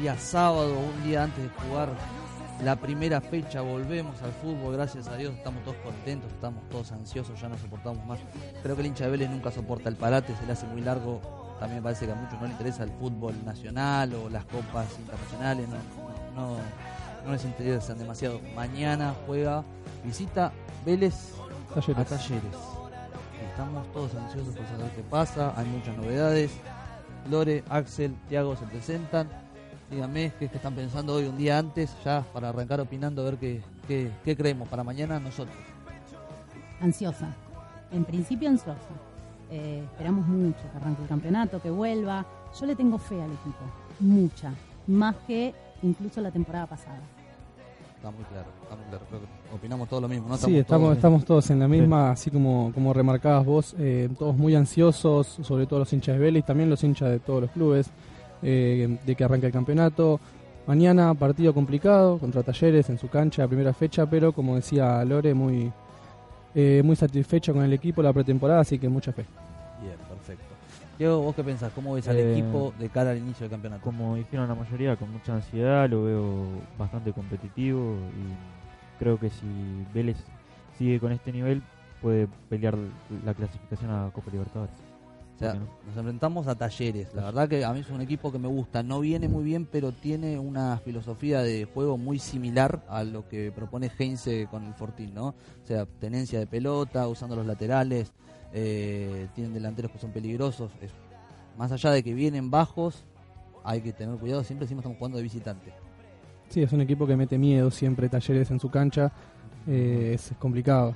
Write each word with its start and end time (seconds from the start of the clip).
Día 0.00 0.16
sábado, 0.18 0.74
un 0.78 1.04
día 1.04 1.22
antes 1.22 1.42
de 1.42 1.48
jugar 1.48 1.88
la 2.62 2.76
primera 2.76 3.20
fecha. 3.20 3.62
Volvemos 3.62 4.20
al 4.22 4.32
fútbol, 4.32 4.74
gracias 4.74 5.08
a 5.08 5.16
Dios. 5.16 5.34
Estamos 5.34 5.64
todos 5.64 5.76
contentos, 5.78 6.30
estamos 6.32 6.68
todos 6.68 6.92
ansiosos, 6.92 7.40
ya 7.40 7.48
no 7.48 7.56
soportamos 7.56 8.04
más. 8.06 8.18
Creo 8.62 8.74
que 8.74 8.82
el 8.82 8.88
hincha 8.88 9.04
de 9.04 9.10
Vélez 9.10 9.30
nunca 9.30 9.50
soporta 9.50 9.88
el 9.88 9.96
parate, 9.96 10.36
se 10.36 10.44
le 10.44 10.52
hace 10.52 10.66
muy 10.66 10.82
largo. 10.82 11.20
También 11.58 11.82
parece 11.82 12.04
que 12.04 12.12
a 12.12 12.14
muchos 12.14 12.38
no 12.38 12.46
le 12.46 12.52
interesa 12.52 12.82
el 12.82 12.90
fútbol 12.90 13.34
nacional 13.44 14.12
o 14.14 14.28
las 14.28 14.44
copas 14.44 14.86
internacionales. 14.98 15.66
No, 16.34 16.42
no, 16.42 16.56
no 17.24 17.32
les 17.32 17.44
interesan 17.44 17.96
demasiado. 17.96 18.40
Mañana 18.54 19.14
juega, 19.26 19.64
visita 20.04 20.52
Vélez 20.84 21.32
Talleres. 21.74 21.98
a 21.98 22.04
Talleres. 22.04 22.56
Estamos 23.50 23.90
todos 23.94 24.14
ansiosos 24.14 24.54
por 24.54 24.66
saber 24.66 24.90
qué 24.94 25.02
pasa, 25.02 25.54
hay 25.56 25.64
muchas 25.66 25.96
novedades. 25.96 26.50
Lore, 27.30 27.64
Axel, 27.70 28.14
Tiago 28.28 28.54
se 28.56 28.66
presentan. 28.66 29.45
Díganme 29.90 30.32
qué, 30.38 30.48
qué 30.48 30.56
están 30.56 30.74
pensando 30.74 31.14
hoy 31.14 31.26
un 31.26 31.36
día 31.36 31.58
antes, 31.58 31.94
ya 32.04 32.24
para 32.32 32.48
arrancar 32.48 32.80
opinando, 32.80 33.22
a 33.22 33.26
ver 33.26 33.36
qué, 33.36 33.60
qué, 33.86 34.10
qué 34.24 34.36
creemos 34.36 34.68
para 34.68 34.82
mañana 34.82 35.20
nosotros. 35.20 35.56
Ansiosa. 36.80 37.28
En 37.92 38.04
principio 38.04 38.48
ansiosa. 38.48 38.78
Eh, 39.50 39.84
esperamos 39.92 40.26
mucho 40.26 40.58
que 40.72 40.76
arranque 40.76 41.02
el 41.02 41.08
campeonato, 41.08 41.62
que 41.62 41.70
vuelva. 41.70 42.26
Yo 42.58 42.66
le 42.66 42.74
tengo 42.74 42.98
fe 42.98 43.14
al 43.22 43.30
equipo, 43.30 43.60
mucha, 44.00 44.52
más 44.88 45.14
que 45.26 45.54
incluso 45.82 46.20
la 46.20 46.32
temporada 46.32 46.66
pasada. 46.66 46.98
Está 47.96 48.10
muy 48.10 48.24
claro, 48.24 48.46
está 48.62 48.74
muy 48.76 48.84
claro. 48.86 49.04
Creo 49.08 49.20
que 49.20 49.26
opinamos 49.54 49.88
todo 49.88 50.00
lo 50.00 50.08
mismo, 50.08 50.28
¿no? 50.28 50.36
Sí, 50.36 50.58
estamos, 50.58 50.86
todos- 50.86 50.96
estamos 50.96 51.24
todos 51.24 51.50
en 51.50 51.60
la 51.60 51.68
misma, 51.68 52.10
así 52.10 52.30
como, 52.30 52.72
como 52.74 52.92
remarcabas 52.92 53.44
vos, 53.46 53.76
eh, 53.78 54.08
todos 54.18 54.36
muy 54.36 54.56
ansiosos, 54.56 55.26
sobre 55.42 55.66
todo 55.66 55.78
los 55.80 55.92
hinchas 55.92 56.16
de 56.16 56.20
Vélez 56.20 56.44
también 56.44 56.68
los 56.68 56.82
hinchas 56.82 57.10
de 57.10 57.20
todos 57.20 57.42
los 57.42 57.50
clubes, 57.52 57.88
eh, 58.48 58.98
de 59.04 59.14
que 59.16 59.24
arranque 59.24 59.46
el 59.46 59.52
campeonato. 59.52 60.20
Mañana 60.68 61.12
partido 61.14 61.52
complicado 61.52 62.18
contra 62.18 62.44
Talleres 62.44 62.88
en 62.90 62.98
su 62.98 63.08
cancha, 63.08 63.46
primera 63.48 63.72
fecha, 63.72 64.08
pero 64.08 64.32
como 64.32 64.54
decía 64.54 65.04
Lore, 65.04 65.34
muy, 65.34 65.72
eh, 66.54 66.80
muy 66.84 66.94
satisfecho 66.94 67.52
con 67.52 67.64
el 67.64 67.72
equipo 67.72 68.02
la 68.02 68.12
pretemporada, 68.12 68.60
así 68.60 68.78
que 68.78 68.88
mucha 68.88 69.12
fe. 69.12 69.24
Bien, 69.82 69.96
perfecto. 70.08 70.44
Diego, 70.96 71.22
¿vos 71.22 71.34
qué 71.34 71.42
pensás? 71.42 71.72
¿Cómo 71.74 71.94
ves 71.94 72.06
al 72.08 72.16
Eh, 72.18 72.32
equipo 72.32 72.72
de 72.78 72.88
cara 72.88 73.10
al 73.10 73.18
inicio 73.18 73.42
del 73.44 73.50
campeonato? 73.50 73.82
Como 73.82 74.14
dijeron 74.14 74.48
la 74.48 74.54
mayoría, 74.54 74.94
con 74.96 75.12
mucha 75.12 75.34
ansiedad, 75.34 75.88
lo 75.90 76.04
veo 76.04 76.46
bastante 76.78 77.12
competitivo 77.12 77.96
y 78.16 79.02
creo 79.02 79.18
que 79.18 79.28
si 79.28 79.46
Vélez 79.92 80.18
sigue 80.78 81.00
con 81.00 81.10
este 81.10 81.32
nivel 81.32 81.62
puede 82.00 82.28
pelear 82.48 82.76
la 83.24 83.34
clasificación 83.34 83.90
a 83.90 84.10
Copa 84.12 84.30
Libertadores. 84.30 84.85
O 85.36 85.38
sea, 85.38 85.52
¿Por 85.52 85.60
qué 85.60 85.68
nos 85.88 85.96
enfrentamos 85.98 86.46
a 86.46 86.54
Talleres. 86.54 87.14
La 87.14 87.24
verdad 87.26 87.48
que 87.48 87.62
a 87.64 87.72
mí 87.72 87.80
es 87.80 87.90
un 87.90 88.00
equipo 88.00 88.32
que 88.32 88.38
me 88.38 88.48
gusta. 88.48 88.82
No 88.82 89.00
viene 89.00 89.28
muy 89.28 89.44
bien, 89.44 89.66
pero 89.70 89.92
tiene 89.92 90.38
una 90.38 90.78
filosofía 90.78 91.42
de 91.42 91.66
juego 91.66 91.98
muy 91.98 92.18
similar 92.18 92.82
a 92.88 93.04
lo 93.04 93.28
que 93.28 93.52
propone 93.52 93.90
Heinze 93.98 94.46
con 94.50 94.64
el 94.64 94.72
Fortín, 94.74 95.14
¿no? 95.14 95.28
O 95.28 95.66
sea, 95.66 95.84
tenencia 96.00 96.38
de 96.38 96.46
pelota, 96.46 97.06
usando 97.06 97.36
los 97.36 97.46
laterales, 97.46 98.12
eh, 98.54 99.28
tienen 99.34 99.52
delanteros 99.52 99.90
que 99.92 99.98
son 99.98 100.10
peligrosos. 100.10 100.72
Es- 100.80 100.92
más 101.58 101.70
allá 101.72 101.90
de 101.90 102.02
que 102.02 102.14
vienen 102.14 102.50
bajos, 102.50 103.04
hay 103.64 103.82
que 103.82 103.92
tener 103.92 104.16
cuidado. 104.18 104.42
Siempre 104.42 104.64
decimos 104.64 104.82
estamos 104.82 104.96
jugando 104.98 105.18
de 105.18 105.22
visitante. 105.24 105.72
Sí, 106.48 106.62
es 106.62 106.72
un 106.72 106.80
equipo 106.80 107.06
que 107.06 107.16
mete 107.16 107.36
miedo 107.36 107.70
siempre, 107.70 108.08
Talleres 108.08 108.50
en 108.50 108.60
su 108.60 108.70
cancha, 108.70 109.12
eh, 109.66 110.12
es 110.14 110.32
complicado, 110.38 110.94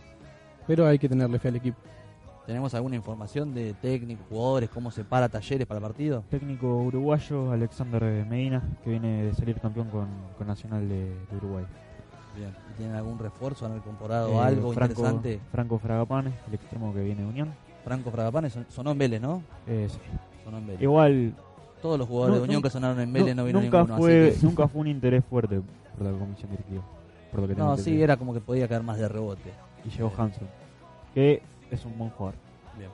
pero 0.66 0.86
hay 0.86 0.98
que 0.98 1.08
tenerle 1.08 1.38
fe 1.38 1.48
al 1.48 1.56
equipo. 1.56 1.78
¿Tenemos 2.50 2.74
alguna 2.74 2.96
información 2.96 3.54
de 3.54 3.74
técnicos, 3.74 4.26
jugadores, 4.28 4.68
cómo 4.70 4.90
se 4.90 5.04
para 5.04 5.28
Talleres 5.28 5.68
para 5.68 5.78
el 5.78 5.82
partido? 5.84 6.24
Técnico 6.30 6.66
uruguayo 6.78 7.52
Alexander 7.52 8.02
Medina, 8.28 8.60
que 8.82 8.90
viene 8.90 9.22
de 9.26 9.34
salir 9.34 9.60
campeón 9.60 9.88
con, 9.88 10.08
con 10.36 10.48
Nacional 10.48 10.88
de, 10.88 11.04
de 11.30 11.36
Uruguay. 11.36 11.64
Bien. 12.36 12.50
¿Y 12.72 12.76
¿Tienen 12.76 12.96
algún 12.96 13.20
refuerzo? 13.20 13.66
¿Han 13.66 13.78
comprado 13.78 14.30
Eh, 14.32 14.38
algo 14.44 14.72
Franco, 14.72 14.94
interesante? 14.94 15.40
Franco 15.52 15.78
Fragapane, 15.78 16.32
el 16.48 16.54
extremo 16.54 16.92
que 16.92 17.04
viene 17.04 17.20
de 17.22 17.28
Unión. 17.28 17.50
Franco 17.84 18.10
Fragapane 18.10 18.50
son- 18.50 18.66
sonó 18.68 18.90
en 18.90 18.98
Vélez, 18.98 19.20
¿no? 19.22 19.44
Eh, 19.68 19.86
sí. 19.88 19.98
Sonó 20.42 20.58
en 20.58 20.66
Vélez. 20.66 20.82
Igual 20.82 21.32
Todos 21.80 22.00
los 22.00 22.08
jugadores 22.08 22.34
No, 22.34 22.40
de 22.40 22.44
Unión 22.46 22.56
nunca- 22.58 22.68
que 22.68 22.72
sonaron 22.72 22.98
en 23.00 23.12
Vélez 23.12 23.36
no, 23.36 23.42
nu- 23.42 23.46
vino 23.46 23.60
nunca 23.60 23.78
ninguno. 23.78 23.98
fue 23.98 24.28
así 24.30 24.40
que- 24.40 24.46
nunca 24.48 24.66
fue 24.66 24.80
un 24.80 24.88
interés 24.88 25.24
fuerte 25.24 25.60
por 25.96 26.04
la 26.04 26.18
comisión 26.18 26.50
directiva. 26.50 26.82
Por 27.30 27.42
lo 27.42 27.46
que 27.46 27.54
tengo 27.54 27.68
No, 27.68 27.76
sí, 27.76 28.02
era 28.02 28.16
como 28.16 28.34
que 28.34 28.40
podía 28.40 28.66
caer 28.66 28.82
más 28.82 28.98
de 28.98 29.08
rebote. 29.08 29.52
Y 29.84 29.90
llegó 29.90 30.12
Hanson, 30.18 30.48
que 31.14 31.42
es 31.70 31.84
un 31.84 31.96
buen 31.98 32.10
jugador. 32.10 32.38
Bien. 32.76 32.90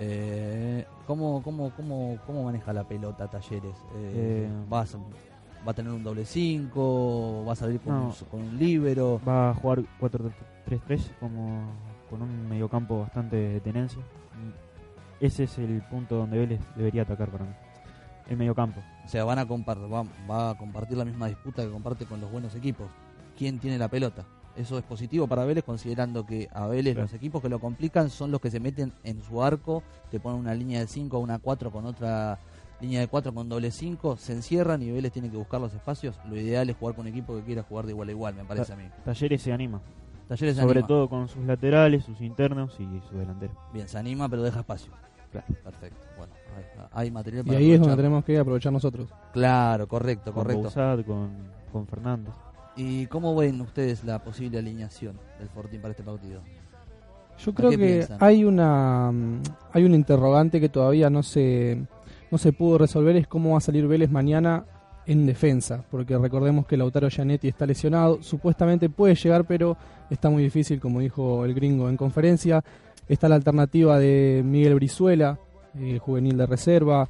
Eh, 0.00 0.86
¿cómo, 1.06 1.42
cómo, 1.42 1.70
cómo, 1.76 2.18
¿Cómo 2.26 2.44
maneja 2.44 2.72
la 2.72 2.84
pelota 2.84 3.26
Talleres? 3.28 3.74
Eh, 3.96 4.46
Eh, 4.46 4.48
¿vas, 4.68 4.96
¿Va 5.66 5.72
a 5.72 5.74
tener 5.74 5.92
un 5.92 6.04
doble 6.04 6.24
5? 6.24 7.44
¿Va 7.46 7.52
a 7.52 7.56
salir 7.56 7.80
con, 7.80 7.94
No. 7.94 8.04
un, 8.06 8.12
con 8.30 8.40
un 8.40 8.58
líbero? 8.58 9.20
Va 9.26 9.50
a 9.50 9.54
jugar 9.54 9.82
4-3-3 10.00 11.10
como 11.18 11.62
con 12.08 12.22
un 12.22 12.48
mediocampo 12.48 13.00
bastante 13.00 13.36
de 13.36 13.60
tenencia. 13.60 14.00
Ese 15.20 15.44
es 15.44 15.58
el 15.58 15.82
punto 15.90 16.14
donde 16.16 16.38
Vélez 16.38 16.60
debería 16.76 17.02
atacar 17.02 17.28
para 17.28 17.44
mí. 17.44 17.50
El 18.30 18.36
mediocampo. 18.36 18.80
O 19.04 19.08
sea, 19.08 19.24
van 19.24 19.38
a 19.40 19.46
compartir, 19.48 19.92
va, 19.92 20.04
va 20.30 20.50
a 20.50 20.54
compartir 20.56 20.96
la 20.96 21.04
misma 21.04 21.26
disputa 21.26 21.64
que 21.64 21.70
comparte 21.72 22.04
con 22.06 22.20
los 22.20 22.30
buenos 22.30 22.54
equipos. 22.54 22.86
¿Quién 23.36 23.58
tiene 23.58 23.78
la 23.78 23.88
pelota? 23.88 24.24
Eso 24.58 24.76
es 24.76 24.84
positivo 24.84 25.26
para 25.28 25.44
Vélez, 25.44 25.62
considerando 25.64 26.26
que 26.26 26.48
a 26.52 26.66
Vélez 26.66 26.94
Claro. 26.94 27.04
los 27.06 27.14
equipos 27.14 27.40
que 27.40 27.48
lo 27.48 27.60
complican 27.60 28.10
son 28.10 28.30
los 28.32 28.40
que 28.40 28.50
se 28.50 28.58
meten 28.60 28.92
en 29.04 29.22
su 29.22 29.42
arco, 29.42 29.82
te 30.10 30.18
ponen 30.18 30.40
una 30.40 30.52
línea 30.54 30.80
de 30.80 30.86
5 30.88 31.16
o 31.16 31.20
una 31.20 31.38
4 31.38 31.70
con 31.70 31.86
otra 31.86 32.38
línea 32.80 33.00
de 33.00 33.06
4 33.08 33.32
con 33.32 33.48
doble 33.48 33.70
5, 33.70 34.16
se 34.16 34.32
encierran 34.32 34.82
y 34.82 34.90
Vélez 34.90 35.12
tiene 35.12 35.30
que 35.30 35.36
buscar 35.36 35.60
los 35.60 35.72
espacios. 35.74 36.18
Lo 36.28 36.36
ideal 36.36 36.68
es 36.70 36.76
jugar 36.76 36.96
con 36.96 37.06
un 37.06 37.08
equipo 37.12 37.36
que 37.36 37.42
quiera 37.42 37.62
jugar 37.62 37.86
de 37.86 37.92
igual 37.92 38.08
a 38.08 38.12
igual, 38.12 38.34
me 38.34 38.44
parece 38.44 38.72
a 38.72 38.76
mí. 38.76 38.84
Talleres 39.04 39.42
se 39.42 39.52
anima. 39.52 39.80
Talleres 40.26 40.56
se 40.56 40.60
sobre 40.62 40.80
anima. 40.80 40.86
todo 40.88 41.08
con 41.08 41.28
sus 41.28 41.44
laterales, 41.44 42.04
sus 42.04 42.20
internos 42.20 42.74
y 42.80 42.86
su 43.08 43.16
delantero. 43.16 43.52
Bien, 43.72 43.88
se 43.88 43.96
anima, 43.98 44.28
pero 44.28 44.42
deja 44.42 44.60
espacio. 44.60 44.90
Claro. 45.30 45.46
Perfecto. 45.62 46.00
Bueno, 46.16 46.32
hay, 46.56 47.04
hay 47.04 47.10
material 47.12 47.44
Y 47.44 47.46
para 47.46 47.58
ahí 47.58 47.64
es 47.72 47.78
donde 47.80 47.92
aprovechar. 47.92 47.96
tenemos 47.96 48.24
que 48.24 48.38
aprovechar 48.38 48.72
nosotros. 48.72 49.08
Claro, 49.32 49.86
correcto, 49.86 50.32
Con 50.32 50.42
correcto. 50.42 50.62
Bouzat, 50.64 51.04
con, 51.04 51.30
con 51.72 51.86
Fernández. 51.86 52.34
¿Y 52.78 53.06
cómo 53.06 53.34
ven 53.36 53.60
ustedes 53.60 54.04
la 54.04 54.22
posible 54.22 54.58
alineación 54.58 55.18
del 55.38 55.48
Fortín 55.48 55.80
para 55.80 55.90
este 55.90 56.02
partido? 56.04 56.40
Yo 57.44 57.50
¿A 57.50 57.54
creo 57.54 57.70
que 57.70 57.78
piensan? 57.78 58.18
hay 58.20 58.44
una 58.44 59.10
mm, 59.12 59.42
hay 59.72 59.84
un 59.84 59.94
interrogante 59.94 60.60
que 60.60 60.68
todavía 60.68 61.10
no 61.10 61.22
se 61.22 61.82
no 62.30 62.38
se 62.38 62.52
pudo 62.52 62.78
resolver 62.78 63.16
es 63.16 63.26
cómo 63.26 63.52
va 63.52 63.58
a 63.58 63.60
salir 63.60 63.86
Vélez 63.86 64.10
mañana 64.10 64.64
en 65.06 65.24
defensa, 65.26 65.84
porque 65.90 66.16
recordemos 66.18 66.66
que 66.66 66.76
Lautaro 66.76 67.08
Gianetti 67.08 67.48
está 67.48 67.64
lesionado, 67.66 68.22
supuestamente 68.22 68.90
puede 68.90 69.14
llegar, 69.14 69.44
pero 69.46 69.76
está 70.10 70.28
muy 70.30 70.42
difícil, 70.42 70.78
como 70.80 71.00
dijo 71.00 71.44
el 71.46 71.54
gringo 71.54 71.88
en 71.88 71.96
conferencia. 71.96 72.62
Está 73.08 73.26
la 73.28 73.36
alternativa 73.36 73.98
de 73.98 74.42
Miguel 74.44 74.74
Brizuela, 74.74 75.38
eh, 75.78 75.98
juvenil 75.98 76.36
de 76.36 76.44
reserva. 76.44 77.08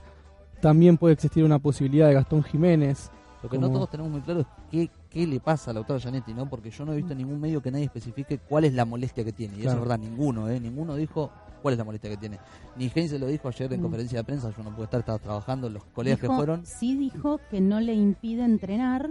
También 0.61 0.97
puede 0.97 1.15
existir 1.15 1.43
una 1.43 1.59
posibilidad 1.59 2.07
de 2.07 2.15
Gastón 2.15 2.45
Jiménez. 2.45 3.11
Lo 3.43 3.49
que 3.49 3.59
no 3.59 3.67
Como- 3.67 3.79
todos 3.79 3.91
tenemos 3.91 4.13
muy 4.13 4.21
claro 4.21 4.41
es 4.41 4.47
qué, 4.71 4.91
qué 5.11 5.27
le 5.27 5.41
pasa 5.41 5.71
a 5.71 5.75
Lautaro 5.75 5.99
Gianetti, 5.99 6.35
¿no? 6.35 6.49
Porque 6.49 6.71
yo 6.71 6.85
no 6.85 6.93
he 6.93 6.97
visto 6.97 7.13
en 7.13 7.19
ningún 7.19 7.41
medio 7.41 7.61
que 7.63 7.71
nadie 7.71 7.85
especifique 7.87 8.39
cuál 8.39 8.65
es 8.65 8.75
la 8.75 8.85
molestia 8.85 9.25
que 9.25 9.33
tiene. 9.33 9.55
Y 9.57 9.61
eso 9.61 9.71
Claro. 9.71 9.79
es 9.83 9.89
verdad, 9.89 9.99
ninguno, 9.99 10.49
¿eh? 10.49 10.61
Ninguno 10.61 10.95
dijo 10.97 11.31
cuál 11.63 11.73
es 11.75 11.79
la 11.79 11.85
molestia 11.85 12.11
que 12.11 12.17
tiene. 12.17 12.39
Ni 12.77 12.91
Heinz 12.95 13.13
lo 13.13 13.27
dijo 13.27 13.49
ayer 13.49 13.73
en 13.73 13.81
Mm. 13.81 13.83
conferencia 13.83 14.19
de 14.19 14.25
prensa, 14.25 14.51
yo 14.57 14.63
no 14.63 14.71
pude 14.75 14.85
estar, 14.85 15.01
estaba 15.01 15.19
trabajando, 15.19 15.69
los 15.69 15.85
colegas 15.87 16.21
que 16.21 16.27
fueron. 16.27 16.65
Sí 16.67 16.97
dijo 16.97 17.41
que 17.51 17.61
no 17.61 17.81
le 17.81 17.95
impide 17.95 18.45
entrenar, 18.45 19.11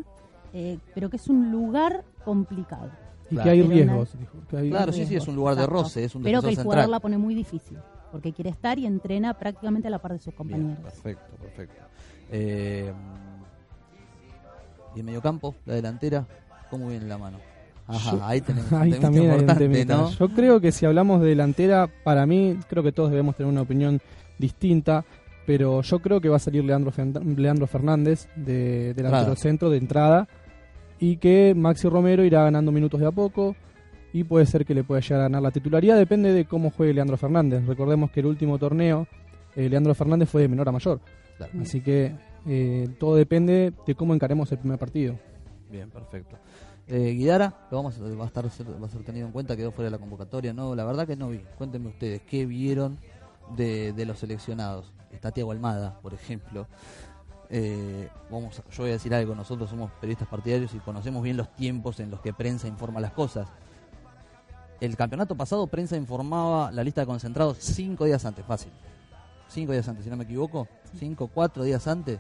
eh, 0.54 0.78
pero 0.96 1.10
que 1.10 1.18
es 1.18 1.28
un 1.28 1.52
lugar 1.52 2.04
complicado. 2.24 2.90
Y 3.30 3.36
Claro. 3.36 3.44
que 3.44 3.50
hay 3.50 3.62
riesgos. 3.64 4.18
dijo, 4.18 4.38
que 4.50 4.58
hay- 4.58 4.70
Claro, 4.70 4.94
sí, 4.94 5.06
sí, 5.06 5.16
es 5.18 5.28
un 5.28 5.36
lugar 5.36 5.56
de 5.58 5.66
roce, 5.66 6.04
es 6.06 6.16
un 6.16 6.24
Pero 6.24 6.40
que 6.42 6.48
el 6.50 6.56
central. 6.56 6.64
jugador 6.66 6.90
la 6.90 7.00
pone 7.02 7.18
muy 7.18 7.36
difícil, 7.36 7.78
porque 8.12 8.32
quiere 8.32 8.50
estar 8.52 8.80
y 8.80 8.86
entrena 8.86 9.34
prácticamente 9.34 9.90
a 9.90 9.92
la 9.92 10.00
par 10.00 10.14
de 10.14 10.20
sus 10.20 10.28
Bien, 10.28 10.38
compañeros. 10.38 10.80
perfecto, 10.84 11.36
perfecto. 11.36 11.82
Eh, 12.32 12.94
y 14.98 15.00
en 15.00 15.06
mediocampo, 15.06 15.56
la 15.66 15.76
delantera, 15.76 16.26
¿cómo 16.70 16.88
viene 16.90 17.06
la 17.06 17.18
mano? 17.18 17.38
Ajá, 17.88 18.12
Yo- 18.12 18.26
ahí 18.26 18.42
tenemos 18.42 18.72
Ahí 18.74 18.92
también 18.94 19.26
un 19.32 19.40
importante. 19.40 19.86
¿no? 19.86 20.10
Yo 20.12 20.30
creo 20.30 20.60
que 20.60 20.72
si 20.74 20.86
hablamos 20.86 21.22
de 21.22 21.30
delantera, 21.30 21.88
para 22.04 22.26
mí, 22.26 22.58
creo 22.70 22.84
que 22.84 22.92
todos 22.92 23.10
debemos 23.12 23.36
tener 23.36 23.52
una 23.52 23.62
opinión 23.62 24.02
distinta, 24.38 25.06
pero 25.46 25.82
yo 25.82 26.00
creo 26.00 26.20
que 26.20 26.28
va 26.30 26.36
a 26.36 26.40
salir 26.40 26.64
Leandro, 26.66 26.92
Leandro 27.38 27.68
Fernández 27.68 28.28
de 28.36 28.94
delantero 28.94 29.36
centro 29.38 29.70
de 29.70 29.78
entrada 29.78 30.28
y 31.00 31.18
que 31.18 31.54
Maxi 31.56 31.88
Romero 31.88 32.26
irá 32.26 32.44
ganando 32.44 32.72
minutos 32.72 33.00
de 33.00 33.08
a 33.08 33.12
poco 33.12 33.56
y 34.12 34.24
puede 34.26 34.46
ser 34.46 34.66
que 34.66 34.74
le 34.74 34.84
pueda 34.84 35.00
llegar 35.00 35.20
a 35.22 35.24
ganar 35.24 35.42
la 35.44 35.52
titularidad, 35.52 35.96
depende 35.98 36.34
de 36.34 36.46
cómo 36.46 36.72
juegue 36.72 36.94
Leandro 36.94 37.16
Fernández. 37.18 37.66
Recordemos 37.66 38.12
que 38.12 38.20
el 38.20 38.26
último 38.26 38.58
torneo, 38.58 39.08
eh, 39.56 39.70
Leandro 39.70 39.94
Fernández 39.96 40.28
fue 40.30 40.42
de 40.42 40.48
menor 40.50 40.68
a 40.68 40.72
mayor, 40.74 41.00
Claro. 41.38 41.54
así 41.62 41.80
que 41.82 42.14
eh, 42.46 42.88
todo 43.00 43.16
depende 43.16 43.74
de 43.86 43.96
cómo 43.96 44.14
encaremos 44.14 44.52
el 44.52 44.60
primer 44.60 44.78
partido. 44.78 45.16
Bien, 45.70 45.90
perfecto. 45.90 46.38
Eh, 46.88 47.12
Guidara, 47.12 47.68
lo 47.70 47.78
vamos 47.78 47.98
a, 47.98 48.02
va 48.02 48.24
a 48.24 48.28
estar 48.28 48.46
va 48.46 48.86
a 48.88 48.90
ser 48.90 49.04
tenido 49.04 49.26
en 49.26 49.34
cuenta, 49.34 49.58
quedó 49.58 49.72
fuera 49.72 49.88
de 49.88 49.92
la 49.92 49.98
convocatoria. 49.98 50.54
No, 50.54 50.76
la 50.76 50.86
verdad 50.86 51.06
que 51.06 51.16
no 51.16 51.30
vi. 51.30 51.40
Cuéntenme 51.58 51.90
ustedes, 51.90 52.22
¿qué 52.22 52.46
vieron 52.46 52.98
de, 53.56 53.92
de 53.92 54.06
los 54.06 54.20
seleccionados? 54.20 54.94
Está 55.12 55.32
Tiago 55.32 55.52
Almada, 55.52 56.00
por 56.02 56.14
ejemplo. 56.14 56.68
eh, 57.50 58.10
vamos, 58.30 58.62
yo 58.72 58.84
voy 58.84 58.90
a 58.90 58.94
decir 58.94 59.14
algo, 59.14 59.36
nosotros 59.36 59.70
somos 59.70 59.92
periodistas 60.00 60.28
partidarios 60.28 60.74
y 60.74 60.80
conocemos 60.80 61.24
bien 61.24 61.38
los 61.38 61.54
tiempos 61.56 62.00
en 62.00 62.12
los 62.12 62.20
que 62.22 62.34
prensa 62.34 62.68
informa 62.68 63.00
las 63.00 63.14
cosas. 63.14 63.48
El 64.80 64.96
campeonato 64.96 65.36
pasado 65.36 65.66
prensa 65.68 65.98
informaba 65.98 66.72
la 66.72 66.84
lista 66.84 67.02
de 67.02 67.08
concentrados 67.08 67.58
cinco 67.60 68.06
días 68.06 68.24
antes, 68.26 68.46
fácil. 68.46 68.72
Cinco 69.50 69.72
días 69.72 69.88
antes, 69.88 70.04
si 70.04 70.10
no 70.10 70.18
me 70.18 70.24
equivoco. 70.24 70.68
Cinco, 70.98 71.30
cuatro 71.34 71.64
días 71.64 71.88
antes. 71.88 72.20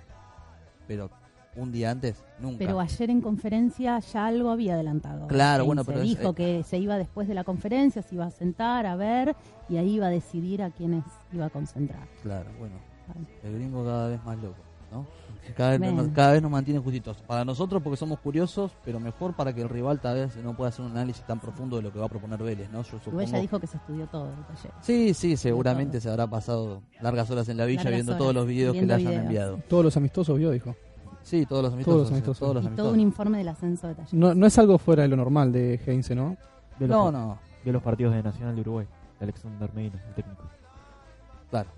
Pero 0.88 1.10
un 1.56 1.72
día 1.72 1.92
antes, 1.92 2.24
nunca. 2.40 2.60
Pero 2.60 2.80
ayer 2.80 3.10
en 3.10 3.20
conferencia 3.22 4.00
ya 4.00 4.28
algo 4.28 4.50
había 4.52 4.76
adelantado. 4.76 5.28
Claro, 5.28 5.64
Se 5.64 5.68
bueno, 5.68 5.84
pero 5.84 6.02
es- 6.02 6.08
dijo 6.10 6.30
eh, 6.30 6.34
que 6.36 6.64
se 6.64 6.78
iba 6.78 6.98
después 6.98 7.28
de 7.28 7.34
la 7.34 7.44
conferencia, 7.44 8.02
se 8.02 8.16
iba 8.16 8.26
a 8.26 8.32
sentar 8.32 8.86
a 8.86 8.96
ver 8.96 9.36
y 9.70 9.78
ahí 9.78 9.96
iba 9.96 10.08
a 10.08 10.10
decidir 10.10 10.62
a 10.64 10.70
quiénes 10.70 11.04
iba 11.34 11.46
a 11.48 11.50
concentrar. 11.50 12.08
Claro, 12.24 12.50
bueno. 12.60 12.76
Bueno, 13.08 13.26
El 13.44 13.54
gringo 13.56 13.84
cada 13.86 14.10
vez 14.10 14.24
más 14.26 14.38
loco, 14.40 14.58
¿no? 14.92 15.06
Que 15.46 15.54
Cada 15.54 15.78
vez, 15.78 15.94
nos, 15.94 16.08
cada 16.10 16.34
vez 16.34 16.42
nos 16.42 16.52
mantiene 16.52 16.80
justitos. 16.82 17.18
Para 17.26 17.46
nosotros 17.46 17.82
porque 17.82 17.96
somos 17.96 18.20
curiosos, 18.20 18.72
pero 18.84 19.00
mejor 19.00 19.34
para 19.34 19.54
que 19.54 19.62
el 19.62 19.70
rival 19.70 20.00
tal 20.02 20.16
vez 20.16 20.36
no 20.44 20.54
pueda 20.56 20.70
hacer 20.70 20.84
un 20.84 20.92
análisis 20.92 21.24
tan 21.26 21.40
profundo 21.40 21.78
de 21.78 21.84
lo 21.84 21.94
que 21.94 22.00
va 22.00 22.06
a 22.06 22.10
proponer 22.10 22.44
Vélez, 22.44 22.70
¿no? 22.70 22.82
Yo 22.84 23.00
supongo- 23.00 23.40
dijo 23.40 23.58
que 23.60 23.68
se 23.68 23.78
estudió 23.78 24.08
todo 24.08 24.26
el 24.28 24.44
taller. 24.56 24.72
Sí, 24.82 25.14
sí, 25.14 25.38
seguramente 25.38 26.02
se 26.02 26.10
habrá 26.10 26.28
pasado 26.28 26.82
largas 27.00 27.30
horas 27.32 27.48
en 27.48 27.56
la 27.58 27.66
villa 27.66 27.84
Largas 27.84 27.94
viendo 27.98 28.12
horas, 28.12 28.20
todos 28.20 28.36
los 28.36 28.46
videos 28.48 28.74
que 28.76 28.86
le 28.86 28.94
hayan 28.94 29.10
videos. 29.12 29.26
enviado. 29.26 29.60
Todos 29.70 29.86
los 29.86 29.96
amistosos 29.98 30.38
vio, 30.38 30.52
dijo. 30.52 30.76
Sí, 31.24 31.46
todos 31.46 31.64
los 31.64 31.74
amistosos. 31.74 32.00
los 32.02 32.12
amistosos. 32.12 32.40
todos 32.40 32.54
los 32.56 32.64
Y 32.64 32.66
todo 32.66 32.70
amistosos. 32.72 32.94
un 32.94 33.00
informe 33.00 33.38
del 33.38 33.48
ascenso 33.48 33.88
de 33.88 33.96
taller. 33.96 34.14
No, 34.14 34.34
no 34.36 34.46
es 34.48 34.58
algo 34.58 34.78
fuera 34.78 35.04
de 35.04 35.10
lo 35.10 35.16
normal 35.16 35.52
de 35.54 35.80
Heinze, 35.86 36.14
¿no? 36.16 36.36
Vio 36.78 36.88
No, 36.90 37.06
los, 37.06 37.14
no, 37.14 37.40
vio 37.64 37.74
los 37.74 37.84
partidos 37.84 38.14
de 38.16 38.24
Nacional 38.24 38.54
de 38.56 38.62
Uruguay. 38.62 38.86
de 39.20 39.24
Alexander 39.26 39.70
Medina, 39.74 40.04
el 40.10 40.14
técnico. 40.14 40.44
claro. 41.50 41.70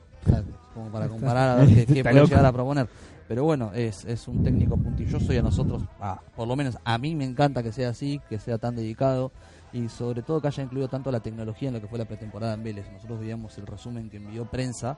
Como 0.73 0.89
para 0.89 1.07
comparar 1.07 1.49
a 1.49 1.55
ver 1.65 1.85
qué, 1.85 2.03
puede 2.03 2.25
llegar 2.25 2.45
a 2.45 2.51
proponer. 2.51 2.87
Pero 3.27 3.43
bueno, 3.43 3.71
es, 3.75 4.05
es 4.05 4.27
un 4.27 4.43
técnico 4.43 4.75
puntilloso 4.75 5.31
y 5.33 5.37
a 5.37 5.43
nosotros, 5.43 5.83
ah, 6.01 6.19
por 6.35 6.47
lo 6.47 6.55
menos 6.55 6.77
a 6.83 6.97
mí 6.97 7.15
me 7.15 7.25
encanta 7.25 7.61
que 7.61 7.71
sea 7.71 7.89
así, 7.89 8.19
que 8.27 8.39
sea 8.39 8.57
tan 8.57 8.75
dedicado 8.75 9.31
y 9.71 9.87
sobre 9.89 10.23
todo 10.23 10.41
que 10.41 10.47
haya 10.47 10.63
incluido 10.63 10.87
tanto 10.87 11.11
la 11.11 11.19
tecnología 11.19 11.67
en 11.67 11.75
lo 11.75 11.81
que 11.81 11.87
fue 11.87 11.99
la 11.99 12.05
pretemporada 12.05 12.55
en 12.55 12.63
Vélez. 12.63 12.91
Nosotros 12.91 13.19
veíamos 13.19 13.55
el 13.59 13.67
resumen 13.67 14.09
que 14.09 14.17
envió 14.17 14.45
prensa 14.45 14.97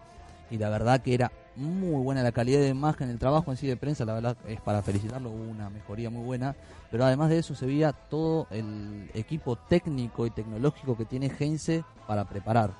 y 0.49 0.57
la 0.57 0.69
verdad 0.69 1.01
que 1.01 1.13
era 1.13 1.31
muy 1.55 2.03
buena 2.03 2.23
la 2.23 2.31
calidad 2.31 2.59
de 2.59 2.69
imagen, 2.69 3.09
el 3.09 3.19
trabajo 3.19 3.51
en 3.51 3.57
sí 3.57 3.67
de 3.67 3.77
prensa, 3.77 4.05
la 4.05 4.13
verdad 4.13 4.37
es 4.47 4.59
para 4.61 4.81
felicitarlo, 4.81 5.29
hubo 5.29 5.49
una 5.49 5.69
mejoría 5.69 6.09
muy 6.09 6.23
buena, 6.23 6.55
pero 6.89 7.05
además 7.05 7.29
de 7.29 7.39
eso 7.39 7.55
se 7.55 7.65
veía 7.65 7.93
todo 7.93 8.47
el 8.51 9.09
equipo 9.13 9.55
técnico 9.55 10.25
y 10.25 10.29
tecnológico 10.29 10.97
que 10.97 11.05
tiene 11.05 11.31
Heinze 11.37 11.83
para 12.07 12.25
preparar. 12.25 12.71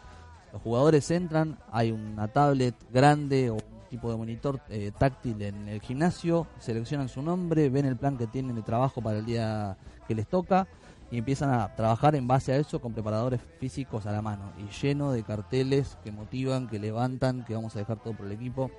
Los 0.54 0.62
jugadores 0.62 1.10
entran, 1.12 1.58
hay 1.72 1.92
una 1.92 2.28
tablet 2.28 2.76
grande 2.92 3.50
o 3.50 3.56
un 3.56 3.90
tipo 3.90 4.12
de 4.12 4.18
monitor 4.18 4.62
eh, 4.70 4.92
táctil 4.98 5.42
en 5.42 5.68
el 5.68 5.82
gimnasio, 5.82 6.48
seleccionan 6.60 7.10
su 7.10 7.22
nombre, 7.22 7.70
ven 7.70 7.86
el 7.86 7.98
plan 7.98 8.18
que 8.18 8.28
tienen 8.28 8.56
de 8.56 8.62
trabajo 8.62 9.02
para 9.02 9.20
el 9.20 9.26
día 9.26 9.78
que 10.08 10.16
les 10.16 10.28
toca 10.28 10.68
y 11.12 11.18
empiezan 11.18 11.54
a 11.54 11.76
trabajar 11.76 12.16
en 12.16 12.28
base 12.28 12.54
a 12.54 12.58
eso 12.58 12.80
con 12.80 12.94
preparadores 12.94 13.42
físicos 13.60 14.06
a 14.06 14.12
la 14.12 14.22
mano 14.22 14.54
y 14.58 14.72
lleno 14.82 15.12
de 15.12 15.24
carteles 15.24 15.98
que 16.04 16.12
motivan, 16.12 16.68
que 16.70 16.80
levantan, 16.80 17.44
que 17.44 17.54
vamos 17.54 17.76
a 17.76 17.80
dejar 17.80 18.02
todo 18.02 18.14
por 18.14 18.26
el 18.26 18.32
equipo. 18.32 18.72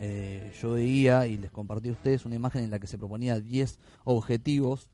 Eh, 0.00 0.52
yo 0.60 0.72
veía 0.72 1.26
y 1.26 1.38
les 1.38 1.50
compartí 1.50 1.88
a 1.88 1.92
ustedes 1.92 2.26
una 2.26 2.34
imagen 2.34 2.64
en 2.64 2.70
la 2.70 2.78
que 2.78 2.86
se 2.86 2.98
proponía 2.98 3.40
10 3.40 3.78
objetivos 4.04 4.90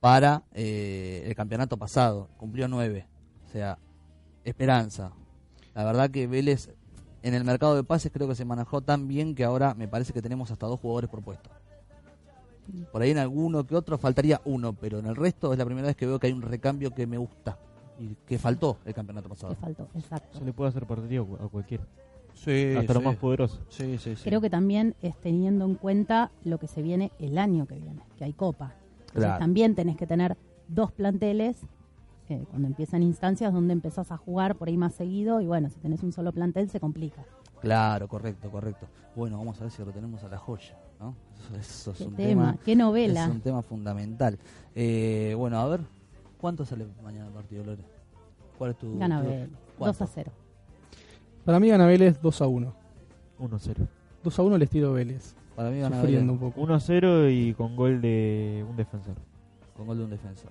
para 0.00 0.44
eh, 0.52 1.24
el 1.26 1.34
campeonato 1.34 1.78
pasado, 1.78 2.28
cumplió 2.36 2.68
9. 2.68 3.06
O 3.46 3.48
sea, 3.48 3.78
esperanza. 4.44 5.12
La 5.76 5.84
verdad 5.84 6.10
que 6.10 6.26
Vélez 6.26 6.70
en 7.22 7.34
el 7.34 7.44
mercado 7.44 7.76
de 7.76 7.84
pases 7.84 8.10
creo 8.12 8.26
que 8.26 8.34
se 8.34 8.44
manejó 8.44 8.80
tan 8.80 9.06
bien 9.06 9.34
que 9.34 9.44
ahora 9.44 9.74
me 9.74 9.86
parece 9.86 10.12
que 10.12 10.22
tenemos 10.22 10.50
hasta 10.50 10.66
dos 10.66 10.80
jugadores 10.80 11.10
por 11.10 11.22
puesto. 11.22 11.50
Por 12.90 13.02
ahí 13.02 13.10
en 13.10 13.18
alguno 13.18 13.64
que 13.66 13.76
otro 13.76 13.96
faltaría 13.98 14.40
uno, 14.44 14.72
pero 14.72 14.98
en 14.98 15.06
el 15.06 15.14
resto 15.14 15.52
es 15.52 15.58
la 15.58 15.64
primera 15.64 15.86
vez 15.86 15.96
que 15.96 16.06
veo 16.06 16.18
que 16.18 16.26
hay 16.28 16.32
un 16.32 16.42
recambio 16.42 16.92
que 16.92 17.06
me 17.06 17.18
gusta 17.18 17.58
y 17.98 18.14
que 18.26 18.38
faltó 18.38 18.78
el 18.84 18.94
campeonato 18.94 19.28
pasado. 19.28 19.54
faltó, 19.54 19.88
exacto. 19.94 20.38
Se 20.38 20.44
le 20.44 20.52
puede 20.52 20.70
hacer 20.70 20.86
partido 20.86 21.28
a 21.40 21.48
cualquiera, 21.48 21.84
Sí, 22.34 22.74
hasta 22.76 22.94
lo 22.94 23.00
sí. 23.00 23.06
más 23.06 23.16
poderoso. 23.16 23.60
Sí, 23.68 23.98
sí, 23.98 24.16
sí. 24.16 24.22
Creo 24.24 24.40
que 24.40 24.50
también 24.50 24.94
es 25.02 25.16
teniendo 25.20 25.64
en 25.64 25.74
cuenta 25.74 26.30
lo 26.44 26.58
que 26.58 26.66
se 26.66 26.82
viene 26.82 27.12
el 27.18 27.38
año 27.38 27.66
que 27.66 27.76
viene, 27.78 28.02
que 28.18 28.24
hay 28.24 28.32
copa. 28.32 28.74
Entonces 29.00 29.22
Claro. 29.24 29.38
también 29.38 29.74
tenés 29.74 29.96
que 29.96 30.06
tener 30.06 30.36
dos 30.68 30.90
planteles 30.92 31.58
eh, 32.28 32.44
cuando 32.50 32.68
empiezan 32.68 33.02
instancias 33.02 33.52
donde 33.52 33.72
empezás 33.72 34.10
a 34.12 34.16
jugar 34.16 34.56
por 34.56 34.68
ahí 34.68 34.76
más 34.76 34.94
seguido 34.94 35.40
y 35.40 35.46
bueno, 35.46 35.70
si 35.70 35.78
tenés 35.80 36.02
un 36.02 36.12
solo 36.12 36.32
plantel 36.32 36.68
se 36.70 36.80
complica. 36.80 37.24
Claro, 37.60 38.06
correcto, 38.08 38.50
correcto. 38.50 38.86
Bueno, 39.14 39.38
vamos 39.38 39.58
a 39.60 39.64
ver 39.64 39.70
si 39.70 39.82
retenemos 39.82 40.22
a 40.24 40.28
la 40.28 40.36
joya, 40.38 40.76
¿no? 41.00 41.14
Eso, 41.58 41.90
eso 41.90 41.90
es 41.92 41.98
Qué 41.98 42.04
un 42.04 42.14
tema, 42.16 42.28
tema, 42.52 42.58
qué 42.64 42.76
novela. 42.76 43.24
es 43.24 43.30
un 43.30 43.40
tema 43.40 43.62
fundamental. 43.62 44.38
Eh, 44.74 45.34
bueno, 45.36 45.58
a 45.58 45.66
ver, 45.68 45.80
¿cuánto 46.40 46.64
sale 46.64 46.86
mañana 47.02 47.26
el 47.26 47.32
partido, 47.32 47.64
Lore? 47.64 47.82
¿Cuál 48.58 48.70
es 48.72 48.78
tu 48.78 48.98
Gana 48.98 49.22
tu- 49.22 49.28
Vélez, 49.28 49.48
2 49.50 49.58
cuánto? 49.78 50.04
a 50.04 50.06
0. 50.06 50.32
Para 51.44 51.60
mí 51.60 51.68
gana 51.68 51.86
Vélez 51.86 52.20
2 52.20 52.42
a 52.42 52.46
1. 52.46 52.74
1-0. 53.38 53.74
2 54.24 54.38
a 54.38 54.42
1 54.42 54.56
el 54.56 54.62
estilo 54.62 54.92
Vélez. 54.92 55.34
Para 55.54 55.70
mí 55.70 55.78
gana 55.80 55.96
un 55.96 56.02
Vélez 56.02 56.38
poco. 56.38 56.60
1-0 56.60 57.30
y 57.30 57.54
con 57.54 57.76
gol 57.76 58.00
de 58.00 58.64
un 58.68 58.76
defensor. 58.76 59.14
con 59.76 59.86
gol 59.86 59.98
de 59.98 60.04
un 60.04 60.10
defensor. 60.10 60.50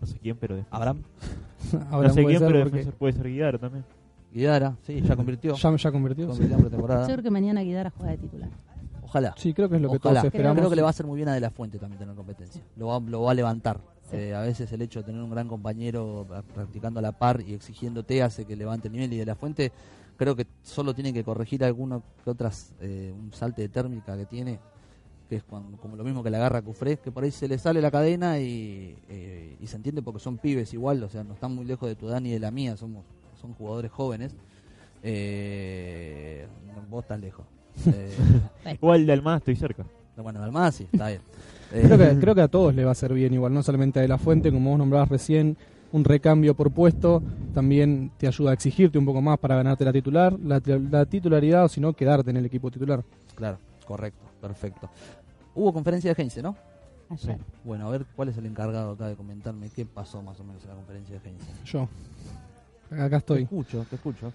No 0.00 0.06
sé 0.06 0.18
quién, 0.18 0.36
pero 0.36 0.56
defensor. 0.56 0.76
Abraham, 0.76 1.02
Ahora 1.90 2.08
no 2.08 2.14
sé 2.14 2.22
puede 2.22 2.36
quién, 2.36 2.38
ser 2.38 2.48
pero 2.52 2.64
porque 2.64 2.76
defensor 2.78 2.98
puede 2.98 3.12
ser 3.14 3.28
Guidara 3.28 3.58
también. 3.58 3.84
Guidara, 4.32 4.76
sí, 4.82 5.00
ya 5.00 5.16
convirtió. 5.16 5.54
ya, 5.54 5.76
ya 5.76 5.92
convirtió. 5.92 6.26
sí. 6.26 6.30
Convirtió 6.32 6.56
en 6.56 6.62
pretemporada. 6.62 7.00
Yo 7.06 7.12
creo 7.14 7.22
que 7.24 7.30
mañana 7.30 7.62
Guidara 7.62 7.90
juega 7.90 8.12
de 8.12 8.18
titular. 8.18 8.50
Ojalá. 9.02 9.34
Sí, 9.38 9.54
creo 9.54 9.68
que 9.70 9.76
es 9.76 9.82
lo 9.82 9.88
que 9.90 9.96
Ojalá. 9.96 10.20
todos 10.20 10.24
esperamos. 10.26 10.58
Creo 10.58 10.70
que 10.70 10.76
le 10.76 10.82
va 10.82 10.88
a 10.88 10.90
hacer 10.90 11.06
muy 11.06 11.16
bien 11.16 11.28
a 11.28 11.32
De 11.34 11.40
La 11.40 11.50
Fuente 11.50 11.78
también 11.78 11.98
tener 11.98 12.14
competencia. 12.14 12.62
Lo 12.76 12.88
va, 12.88 13.00
lo 13.00 13.22
va 13.22 13.30
a 13.30 13.34
levantar. 13.34 13.80
Sí. 14.10 14.16
Eh, 14.16 14.34
a 14.34 14.40
veces 14.40 14.70
el 14.72 14.82
hecho 14.82 15.00
de 15.00 15.06
tener 15.06 15.22
un 15.22 15.30
gran 15.30 15.48
compañero 15.48 16.26
eh, 16.34 16.42
practicando 16.54 16.98
a 16.98 17.02
la 17.02 17.12
par 17.12 17.40
y 17.40 17.54
exigiéndote 17.54 18.22
hace 18.22 18.44
que 18.44 18.54
levante 18.54 18.88
el 18.88 18.92
nivel. 18.92 19.12
Y 19.14 19.16
De 19.16 19.24
La 19.24 19.34
Fuente 19.34 19.72
creo 20.18 20.36
que 20.36 20.46
solo 20.62 20.94
tiene 20.94 21.12
que 21.14 21.24
corregir 21.24 21.64
alguno 21.64 22.02
que 22.22 22.28
otras, 22.30 22.74
eh, 22.80 23.14
un 23.16 23.32
salte 23.32 23.62
de 23.62 23.68
térmica 23.70 24.14
que 24.16 24.26
tiene, 24.26 24.58
que 25.28 25.36
es 25.36 25.42
cuando, 25.44 25.76
como 25.78 25.94
lo 25.96 26.04
mismo 26.04 26.22
que 26.22 26.30
la 26.30 26.38
agarra 26.38 26.62
Cufré, 26.62 26.96
que 26.96 27.10
por 27.12 27.22
ahí 27.24 27.30
se 27.30 27.48
le 27.48 27.58
sale 27.58 27.80
la 27.82 27.90
cadena 27.90 28.38
y, 28.40 28.96
eh, 29.08 29.56
y 29.60 29.66
se 29.66 29.76
entiende 29.76 30.00
porque 30.02 30.20
son 30.20 30.38
pibes 30.38 30.72
igual, 30.72 31.02
o 31.02 31.08
sea, 31.10 31.22
no 31.24 31.34
están 31.34 31.54
muy 31.54 31.64
lejos 31.66 31.88
de 31.88 31.94
tu 31.96 32.08
edad 32.08 32.20
ni 32.20 32.30
de 32.30 32.38
la 32.40 32.50
mía, 32.50 32.76
somos 32.76 33.04
son 33.40 33.52
jugadores 33.54 33.90
jóvenes. 33.92 34.34
Eh, 35.02 36.46
vos 36.90 37.04
estás 37.04 37.20
lejos. 37.20 37.44
Eh, 37.86 38.74
Igual 38.74 39.06
de 39.06 39.12
Almada 39.12 39.36
estoy 39.38 39.54
cerca. 39.54 39.84
bueno, 40.16 40.40
Dalmás 40.40 40.74
sí, 40.74 40.88
está 40.92 41.08
bien. 41.08 41.20
Creo 41.70 41.94
Eh, 41.94 42.14
que, 42.14 42.20
creo 42.20 42.34
que 42.34 42.40
a 42.40 42.48
todos 42.48 42.74
le 42.74 42.84
va 42.84 42.90
a 42.90 42.94
ser 42.96 43.12
bien 43.14 43.32
igual, 43.34 43.52
no 43.54 43.62
solamente 43.62 43.98
a 44.00 44.02
De 44.02 44.08
La 44.08 44.18
Fuente, 44.18 44.50
como 44.50 44.70
vos 44.70 44.78
nombrabas 44.78 45.08
recién, 45.10 45.56
un 45.92 46.02
recambio 46.02 46.54
por 46.54 46.70
puesto 46.72 47.22
también 47.54 48.10
te 48.18 48.26
ayuda 48.26 48.50
a 48.50 48.54
exigirte 48.54 48.98
un 48.98 49.04
poco 49.04 49.20
más 49.22 49.38
para 49.38 49.54
ganarte 49.56 49.84
la 49.84 49.92
titular, 49.92 50.36
la, 50.42 50.60
la 50.90 51.06
titularidad 51.06 51.66
o 51.66 51.68
si 51.68 51.80
no, 51.80 51.92
quedarte 51.92 52.30
en 52.30 52.38
el 52.38 52.46
equipo 52.46 52.70
titular. 52.70 53.04
Claro, 53.36 53.58
correcto, 53.88 54.24
perfecto. 54.40 54.88
Hubo 55.54 55.72
conferencia 55.72 56.12
de 56.14 56.22
Heinze, 56.22 56.42
¿no? 56.42 56.54
Ayer. 57.10 57.38
Bueno, 57.64 57.88
a 57.88 57.90
ver 57.90 58.04
cuál 58.14 58.28
es 58.28 58.36
el 58.36 58.44
encargado 58.46 58.92
acá 58.92 59.08
de 59.08 59.16
comentarme 59.16 59.70
qué 59.74 59.86
pasó 59.86 60.22
más 60.22 60.38
o 60.40 60.44
menos 60.44 60.62
en 60.62 60.68
la 60.68 60.74
conferencia 60.76 61.18
de 61.18 61.28
Heinze. 61.28 61.46
Yo, 61.64 61.88
acá 62.90 63.08
Te 63.08 63.16
estoy. 63.16 63.42
escucho, 63.44 63.86
te 63.88 63.96
escucho. 63.96 64.32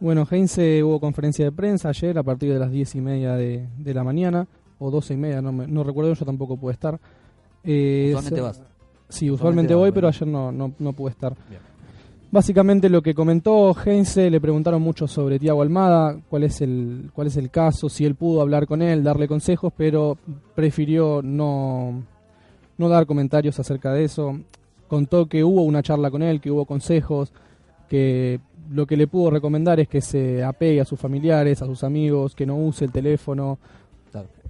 Bueno, 0.00 0.26
Heinze 0.28 0.82
hubo 0.82 0.98
conferencia 0.98 1.44
de 1.44 1.52
prensa 1.52 1.90
ayer 1.90 2.18
a 2.18 2.22
partir 2.22 2.52
de 2.52 2.58
las 2.58 2.70
diez 2.70 2.94
y 2.94 3.00
media 3.00 3.34
de, 3.34 3.68
de 3.78 3.94
la 3.94 4.02
mañana, 4.02 4.46
o 4.78 4.90
doce 4.90 5.14
y 5.14 5.16
media, 5.18 5.40
no, 5.42 5.52
me- 5.52 5.66
no 5.66 5.84
recuerdo, 5.84 6.14
yo 6.14 6.24
tampoco 6.24 6.56
pude 6.56 6.72
estar. 6.72 6.98
Eh, 7.62 8.06
Usualmente 8.08 8.40
vas. 8.40 8.62
Sí, 9.08 9.30
Usualmente 9.30 9.74
voy, 9.74 9.92
pero 9.92 10.08
ayer 10.08 10.26
no, 10.26 10.50
no, 10.50 10.72
no 10.78 10.92
pude 10.94 11.10
estar. 11.10 11.36
Bien. 11.48 11.60
Básicamente 12.34 12.88
lo 12.88 13.00
que 13.00 13.14
comentó 13.14 13.72
Heinze, 13.76 14.28
le 14.28 14.40
preguntaron 14.40 14.82
mucho 14.82 15.06
sobre 15.06 15.38
Tiago 15.38 15.62
Almada, 15.62 16.18
cuál 16.28 16.42
es 16.42 16.60
el 16.62 17.12
cuál 17.14 17.28
es 17.28 17.36
el 17.36 17.48
caso, 17.48 17.88
si 17.88 18.04
él 18.04 18.16
pudo 18.16 18.40
hablar 18.40 18.66
con 18.66 18.82
él, 18.82 19.04
darle 19.04 19.28
consejos, 19.28 19.72
pero 19.76 20.18
prefirió 20.52 21.22
no 21.22 22.02
no 22.76 22.88
dar 22.88 23.06
comentarios 23.06 23.60
acerca 23.60 23.92
de 23.92 24.02
eso. 24.02 24.40
Contó 24.88 25.26
que 25.26 25.44
hubo 25.44 25.62
una 25.62 25.80
charla 25.80 26.10
con 26.10 26.24
él, 26.24 26.40
que 26.40 26.50
hubo 26.50 26.64
consejos, 26.64 27.32
que 27.88 28.40
lo 28.68 28.84
que 28.84 28.96
le 28.96 29.06
pudo 29.06 29.30
recomendar 29.30 29.78
es 29.78 29.86
que 29.86 30.00
se 30.00 30.42
apegue 30.42 30.80
a 30.80 30.84
sus 30.84 30.98
familiares, 30.98 31.62
a 31.62 31.66
sus 31.66 31.84
amigos, 31.84 32.34
que 32.34 32.46
no 32.46 32.56
use 32.56 32.86
el 32.86 32.90
teléfono. 32.90 33.60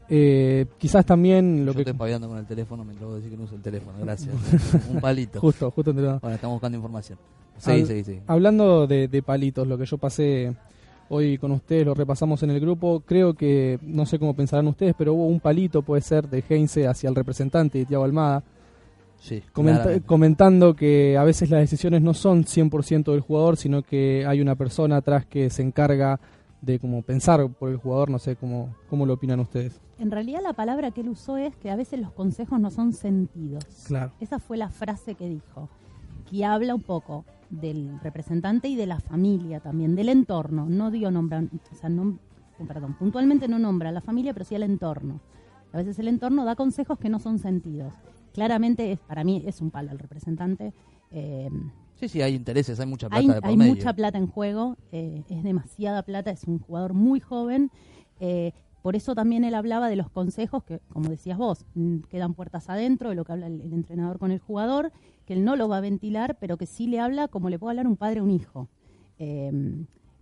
Eh, 0.08 0.66
quizás 0.78 1.04
también 1.06 1.64
lo 1.64 1.72
Yo 1.72 1.76
que 1.76 1.80
estoy 1.82 1.92
espaviando 1.92 2.28
con 2.28 2.38
el 2.38 2.46
teléfono 2.46 2.84
mientras 2.84 3.06
vos 3.08 3.16
decís 3.16 3.30
que 3.30 3.36
no 3.38 3.44
uso 3.44 3.54
el 3.56 3.62
teléfono. 3.62 3.98
Gracias. 4.00 4.34
Un 4.90 5.00
palito. 5.00 5.40
justo 5.40 5.70
justo 5.70 5.90
entre 5.90 6.04
los- 6.04 6.20
Bueno, 6.20 6.34
estamos 6.34 6.54
buscando 6.56 6.76
información. 6.76 7.18
Sí, 7.58 7.70
Al- 7.70 7.86
sí, 7.86 8.04
sí. 8.04 8.20
Hablando 8.26 8.86
de, 8.86 9.08
de 9.08 9.22
palitos, 9.22 9.66
lo 9.66 9.78
que 9.78 9.86
yo 9.86 9.96
pasé 9.96 10.54
hoy 11.08 11.38
con 11.38 11.52
ustedes, 11.52 11.86
lo 11.86 11.94
repasamos 11.94 12.42
en 12.42 12.50
el 12.50 12.60
grupo, 12.60 13.02
creo 13.06 13.34
que, 13.34 13.78
no 13.82 14.04
sé 14.06 14.18
cómo 14.18 14.34
pensarán 14.34 14.66
ustedes, 14.66 14.94
pero 14.98 15.14
hubo 15.14 15.26
un 15.26 15.38
palito, 15.40 15.82
puede 15.82 16.02
ser, 16.02 16.28
de 16.28 16.42
Heinze 16.48 16.86
hacia 16.88 17.08
el 17.08 17.14
representante 17.14 17.78
de 17.78 17.84
Tiago 17.86 18.04
Almada, 18.04 18.42
Sí, 19.20 19.42
comenta- 19.52 20.00
comentando 20.00 20.74
que 20.74 21.16
a 21.16 21.24
veces 21.24 21.48
las 21.48 21.60
decisiones 21.60 22.02
no 22.02 22.12
son 22.12 22.44
100% 22.44 23.12
del 23.12 23.20
jugador, 23.20 23.56
sino 23.56 23.82
que 23.82 24.26
hay 24.26 24.40
una 24.42 24.54
persona 24.54 24.96
atrás 24.96 25.24
que 25.24 25.48
se 25.50 25.62
encarga 25.62 26.18
de 26.64 26.78
como 26.78 27.02
pensar 27.02 27.48
por 27.48 27.70
el 27.70 27.76
jugador, 27.76 28.10
no 28.10 28.18
sé 28.18 28.36
cómo, 28.36 28.74
cómo 28.88 29.06
lo 29.06 29.14
opinan 29.14 29.40
ustedes. 29.40 29.80
En 29.98 30.10
realidad 30.10 30.40
la 30.42 30.52
palabra 30.52 30.90
que 30.90 31.02
él 31.02 31.08
usó 31.08 31.36
es 31.36 31.56
que 31.56 31.70
a 31.70 31.76
veces 31.76 32.00
los 32.00 32.12
consejos 32.12 32.58
no 32.60 32.70
son 32.70 32.92
sentidos. 32.92 33.64
Claro. 33.86 34.12
Esa 34.20 34.38
fue 34.38 34.56
la 34.56 34.68
frase 34.68 35.14
que 35.14 35.28
dijo, 35.28 35.68
que 36.30 36.44
habla 36.44 36.74
un 36.74 36.82
poco 36.82 37.24
del 37.50 38.00
representante 38.02 38.68
y 38.68 38.76
de 38.76 38.86
la 38.86 39.00
familia 39.00 39.60
también, 39.60 39.94
del 39.94 40.08
entorno. 40.08 40.66
No 40.68 40.90
dio 40.90 41.10
nombra, 41.10 41.44
o 41.70 41.74
sea, 41.74 41.88
no, 41.88 42.18
perdón, 42.66 42.94
puntualmente 42.94 43.48
no 43.48 43.58
nombra 43.58 43.90
a 43.90 43.92
la 43.92 44.00
familia, 44.00 44.32
pero 44.32 44.44
sí 44.44 44.54
al 44.54 44.62
entorno. 44.62 45.20
A 45.72 45.78
veces 45.78 45.98
el 45.98 46.08
entorno 46.08 46.44
da 46.44 46.56
consejos 46.56 46.98
que 46.98 47.08
no 47.08 47.18
son 47.18 47.38
sentidos. 47.38 47.92
Claramente, 48.32 48.92
es, 48.92 48.98
para 48.98 49.24
mí, 49.24 49.42
es 49.46 49.60
un 49.60 49.70
palo 49.70 49.92
el 49.92 49.98
representante. 49.98 50.72
Eh, 51.10 51.50
Sí, 51.96 52.08
sí, 52.08 52.22
hay 52.22 52.34
intereses, 52.34 52.78
hay 52.80 52.86
mucha 52.86 53.08
plata 53.08 53.20
hay, 53.20 53.28
de 53.28 53.40
por 53.40 53.50
hay 53.50 53.56
medio. 53.56 53.74
mucha 53.74 53.92
plata 53.94 54.18
en 54.18 54.26
juego, 54.26 54.76
eh, 54.92 55.22
es 55.28 55.42
demasiada 55.44 56.02
plata, 56.02 56.30
es 56.30 56.44
un 56.44 56.58
jugador 56.58 56.92
muy 56.94 57.20
joven. 57.20 57.70
eh, 58.20 58.52
por 58.82 58.96
eso 58.96 59.14
también 59.14 59.44
él 59.44 59.54
hablaba 59.54 59.88
de 59.88 59.96
los 59.96 60.10
consejos 60.10 60.62
que, 60.62 60.78
como 60.90 61.08
decías 61.08 61.38
vos, 61.38 61.64
mm, 61.74 62.00
quedan 62.10 62.34
puertas 62.34 62.68
adentro, 62.68 63.08
de 63.08 63.14
lo 63.14 63.24
que 63.24 63.32
habla 63.32 63.46
el, 63.46 63.62
el 63.62 63.72
entrenador 63.72 64.18
con 64.18 64.30
el 64.30 64.40
jugador, 64.40 64.92
que 65.24 65.32
él 65.32 65.42
no 65.42 65.56
lo 65.56 65.68
va 65.70 65.78
a 65.78 65.80
ventilar, 65.80 66.36
pero 66.38 66.58
que 66.58 66.66
sí 66.66 66.86
le 66.86 67.00
habla 67.00 67.28
como 67.28 67.48
le 67.48 67.58
puede 67.58 67.70
hablar 67.70 67.86
un 67.86 67.96
padre 67.96 68.20
a 68.20 68.22
un 68.22 68.30
hijo. 68.30 68.68
Eh, 69.18 69.50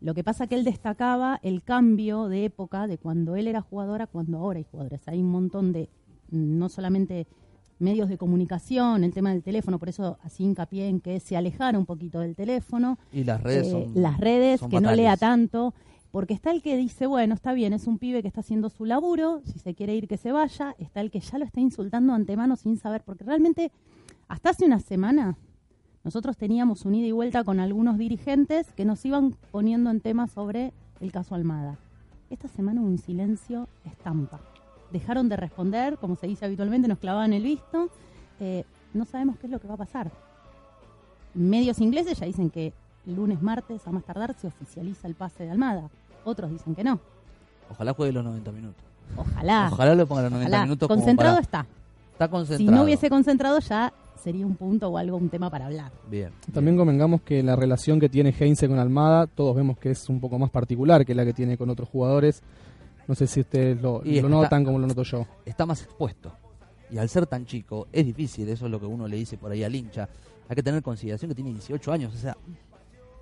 lo 0.00 0.14
que 0.14 0.22
pasa 0.22 0.46
que 0.46 0.54
él 0.54 0.62
destacaba 0.62 1.40
el 1.42 1.64
cambio 1.64 2.28
de 2.28 2.44
época 2.44 2.86
de 2.86 2.98
cuando 2.98 3.34
él 3.34 3.48
era 3.48 3.62
jugador 3.62 4.00
a 4.00 4.06
cuando 4.06 4.38
ahora 4.38 4.58
hay 4.58 4.64
jugadores. 4.70 5.08
Hay 5.08 5.20
un 5.20 5.30
montón 5.32 5.72
de, 5.72 5.88
mm, 6.30 6.58
no 6.58 6.68
solamente 6.68 7.26
medios 7.82 8.08
de 8.08 8.16
comunicación, 8.16 9.04
el 9.04 9.12
tema 9.12 9.30
del 9.30 9.42
teléfono, 9.42 9.78
por 9.78 9.88
eso 9.88 10.18
así 10.22 10.44
hincapié 10.44 10.88
en 10.88 11.00
que 11.00 11.20
se 11.20 11.36
alejara 11.36 11.78
un 11.78 11.86
poquito 11.86 12.20
del 12.20 12.34
teléfono, 12.34 12.98
Y 13.12 13.24
las 13.24 13.42
redes 13.42 13.66
eh, 13.66 13.70
son. 13.70 14.02
las 14.02 14.18
redes, 14.18 14.60
son 14.60 14.70
que 14.70 14.80
no 14.80 14.92
lea 14.92 15.16
tanto, 15.16 15.74
porque 16.10 16.34
está 16.34 16.50
el 16.50 16.62
que 16.62 16.76
dice, 16.76 17.06
bueno, 17.06 17.34
está 17.34 17.52
bien, 17.52 17.72
es 17.72 17.86
un 17.86 17.98
pibe 17.98 18.22
que 18.22 18.28
está 18.28 18.40
haciendo 18.40 18.68
su 18.70 18.84
laburo, 18.84 19.42
si 19.44 19.58
se 19.58 19.74
quiere 19.74 19.94
ir 19.94 20.08
que 20.08 20.16
se 20.16 20.30
vaya, 20.30 20.74
está 20.78 21.00
el 21.00 21.10
que 21.10 21.20
ya 21.20 21.38
lo 21.38 21.44
está 21.44 21.60
insultando 21.60 22.12
antemano 22.12 22.56
sin 22.56 22.76
saber, 22.76 23.02
porque 23.02 23.24
realmente 23.24 23.72
hasta 24.28 24.50
hace 24.50 24.64
una 24.64 24.80
semana 24.80 25.36
nosotros 26.04 26.36
teníamos 26.36 26.84
un 26.84 26.94
ida 26.94 27.06
y 27.06 27.12
vuelta 27.12 27.44
con 27.44 27.60
algunos 27.60 27.96
dirigentes 27.96 28.72
que 28.72 28.84
nos 28.84 29.04
iban 29.04 29.36
poniendo 29.50 29.90
en 29.90 30.00
temas 30.00 30.32
sobre 30.32 30.72
el 31.00 31.12
caso 31.12 31.34
Almada. 31.34 31.78
Esta 32.28 32.48
semana 32.48 32.80
un 32.80 32.98
silencio 32.98 33.68
estampa. 33.84 34.40
Dejaron 34.92 35.28
de 35.28 35.36
responder, 35.36 35.96
como 35.98 36.16
se 36.16 36.26
dice 36.26 36.44
habitualmente, 36.44 36.86
nos 36.88 36.98
clavaban 36.98 37.32
el 37.32 37.42
visto. 37.42 37.88
Eh, 38.40 38.64
no 38.94 39.04
sabemos 39.04 39.36
qué 39.38 39.46
es 39.46 39.50
lo 39.52 39.58
que 39.58 39.68
va 39.68 39.74
a 39.74 39.78
pasar. 39.78 40.10
Medios 41.34 41.80
ingleses 41.80 42.18
ya 42.18 42.26
dicen 42.26 42.50
que 42.50 42.72
lunes, 43.06 43.40
martes, 43.42 43.86
a 43.86 43.90
más 43.90 44.04
tardar, 44.04 44.34
se 44.38 44.46
oficializa 44.48 45.08
el 45.08 45.14
pase 45.14 45.44
de 45.44 45.50
Almada. 45.50 45.88
Otros 46.24 46.50
dicen 46.50 46.74
que 46.74 46.84
no. 46.84 47.00
Ojalá 47.70 47.94
juegue 47.94 48.12
los 48.12 48.24
90 48.24 48.52
minutos. 48.52 48.82
Ojalá. 49.16 49.70
Ojalá 49.72 49.94
lo 49.94 50.06
ponga 50.06 50.22
los 50.22 50.32
90 50.32 50.48
ojalá. 50.50 50.64
minutos. 50.64 50.88
como 50.88 51.00
Concentrado 51.00 51.34
para- 51.36 51.42
está. 51.42 51.66
Está 52.12 52.26
Si 52.26 52.30
concentrado. 52.30 52.76
no 52.78 52.84
hubiese 52.84 53.08
concentrado 53.08 53.58
ya 53.60 53.92
sería 54.22 54.46
un 54.46 54.54
punto 54.54 54.88
o 54.88 54.98
algo, 54.98 55.16
un 55.16 55.28
tema 55.30 55.50
para 55.50 55.66
hablar. 55.66 55.90
Bien. 56.08 56.30
También 56.52 56.76
convengamos 56.76 57.22
que 57.22 57.42
la 57.42 57.56
relación 57.56 57.98
que 57.98 58.08
tiene 58.08 58.32
Heinze 58.38 58.68
con 58.68 58.78
Almada, 58.78 59.26
todos 59.26 59.56
vemos 59.56 59.78
que 59.78 59.90
es 59.90 60.08
un 60.08 60.20
poco 60.20 60.38
más 60.38 60.50
particular 60.50 61.04
que 61.04 61.14
la 61.14 61.24
que 61.24 61.32
tiene 61.32 61.56
con 61.56 61.70
otros 61.70 61.88
jugadores. 61.88 62.42
No 63.08 63.14
sé 63.14 63.26
si 63.26 63.40
ustedes 63.40 63.80
lo, 63.82 64.00
Y 64.04 64.12
lo 64.20 64.28
está- 64.28 64.28
notan 64.28 64.64
como 64.64 64.78
lo 64.78 64.86
noto 64.86 65.02
yo. 65.02 65.26
está 65.44 65.66
más 65.66 65.82
expuesto. 65.82 66.32
Y 66.90 66.98
al 66.98 67.08
ser 67.08 67.26
tan 67.26 67.46
chico, 67.46 67.88
es 67.92 68.04
difícil, 68.04 68.48
eso 68.48 68.66
es 68.66 68.70
lo 68.70 68.78
que 68.78 68.86
uno 68.86 69.08
le 69.08 69.16
dice 69.16 69.36
por 69.38 69.50
ahí 69.50 69.64
al 69.64 69.74
hincha. 69.74 70.08
Hay 70.48 70.54
que 70.56 70.62
tener 70.62 70.82
consideración 70.82 71.28
que 71.30 71.34
tiene 71.34 71.50
18 71.52 71.90
años, 71.92 72.14
o 72.14 72.18
sea, 72.18 72.36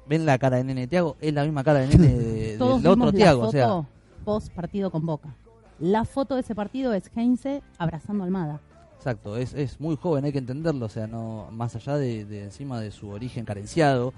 ven 0.08 0.26
la 0.26 0.38
cara 0.38 0.56
de 0.56 0.64
nene 0.64 0.82
de 0.82 0.86
Tiago, 0.88 1.16
es 1.20 1.32
la 1.32 1.44
misma 1.44 1.62
cara 1.62 1.80
de 1.80 1.88
nene 1.88 2.08
de- 2.08 2.56
Todos 2.58 2.82
del 2.82 2.92
otro 2.92 3.12
Tiago, 3.12 3.42
o 3.46 3.50
sea, 3.52 3.84
post 4.24 4.52
partido 4.52 4.90
con 4.90 5.06
Boca. 5.06 5.34
La 5.78 6.04
foto 6.04 6.34
de 6.34 6.40
ese 6.42 6.54
partido 6.54 6.92
es 6.92 7.10
Heinze 7.16 7.62
abrazando 7.78 8.24
a 8.24 8.26
Almada. 8.26 8.60
exacto, 8.96 9.36
es, 9.36 9.54
es 9.54 9.80
muy 9.80 9.96
joven, 9.96 10.24
hay 10.26 10.32
que 10.32 10.38
entenderlo, 10.38 10.86
o 10.86 10.88
sea, 10.90 11.06
no 11.06 11.48
más 11.52 11.74
allá 11.76 11.96
de, 11.96 12.24
de 12.26 12.44
encima 12.44 12.80
de 12.80 12.90
su 12.90 13.08
origen 13.08 13.44
carenciado, 13.46 14.12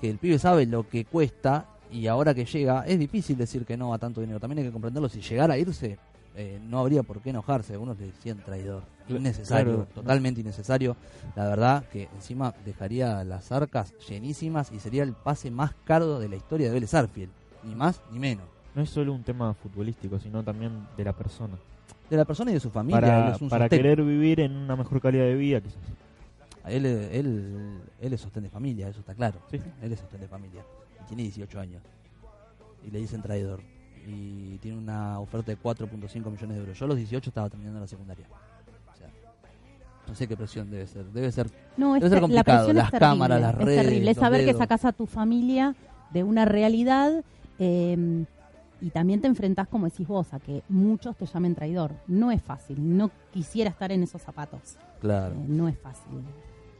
que 0.00 0.10
el 0.10 0.18
pibe 0.18 0.38
sabe 0.38 0.66
lo 0.66 0.88
que 0.88 1.04
cuesta 1.04 1.66
y 1.90 2.06
ahora 2.06 2.34
que 2.34 2.44
llega, 2.44 2.84
es 2.86 2.98
difícil 2.98 3.36
decir 3.36 3.64
que 3.64 3.76
no 3.76 3.94
a 3.94 3.98
tanto 3.98 4.20
dinero, 4.20 4.40
también 4.40 4.58
hay 4.58 4.64
que 4.64 4.72
comprenderlo, 4.72 5.08
si 5.08 5.20
llegara 5.20 5.54
a 5.54 5.58
irse, 5.58 5.98
eh, 6.36 6.60
no 6.68 6.80
habría 6.80 7.02
por 7.02 7.20
qué 7.20 7.30
enojarse, 7.30 7.74
algunos 7.74 7.98
le 7.98 8.06
decían 8.06 8.38
traidor, 8.38 8.82
innecesario, 9.08 9.74
claro. 9.74 9.88
totalmente 9.94 10.40
innecesario, 10.40 10.96
la 11.36 11.46
verdad 11.46 11.84
que 11.92 12.08
encima 12.14 12.54
dejaría 12.64 13.22
las 13.24 13.52
arcas 13.52 13.94
llenísimas 14.08 14.72
y 14.72 14.80
sería 14.80 15.04
el 15.04 15.12
pase 15.12 15.50
más 15.50 15.74
caro 15.84 16.18
de 16.18 16.28
la 16.28 16.36
historia 16.36 16.68
de 16.68 16.74
Vélez 16.74 16.94
Arfield, 16.94 17.30
ni 17.62 17.74
más 17.74 18.00
ni 18.10 18.18
menos. 18.18 18.46
No 18.74 18.82
es 18.82 18.90
solo 18.90 19.12
un 19.12 19.22
tema 19.22 19.54
futbolístico, 19.54 20.18
sino 20.18 20.42
también 20.42 20.88
de 20.96 21.04
la 21.04 21.12
persona. 21.12 21.54
De 22.10 22.16
la 22.16 22.24
persona 22.24 22.50
y 22.50 22.54
de 22.54 22.60
su 22.60 22.70
familia, 22.70 23.36
Para, 23.48 23.68
querer 23.68 24.02
vivir 24.02 24.40
en 24.40 24.56
una 24.56 24.74
mejor 24.74 25.00
calidad 25.00 25.24
de 25.24 25.34
vida, 25.34 25.60
quizás. 25.60 25.78
Él, 26.66 26.86
él, 26.86 27.80
él 28.00 28.12
es 28.12 28.20
sostén 28.20 28.42
de 28.42 28.50
familia, 28.50 28.88
eso 28.88 29.00
está 29.00 29.14
claro. 29.14 29.38
Sí. 29.50 29.60
Él 29.82 29.92
es 29.92 30.00
sostén 30.00 30.20
de 30.20 30.28
familia. 30.28 30.62
Y 31.04 31.06
tiene 31.06 31.22
18 31.24 31.60
años. 31.60 31.82
Y 32.86 32.90
le 32.90 32.98
dicen 32.98 33.22
traidor. 33.22 33.60
Y 34.06 34.58
tiene 34.58 34.76
una 34.78 35.18
oferta 35.20 35.50
de 35.52 35.58
4.5 35.58 36.30
millones 36.30 36.48
de 36.48 36.56
euros. 36.58 36.78
Yo 36.78 36.84
a 36.84 36.88
los 36.88 36.96
18 36.96 37.30
estaba 37.30 37.48
terminando 37.48 37.80
la 37.80 37.86
secundaria. 37.86 38.26
O 38.92 38.96
sea, 38.96 39.08
no 40.06 40.14
sé 40.14 40.28
qué 40.28 40.36
presión 40.36 40.70
debe 40.70 40.86
ser. 40.86 41.06
Debe 41.06 41.32
ser 41.32 41.50
No, 41.76 41.94
Debe 41.94 42.06
es 42.06 42.12
ser 42.12 42.20
complicado, 42.20 42.68
la 42.68 42.74
las 42.74 42.84
es 42.86 42.90
terrible, 42.90 43.08
cámaras, 43.08 43.40
las 43.40 43.54
es 43.54 43.58
redes, 43.58 43.82
terrible. 43.82 44.10
Es 44.10 44.16
saber 44.18 44.44
que 44.44 44.54
sacas 44.54 44.84
a 44.84 44.92
tu 44.92 45.06
familia 45.06 45.74
de 46.12 46.22
una 46.22 46.44
realidad 46.44 47.24
eh, 47.58 48.24
y 48.80 48.90
también 48.90 49.22
te 49.22 49.26
enfrentás, 49.28 49.68
como 49.68 49.86
decís 49.86 50.06
vos, 50.06 50.34
a 50.34 50.40
que 50.40 50.62
muchos 50.68 51.16
te 51.16 51.24
llamen 51.24 51.54
traidor. 51.54 51.92
No 52.06 52.30
es 52.30 52.42
fácil. 52.42 52.96
No 52.96 53.10
quisiera 53.32 53.70
estar 53.70 53.90
en 53.90 54.02
esos 54.02 54.20
zapatos. 54.20 54.76
claro. 55.00 55.34
Eh, 55.34 55.44
no 55.48 55.68
es 55.68 55.78
fácil. 55.78 56.18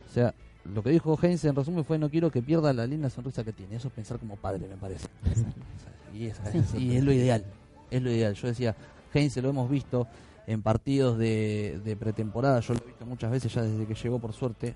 O 0.07 0.13
sea, 0.13 0.35
lo 0.73 0.83
que 0.83 0.91
dijo 0.91 1.19
Heinz 1.21 1.45
en 1.45 1.55
resumen 1.55 1.85
fue 1.85 1.99
no 1.99 2.09
quiero 2.11 2.31
que 2.31 2.43
pierda 2.43 2.73
la 2.73 2.87
linda 2.87 3.11
sonrisa 3.11 3.45
que 3.45 3.53
tiene. 3.53 3.77
Eso 3.77 3.89
es 3.89 3.95
pensar 3.95 4.19
como 4.19 4.37
padre, 4.37 4.67
me 4.69 4.77
parece. 4.77 5.07
Y, 6.15 6.27
es, 6.27 6.41
Sí. 6.71 6.79
y 6.79 6.97
es 6.97 7.03
lo 7.03 7.13
ideal. 7.13 7.45
Es 7.91 8.01
lo 8.01 8.09
ideal. 8.11 8.35
Yo 8.35 8.47
decía, 8.47 8.77
Heinz 9.13 9.37
lo 9.39 9.49
hemos 9.49 9.69
visto 9.69 10.07
en 10.47 10.63
partidos 10.63 11.19
de, 11.19 11.81
de 11.85 11.97
pretemporada. 11.97 12.61
Yo 12.61 12.75
lo 12.75 12.81
he 12.81 12.87
visto 12.87 13.05
muchas 13.05 13.33
veces 13.33 13.53
ya 13.53 13.63
desde 13.63 13.85
que 13.85 13.95
llegó, 13.95 14.21
por 14.21 14.33
suerte. 14.33 14.75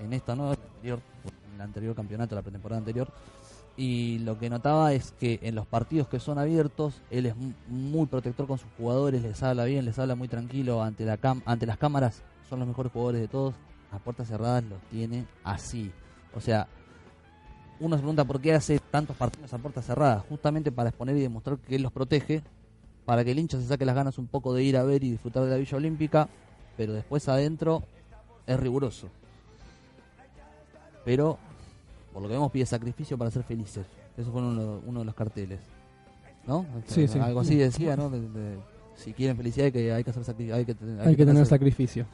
En 0.00 0.12
esta 0.12 0.34
no, 0.34 0.50
anterior, 0.50 0.98
en 1.48 1.54
el 1.54 1.60
anterior 1.60 1.94
campeonato, 1.94 2.34
la 2.34 2.42
pretemporada 2.42 2.78
anterior. 2.80 3.08
Y 3.76 4.18
lo 4.20 4.38
que 4.40 4.50
notaba 4.50 4.92
es 4.92 5.12
que 5.20 5.38
en 5.42 5.54
los 5.54 5.66
partidos 5.66 6.08
que 6.08 6.18
son 6.18 6.38
abiertos, 6.38 7.00
él 7.10 7.26
es 7.26 7.36
mu- 7.36 7.52
muy 7.68 8.06
protector 8.06 8.46
con 8.48 8.58
sus 8.58 8.68
jugadores, 8.76 9.22
les 9.22 9.40
habla 9.42 9.64
bien, 9.64 9.84
les 9.84 9.98
habla 10.00 10.14
muy 10.16 10.26
tranquilo 10.28 10.82
ante, 10.82 11.04
la 11.04 11.16
cam 11.16 11.42
ante 11.46 11.64
las 11.64 11.78
cámaras. 11.78 12.22
Son 12.50 12.58
los 12.58 12.66
mejores 12.66 12.90
jugadores 12.92 13.20
de 13.20 13.28
todos. 13.28 13.54
A 13.92 13.98
puertas 13.98 14.28
cerradas 14.28 14.64
los 14.64 14.80
tiene 14.90 15.26
así. 15.44 15.92
O 16.34 16.40
sea, 16.40 16.66
uno 17.78 17.96
se 17.96 18.00
pregunta 18.00 18.24
por 18.24 18.40
qué 18.40 18.54
hace 18.54 18.78
tantos 18.90 19.16
partidos 19.16 19.52
a 19.52 19.58
puertas 19.58 19.84
cerradas. 19.84 20.24
Justamente 20.28 20.72
para 20.72 20.88
exponer 20.88 21.16
y 21.16 21.20
demostrar 21.20 21.58
que 21.58 21.76
él 21.76 21.82
los 21.82 21.92
protege. 21.92 22.42
Para 23.04 23.24
que 23.24 23.32
el 23.32 23.38
hincha 23.38 23.58
se 23.60 23.66
saque 23.66 23.84
las 23.84 23.94
ganas 23.96 24.16
un 24.18 24.28
poco 24.28 24.54
de 24.54 24.62
ir 24.62 24.76
a 24.76 24.84
ver 24.84 25.02
y 25.04 25.10
disfrutar 25.10 25.44
de 25.44 25.50
la 25.50 25.56
Villa 25.56 25.76
Olímpica. 25.76 26.28
Pero 26.76 26.92
después 26.94 27.28
adentro 27.28 27.82
es 28.46 28.58
riguroso. 28.58 29.08
Pero, 31.04 31.38
por 32.12 32.22
lo 32.22 32.28
que 32.28 32.34
vemos, 32.34 32.50
pide 32.52 32.64
sacrificio 32.66 33.18
para 33.18 33.30
ser 33.30 33.42
felices. 33.42 33.84
Eso 34.16 34.30
fue 34.30 34.40
uno, 34.40 34.80
uno 34.86 35.00
de 35.00 35.04
los 35.06 35.14
carteles. 35.14 35.60
¿No? 36.46 36.64
Sí, 36.86 37.06
sí. 37.08 37.18
Algo 37.18 37.40
así 37.40 37.56
decía, 37.56 37.96
¿no? 37.96 38.08
De- 38.10 38.20
de- 38.20 38.58
si 38.94 39.12
quieren 39.12 39.36
felicidad 39.36 39.66
hay 39.66 39.72
que, 39.72 39.92
hay 39.92 40.04
que 40.04 40.10
hacer 40.10 40.24
sacrificio. 40.24 40.54
Hay 40.54 40.64
que, 40.64 40.72
Hay 41.00 41.16
que 41.16 41.24
tener 41.24 41.42
hacer- 41.42 41.46
sacrificio. 41.46 42.06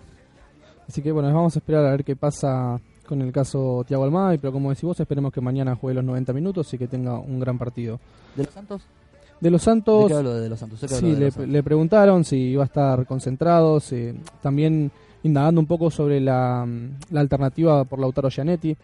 Así 0.89 1.03
que 1.03 1.13
bueno, 1.13 1.33
vamos 1.33 1.55
a 1.55 1.59
esperar 1.59 1.85
a 1.85 1.91
ver 1.91 2.05
qué 2.05 2.17
pasa 2.17 2.81
con 3.07 3.21
el 3.23 3.33
caso 3.33 3.85
Tiago 3.87 4.05
Almada, 4.05 4.37
pero 4.39 4.53
como 4.53 4.71
decís 4.71 4.85
vos, 4.85 4.99
esperemos 5.01 5.33
que 5.33 5.41
mañana 5.41 5.75
juegue 5.77 5.95
los 5.97 6.05
90 6.05 6.33
minutos 6.33 6.73
y 6.75 6.79
que 6.79 6.87
tenga 6.89 7.19
un 7.19 7.39
gran 7.41 7.59
partido. 7.59 7.99
¿De 8.37 8.45
los 8.45 8.53
Santos? 8.55 8.83
De 9.41 9.51
los 9.51 9.61
¿De 9.61 9.65
Santos, 9.65 10.09
qué 10.09 10.15
hablo 10.15 10.35
de 10.35 10.49
los 10.49 10.59
Santos? 10.59 10.83
Hablo 10.83 10.97
sí, 10.97 11.07
de 11.07 11.13
le, 11.19 11.25
los 11.27 11.35
Santos. 11.35 11.51
le 11.53 11.63
preguntaron 11.63 12.25
si 12.25 12.37
iba 12.37 12.63
a 12.63 12.67
estar 12.67 13.07
concentrado, 13.07 13.81
si- 13.81 14.13
también 14.43 14.91
indagando 15.23 15.61
un 15.61 15.67
poco 15.67 15.91
sobre 15.91 16.21
la, 16.21 16.67
la 17.11 17.21
alternativa 17.21 17.85
por 17.85 17.99
Lautaro 17.99 18.31
Gianetti. 18.31 18.77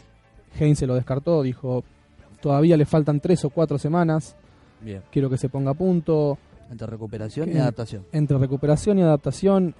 Heinz 0.58 0.78
se 0.78 0.86
lo 0.86 0.94
descartó, 0.94 1.42
dijo, 1.42 1.82
todavía 2.40 2.76
le 2.76 2.84
faltan 2.86 3.18
tres 3.20 3.44
o 3.44 3.50
cuatro 3.50 3.78
semanas, 3.78 4.36
Bien. 4.80 5.02
quiero 5.10 5.28
que 5.28 5.38
se 5.38 5.48
ponga 5.48 5.72
a 5.72 5.74
punto. 5.74 6.38
Entre 6.70 6.86
recuperación 6.86 7.48
y 7.48 7.52
En- 7.52 7.58
adaptación. 7.60 8.04
Entre 8.12 8.38
recuperación 8.38 8.98
y 8.98 9.02
adaptación 9.02 9.74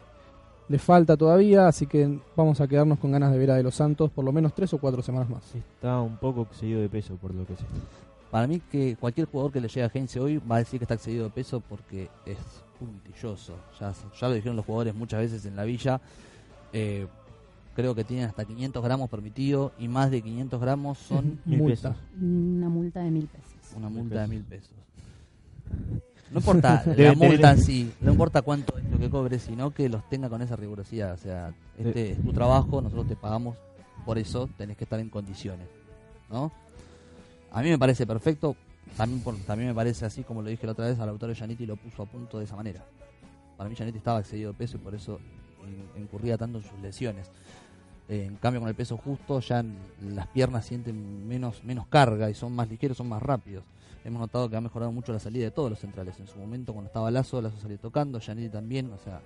le 0.69 0.79
falta 0.79 1.17
todavía, 1.17 1.69
así 1.69 1.87
que 1.87 2.19
vamos 2.37 2.61
a 2.61 2.67
quedarnos 2.69 2.99
con 2.99 3.13
ganas 3.13 3.33
de 3.33 3.39
ver 3.39 3.51
a 3.51 3.55
De 3.57 3.63
Los 3.63 3.75
Santos 3.75 4.11
por 4.11 4.25
lo 4.25 4.33
menos 4.33 4.55
tres 4.55 4.73
o 4.75 4.79
cuatro 4.79 5.03
semanas 5.03 5.29
más. 5.29 5.55
Está 5.55 6.01
un 6.01 6.17
poco 6.17 6.43
excedido 6.43 6.81
de 6.81 6.89
peso, 6.89 7.17
por 7.17 7.35
lo 7.35 7.47
que 7.47 7.55
sé. 7.57 7.65
Para 8.31 8.47
mí 8.47 8.61
que 8.71 8.97
cualquier 8.97 9.27
jugador 9.29 9.53
que 9.53 9.61
le 9.61 9.69
llegue 9.69 9.85
a 9.85 9.91
Heinze 9.93 10.19
hoy 10.21 10.39
va 10.39 10.57
a 10.57 10.59
decir 10.59 10.79
que 10.81 10.85
está 10.85 10.95
excedido 10.95 11.25
de 11.25 11.31
peso 11.31 11.61
porque 11.61 12.09
es 12.27 12.39
puntilloso. 12.81 13.55
Ya, 13.79 13.93
ya 14.21 14.29
lo 14.29 14.35
dijeron 14.35 14.57
los 14.57 14.65
jugadores 14.65 14.95
muchas 14.95 15.21
veces 15.21 15.45
en 15.47 15.55
la 15.55 15.65
villa. 15.65 16.01
Eh, 16.73 17.07
creo 17.77 17.95
que 17.95 18.03
tienen 18.03 18.27
hasta 18.27 18.45
500 18.45 18.83
gramos 18.83 19.09
permitido 19.09 19.71
y 19.79 19.87
más 19.87 20.11
de 20.11 20.23
500 20.23 20.61
gramos 20.61 20.99
son 20.99 21.39
Mil 21.45 21.59
Multa. 21.59 21.91
pesos. 21.91 21.97
Una 22.21 22.69
multa 22.69 23.01
de 23.01 23.11
mil 23.11 23.27
pesos. 23.29 23.77
una 23.77 23.89
Mil 23.89 23.99
multa 23.99 24.23
de 24.23 24.29
mil 24.29 24.43
pesos. 24.43 24.71
No 26.31 26.39
importa 26.41 26.83
la 26.97 27.15
multa 27.15 27.51
en 27.53 27.63
sí, 27.63 27.93
no 28.01 28.11
importa 28.13 28.43
cuánto 28.43 28.77
es 28.79 28.85
lo 28.91 28.99
que 28.99 29.09
cobre, 29.11 29.39
sino 29.39 29.71
que 29.71 29.89
los 29.89 30.09
tenga 30.09 30.29
con 30.29 30.43
esa 30.43 30.57
rigurosidad. 30.57 31.13
O 31.15 31.19
sea, 31.19 31.53
este 31.79 32.13
es 32.13 32.23
tu 32.23 32.33
trabajo, 32.33 32.81
nosotros 32.81 33.07
te 33.09 33.17
pagamos, 33.17 33.57
por 34.05 34.19
eso 34.19 34.49
tenés 34.57 34.77
que 34.77 34.85
estar 34.85 34.99
en 35.01 35.11
condiciones. 35.11 35.67
¿no? 36.31 36.51
A 37.53 37.63
mí 37.63 37.69
me 37.71 37.79
parece 37.79 38.07
perfecto, 38.07 38.57
también, 38.97 39.21
por- 39.23 39.37
también 39.41 39.69
me 39.69 39.75
parece 39.75 40.05
así 40.07 40.25
como 40.25 40.43
lo 40.43 40.49
dije 40.49 40.67
la 40.67 40.73
otra 40.73 40.87
vez, 40.87 40.99
al 40.99 41.09
autor 41.09 41.33
Giannitti 41.35 41.67
lo 41.67 41.77
puso 41.77 42.03
a 42.03 42.07
punto 42.07 42.39
de 42.39 42.45
esa 42.47 42.57
manera. 42.57 42.85
Para 43.57 43.69
mí 43.71 43.77
Giannitti 43.77 43.99
estaba 43.99 44.21
excedido 44.21 44.53
de 44.53 44.59
peso 44.59 44.77
y 44.77 44.81
por 44.81 44.95
eso 44.95 45.21
in- 45.97 46.03
incurría 46.03 46.37
tanto 46.37 46.59
en 46.59 46.65
sus 46.65 46.79
lesiones. 46.81 47.31
Eh, 48.09 48.27
en 48.27 48.37
cambio 48.37 48.61
con 48.61 48.69
el 48.69 48.75
peso 48.75 48.99
justo 48.99 49.41
ya 49.41 49.65
las 50.03 50.27
piernas 50.27 50.67
sienten 50.67 51.27
menos, 51.27 51.65
menos 51.65 51.87
carga 51.87 52.29
y 52.29 52.35
son 52.35 52.53
más 52.55 52.69
ligeros, 52.69 52.99
son 52.99 53.09
más 53.09 53.23
rápidos. 53.23 53.65
Hemos 54.05 54.21
notado 54.21 54.51
que 54.51 54.57
ha 54.57 54.61
mejorado 54.61 54.93
mucho 54.93 55.13
la 55.13 55.19
salida 55.19 55.45
de 55.45 55.51
todos 55.51 55.71
los 55.71 55.79
centrales. 55.79 56.21
En 56.21 56.27
su 56.27 56.39
momento 56.39 56.75
cuando 56.75 56.89
estaba 56.89 57.11
Lazo, 57.11 57.41
Lazo 57.41 57.59
salió 57.59 57.79
tocando, 57.79 58.21
Giannitti 58.21 58.51
también, 58.51 58.93
o 58.93 58.99
sea, 58.99 59.23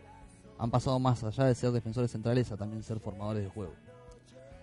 han 0.59 0.71
pasado 0.71 1.01
más 1.01 1.25
allá 1.25 1.45
de 1.47 1.55
ser 1.57 1.73
defensores 1.73 2.13
centrales 2.13 2.53
a 2.53 2.57
también 2.57 2.85
ser 2.85 3.01
formadores 3.01 3.43
de 3.43 3.49
juego. 3.49 3.73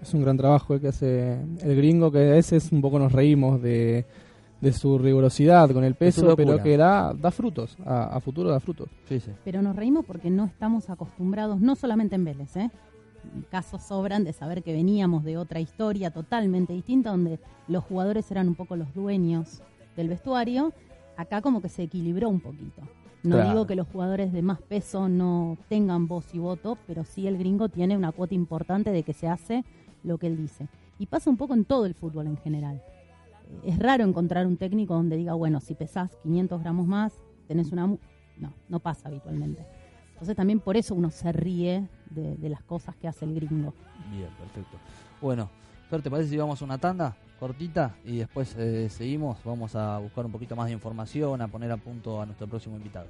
Es 0.01 0.13
un 0.13 0.21
gran 0.21 0.37
trabajo 0.37 0.73
el 0.73 0.81
que 0.81 0.87
hace 0.89 1.33
el 1.33 1.75
gringo, 1.75 2.11
que 2.11 2.19
a 2.19 2.33
veces 2.33 2.71
un 2.71 2.81
poco 2.81 2.99
nos 2.99 3.11
reímos 3.11 3.61
de, 3.61 4.05
de 4.61 4.73
su 4.73 4.97
rigurosidad 4.97 5.71
con 5.71 5.83
el 5.83 5.95
peso, 5.95 6.35
pero 6.37 6.61
que 6.63 6.77
da, 6.77 7.13
da 7.13 7.31
frutos, 7.31 7.77
a, 7.85 8.15
a 8.15 8.19
futuro 8.21 8.49
da 8.49 8.59
frutos. 8.61 8.89
Sí, 9.09 9.19
sí. 9.19 9.31
Pero 9.43 9.61
nos 9.61 9.75
reímos 9.75 10.05
porque 10.05 10.29
no 10.29 10.45
estamos 10.45 10.89
acostumbrados, 10.89 11.59
no 11.59 11.75
solamente 11.75 12.15
en 12.15 12.23
Vélez, 12.23 12.55
¿eh? 12.55 12.71
Casos 13.49 13.81
sobran 13.83 14.23
de 14.23 14.33
saber 14.33 14.63
que 14.63 14.73
veníamos 14.73 15.23
de 15.23 15.37
otra 15.37 15.59
historia 15.59 16.11
totalmente 16.11 16.73
distinta, 16.73 17.11
donde 17.11 17.39
los 17.67 17.83
jugadores 17.83 18.29
eran 18.31 18.47
un 18.47 18.55
poco 18.55 18.75
los 18.75 18.93
dueños 18.93 19.61
del 19.95 20.09
vestuario. 20.09 20.73
Acá 21.17 21.41
como 21.41 21.61
que 21.61 21.69
se 21.69 21.83
equilibró 21.83 22.29
un 22.29 22.41
poquito. 22.41 22.81
No 23.23 23.37
Claro. 23.37 23.49
digo 23.49 23.67
que 23.67 23.75
los 23.75 23.87
jugadores 23.87 24.31
de 24.33 24.41
más 24.41 24.61
peso 24.61 25.09
no 25.09 25.57
tengan 25.69 26.07
voz 26.07 26.33
y 26.35 26.39
voto, 26.39 26.77
pero 26.85 27.03
sí 27.03 27.25
el 27.27 27.37
gringo 27.37 27.69
tiene 27.69 27.97
una 27.97 28.11
cuota 28.11 28.35
importante 28.35 28.91
de 28.91 29.03
que 29.03 29.13
se 29.13 29.27
hace 29.27 29.63
lo 30.03 30.17
que 30.17 30.27
él 30.27 30.37
dice. 30.37 30.67
Y 30.99 31.07
pasa 31.07 31.29
un 31.29 31.37
poco 31.37 31.53
en 31.55 31.65
todo 31.65 31.85
el 31.85 31.95
fútbol 31.95 32.27
en 32.27 32.37
general. 32.37 32.81
Eh, 33.63 33.69
Es 33.71 33.79
raro 33.79 34.03
encontrar 34.03 34.45
un 34.45 34.57
técnico 34.57 34.93
donde 34.93 35.17
diga, 35.17 35.33
bueno, 35.33 35.59
si 35.59 35.73
pesás 35.73 36.11
500 36.23 36.61
gramos 36.61 36.85
más, 36.85 37.13
tenés 37.47 37.71
una... 37.71 37.87
mu-". 37.87 37.97
No, 38.37 38.53
no 38.69 38.79
pasa 38.79 39.07
habitualmente. 39.07 39.65
Entonces 40.15 40.35
también 40.35 40.61
por 40.61 40.77
eso 40.77 40.95
uno 40.95 41.11
se 41.11 41.31
ríe 41.31 41.87
de, 42.09 42.35
de 42.37 42.49
las 42.49 42.63
cosas 42.63 42.95
que 42.95 43.07
hace 43.07 43.25
el 43.25 43.35
gringo. 43.35 43.73
Bien, 44.11 44.29
perfecto. 44.39 44.77
Bueno, 45.21 45.49
Fer, 45.89 46.01
¿te 46.01 46.09
parece 46.09 46.29
si 46.29 46.37
vamos 46.37 46.61
a 46.61 46.65
una 46.65 46.77
tanda 46.77 47.15
cortita 47.39 47.95
y 48.05 48.17
después 48.17 48.55
eh, 48.57 48.89
seguimos? 48.89 49.37
Vamos 49.43 49.75
a 49.75 49.97
buscar 49.99 50.25
un 50.25 50.31
poquito 50.31 50.55
más 50.55 50.67
de 50.67 50.71
información, 50.71 51.41
a 51.41 51.47
poner 51.47 51.71
a 51.71 51.77
punto 51.77 52.21
a 52.21 52.25
nuestro 52.25 52.47
próximo 52.47 52.77
invitado. 52.77 53.07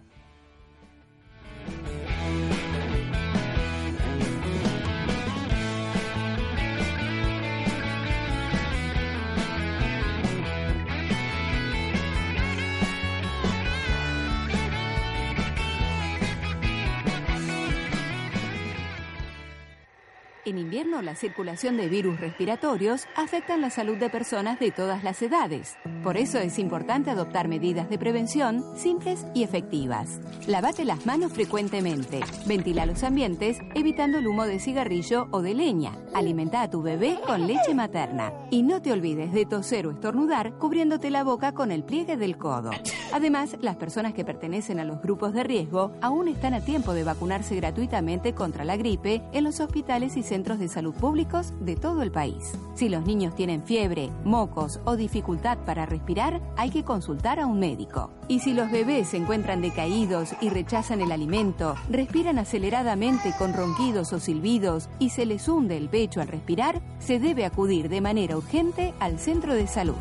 En 20.46 20.60
invierno, 20.60 21.02
la 21.02 21.16
circulación 21.16 21.76
de 21.76 21.90
virus 21.90 22.20
respiratorios 22.20 23.08
afecta 23.16 23.58
la 23.58 23.72
salud 23.72 23.98
de 23.98 24.12
personas 24.12 24.60
de 24.60 24.70
todas 24.70 25.04
las 25.04 25.20
edades. 25.24 25.76
Por 26.04 26.18
eso 26.18 26.38
es 26.38 26.60
importante 26.60 27.10
adoptar 27.10 27.48
medidas 27.48 27.90
de 27.90 27.98
prevención 27.98 28.64
simples 28.78 29.26
y 29.34 29.42
efectivas. 29.42 30.20
Lavate 30.46 30.86
las 30.86 31.08
manos 31.08 31.34
frecuentemente. 31.34 32.20
Ventila 32.46 32.86
los 32.86 33.02
ambientes 33.02 33.58
evitando 33.74 34.20
el 34.20 34.28
humo 34.28 34.46
de 34.46 34.60
cigarrillo 34.60 35.28
o 35.32 35.42
de 35.42 35.56
leña. 35.56 35.94
Alimenta 36.14 36.62
a 36.62 36.70
tu 36.70 36.84
bebé 36.84 37.18
con 37.26 37.48
leche 37.48 37.74
materna. 37.74 38.32
Y 38.52 38.62
no 38.62 38.84
te 38.84 38.92
olvides 38.92 39.34
de 39.34 39.48
toser 39.48 39.88
o 39.88 39.92
estornudar 39.92 40.60
cubriéndote 40.60 41.10
la 41.10 41.24
boca 41.24 41.54
con 41.54 41.72
el 41.72 41.84
pliegue 41.84 42.18
del 42.18 42.38
codo. 42.38 42.70
Además, 43.12 43.58
las 43.62 43.78
personas 43.78 44.14
que 44.14 44.24
pertenecen 44.26 44.80
a 44.80 44.86
los 44.86 45.02
grupos 45.02 45.34
de 45.34 45.44
riesgo 45.44 45.92
aún 46.02 46.28
están 46.28 46.54
a 46.54 46.62
tiempo 46.62 46.94
de 46.94 47.04
vacunarse 47.04 47.56
gratuitamente 47.56 48.36
contra 48.36 48.64
la 48.64 48.78
gripe 48.78 49.24
en 49.34 49.44
los 49.44 49.60
hospitales 49.60 50.16
y 50.18 50.22
centros 50.22 50.35
de 50.44 50.68
salud 50.68 50.94
públicos 50.94 51.54
de 51.62 51.78
todo 51.78 52.02
el 52.02 52.12
país. 52.12 52.54
Si 52.74 52.90
los 52.90 53.06
niños 53.06 53.34
tienen 53.36 53.64
fiebre, 53.64 54.10
mocos 54.26 54.82
o 54.84 54.98
dificultad 54.98 55.58
para 55.60 55.86
respirar, 55.86 56.42
hay 56.58 56.72
que 56.72 56.84
consultar 56.84 57.40
a 57.40 57.48
un 57.48 57.58
médico. 57.58 58.12
Y 58.28 58.40
si 58.40 58.54
los 58.54 58.70
bebés 58.70 59.08
se 59.10 59.18
encuentran 59.18 59.62
decaídos 59.62 60.36
y 60.42 60.50
rechazan 60.50 61.00
el 61.00 61.14
alimento, 61.14 61.76
respiran 61.90 62.38
aceleradamente 62.38 63.34
con 63.38 63.54
ronquidos 63.54 64.12
o 64.12 64.20
silbidos 64.20 64.90
y 65.00 65.10
se 65.10 65.26
les 65.26 65.48
hunde 65.48 65.78
el 65.78 65.88
pecho 65.88 66.20
al 66.20 66.28
respirar, 66.28 66.82
se 67.00 67.20
debe 67.20 67.46
acudir 67.46 67.88
de 67.88 68.02
manera 68.02 68.36
urgente 68.36 68.94
al 69.00 69.20
centro 69.20 69.54
de 69.54 69.68
salud. 69.68 69.96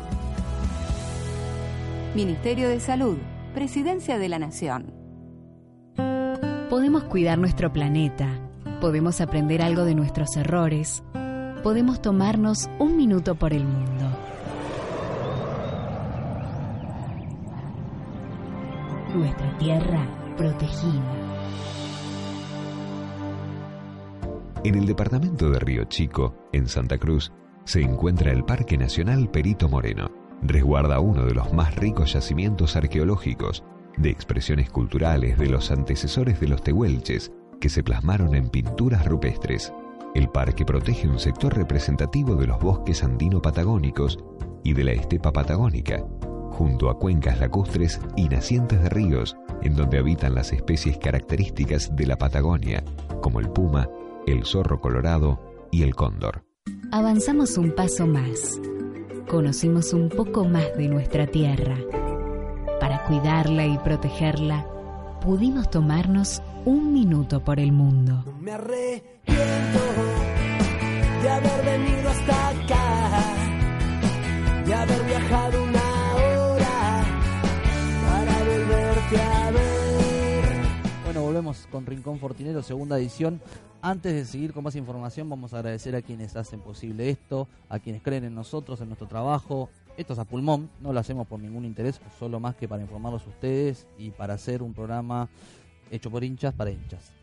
Ministerio 2.13 2.67
de 2.67 2.79
Salud, 2.79 3.17
Presidencia 3.53 4.17
de 4.17 4.29
la 4.29 4.39
Nación. 4.39 4.93
Podemos 6.69 7.03
cuidar 7.03 7.37
nuestro 7.37 7.71
planeta, 7.71 8.27
podemos 8.79 9.21
aprender 9.21 9.61
algo 9.61 9.83
de 9.83 9.95
nuestros 9.95 10.35
errores, 10.37 11.03
podemos 11.63 12.01
tomarnos 12.01 12.69
un 12.79 12.95
minuto 12.95 13.35
por 13.35 13.53
el 13.53 13.65
mundo. 13.65 14.05
Nuestra 19.15 19.57
tierra 19.57 20.05
protegida. 20.37 21.01
En 24.63 24.75
el 24.75 24.85
departamento 24.85 25.49
de 25.49 25.59
Río 25.59 25.85
Chico, 25.85 26.35
en 26.51 26.67
Santa 26.67 26.97
Cruz, 26.97 27.31
se 27.65 27.81
encuentra 27.81 28.31
el 28.31 28.43
Parque 28.43 28.77
Nacional 28.77 29.29
Perito 29.29 29.69
Moreno. 29.69 30.09
Resguarda 30.41 30.99
uno 30.99 31.25
de 31.25 31.33
los 31.33 31.53
más 31.53 31.75
ricos 31.75 32.13
yacimientos 32.13 32.75
arqueológicos, 32.75 33.63
de 33.97 34.09
expresiones 34.09 34.69
culturales 34.69 35.37
de 35.37 35.49
los 35.49 35.71
antecesores 35.71 36.39
de 36.39 36.47
los 36.47 36.61
tehuelches 36.61 37.31
que 37.59 37.69
se 37.69 37.83
plasmaron 37.83 38.35
en 38.35 38.49
pinturas 38.49 39.05
rupestres. 39.05 39.73
El 40.13 40.29
parque 40.29 40.65
protege 40.65 41.07
un 41.07 41.19
sector 41.19 41.55
representativo 41.55 42.35
de 42.35 42.47
los 42.47 42.59
bosques 42.59 43.03
andino-patagónicos 43.03 44.17
y 44.63 44.73
de 44.73 44.83
la 44.83 44.93
estepa 44.93 45.31
patagónica, 45.31 46.03
junto 46.51 46.89
a 46.89 46.97
cuencas 46.97 47.39
lacustres 47.39 47.99
y 48.15 48.29
nacientes 48.29 48.81
de 48.81 48.89
ríos, 48.89 49.35
en 49.61 49.75
donde 49.75 49.97
habitan 49.97 50.35
las 50.35 50.53
especies 50.53 50.97
características 50.97 51.95
de 51.95 52.07
la 52.07 52.17
Patagonia, 52.17 52.83
como 53.21 53.39
el 53.39 53.49
puma, 53.49 53.89
el 54.25 54.45
zorro 54.45 54.79
colorado 54.79 55.39
y 55.71 55.83
el 55.83 55.95
cóndor. 55.95 56.45
Avanzamos 56.91 57.57
un 57.57 57.71
paso 57.71 58.07
más. 58.07 58.59
Conocimos 59.27 59.91
un 59.93 60.09
poco 60.09 60.45
más 60.45 60.77
de 60.77 60.87
nuestra 60.87 61.27
tierra. 61.27 61.77
Para 62.79 63.03
cuidarla 63.05 63.65
y 63.65 63.77
protegerla, 63.79 64.65
pudimos 65.25 65.71
tomarnos 65.71 66.39
un 66.65 66.93
minuto 66.93 67.43
por 67.43 67.59
el 67.59 67.71
mundo. 67.71 68.23
Me 68.39 68.51
arrepiento 68.51 69.79
de 71.23 71.29
haber 71.29 71.65
venido 71.65 72.09
hasta 72.09 72.49
acá, 72.49 73.33
de 74.67 74.73
haber 74.75 75.03
viajado 75.05 75.63
una 75.63 76.15
hora 76.15 77.03
para 78.07 78.37
volverte 78.43 79.17
a 79.17 79.51
ver. 79.51 80.43
Bueno, 81.05 81.21
volvemos 81.23 81.67
con 81.71 81.87
Rincón 81.87 82.19
Fortinero, 82.19 82.61
segunda 82.61 82.99
edición. 82.99 83.41
Antes 83.81 84.13
de 84.13 84.25
seguir 84.25 84.53
con 84.53 84.63
más 84.63 84.75
información, 84.75 85.27
vamos 85.27 85.55
a 85.55 85.57
agradecer 85.57 85.95
a 85.95 86.03
quienes 86.03 86.35
hacen 86.35 86.59
posible 86.59 87.09
esto, 87.09 87.47
a 87.67 87.79
quienes 87.79 88.03
creen 88.03 88.25
en 88.25 88.35
nosotros, 88.35 88.79
en 88.79 88.89
nuestro 88.89 89.07
trabajo. 89.07 89.69
Esto 89.97 90.13
es 90.13 90.19
a 90.19 90.25
pulmón, 90.25 90.69
no 90.81 90.91
lo 90.91 90.99
hacemos 90.99 91.25
por 91.25 91.39
ningún 91.39 91.63
interés, 91.63 92.01
solo 92.19 92.39
más 92.39 92.55
que 92.55 92.67
para 92.67 92.81
informarlos 92.81 93.25
a 93.25 93.29
ustedes 93.29 93.87
y 93.97 94.11
para 94.11 94.33
hacer 94.33 94.61
un 94.61 94.73
programa 94.73 95.29
hecho 95.89 96.11
por 96.11 96.23
hinchas 96.23 96.53
para 96.53 96.71
hinchas. 96.71 97.13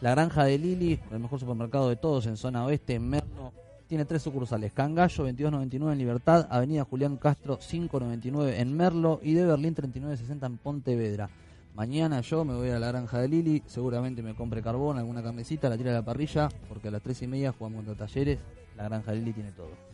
La 0.00 0.10
Granja 0.10 0.44
de 0.44 0.58
Lili, 0.58 1.00
el 1.10 1.18
mejor 1.18 1.40
supermercado 1.40 1.88
de 1.88 1.96
todos 1.96 2.26
en 2.26 2.36
zona 2.36 2.64
oeste, 2.64 2.94
en 2.94 3.08
Merlo, 3.08 3.52
tiene 3.88 4.04
tres 4.04 4.22
sucursales. 4.22 4.72
Cangallo 4.72 5.24
2299 5.24 5.92
en 5.92 5.98
Libertad, 5.98 6.46
Avenida 6.50 6.84
Julián 6.84 7.16
Castro 7.16 7.58
599 7.58 8.60
en 8.60 8.76
Merlo 8.76 9.20
y 9.22 9.32
de 9.32 9.46
Berlín 9.46 9.74
3960 9.74 10.46
en 10.46 10.58
Pontevedra. 10.58 11.30
Mañana 11.74 12.20
yo 12.20 12.44
me 12.44 12.54
voy 12.54 12.68
a 12.68 12.78
la 12.78 12.88
granja 12.88 13.20
de 13.20 13.28
Lili, 13.28 13.62
seguramente 13.66 14.22
me 14.22 14.34
compre 14.34 14.62
carbón, 14.62 14.98
alguna 14.98 15.22
carnecita, 15.22 15.70
la 15.70 15.78
tira 15.78 15.92
a 15.92 15.94
la 15.94 16.04
parrilla, 16.04 16.50
porque 16.68 16.88
a 16.88 16.90
las 16.90 17.02
tres 17.02 17.22
y 17.22 17.26
media 17.26 17.52
jugamos 17.52 17.84
contra 17.84 18.06
talleres, 18.06 18.38
la 18.76 18.84
granja 18.84 19.12
de 19.12 19.18
Lili 19.18 19.32
tiene 19.32 19.52
todo. 19.52 19.87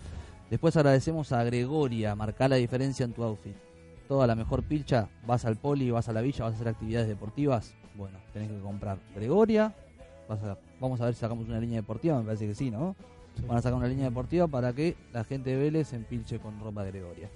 Después 0.51 0.77
agradecemos 0.77 1.33
a 1.33 1.43
Gregoria, 1.45 2.15
marcar 2.15 2.51
la 2.51 2.57
diferencia 2.57 3.05
en 3.05 3.13
tu 3.13 3.23
outfit. 3.23 3.57
Toda 4.09 4.27
la 4.27 4.35
mejor 4.35 4.63
pilcha, 4.63 5.09
vas 5.27 5.45
al 5.45 5.57
poli, 5.57 5.91
vas 5.91 6.09
a 6.09 6.13
la 6.13 6.21
villa, 6.21 6.45
vas 6.45 6.53
a 6.53 6.57
hacer 6.57 6.69
actividades 6.69 7.09
deportivas, 7.09 7.75
bueno, 7.97 8.19
tenés 8.33 8.51
que 8.51 8.61
comprar 8.61 8.99
Gregoria, 9.15 9.75
vas 10.29 10.43
a- 10.43 10.59
vamos 10.81 11.01
a 11.01 11.07
ver 11.07 11.15
si 11.15 11.21
sacamos 11.21 11.49
una 11.49 11.59
línea 11.59 11.81
deportiva, 11.81 12.19
me 12.19 12.25
parece 12.25 12.47
que 12.47 12.55
sí, 12.55 12.71
¿no? 12.71 12.95
Van 13.49 13.57
a 13.59 13.63
sacar 13.63 13.79
una 13.79 13.89
línea 13.89 14.05
deportiva 14.05 14.47
para 14.47 14.73
que 14.73 14.97
la 15.13 15.25
gente 15.25 15.51
de 15.51 15.57
Vélez 15.57 15.89
se 15.89 15.97
empilche 15.97 16.39
con 16.39 16.61
ropa 16.61 16.85
de 16.85 16.93
Gregoria. 16.93 17.31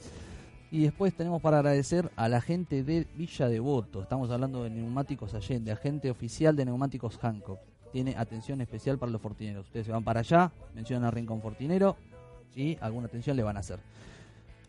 Y 0.70 0.82
después 0.82 1.14
tenemos 1.16 1.40
para 1.40 1.58
agradecer 1.58 2.10
a 2.14 2.28
la 2.28 2.40
gente 2.42 2.84
de 2.84 3.06
Villa 3.16 3.48
Devoto. 3.48 4.02
Estamos 4.02 4.30
hablando 4.30 4.62
de 4.64 4.70
Neumáticos 4.70 5.32
Allende, 5.34 5.72
agente 5.72 6.10
oficial 6.10 6.54
de 6.54 6.66
Neumáticos 6.66 7.16
Hancock. 7.18 7.58
Tiene 7.90 8.14
atención 8.18 8.60
especial 8.60 8.98
para 8.98 9.10
los 9.10 9.22
fortineros. 9.22 9.64
Ustedes 9.64 9.86
se 9.86 9.92
van 9.92 10.04
para 10.04 10.20
allá, 10.20 10.52
mencionan 10.74 11.06
a 11.06 11.10
Rincón 11.10 11.40
Fortinero 11.40 11.96
y 12.56 12.76
alguna 12.80 13.06
atención 13.06 13.36
le 13.36 13.42
van 13.42 13.56
a 13.56 13.60
hacer. 13.60 13.78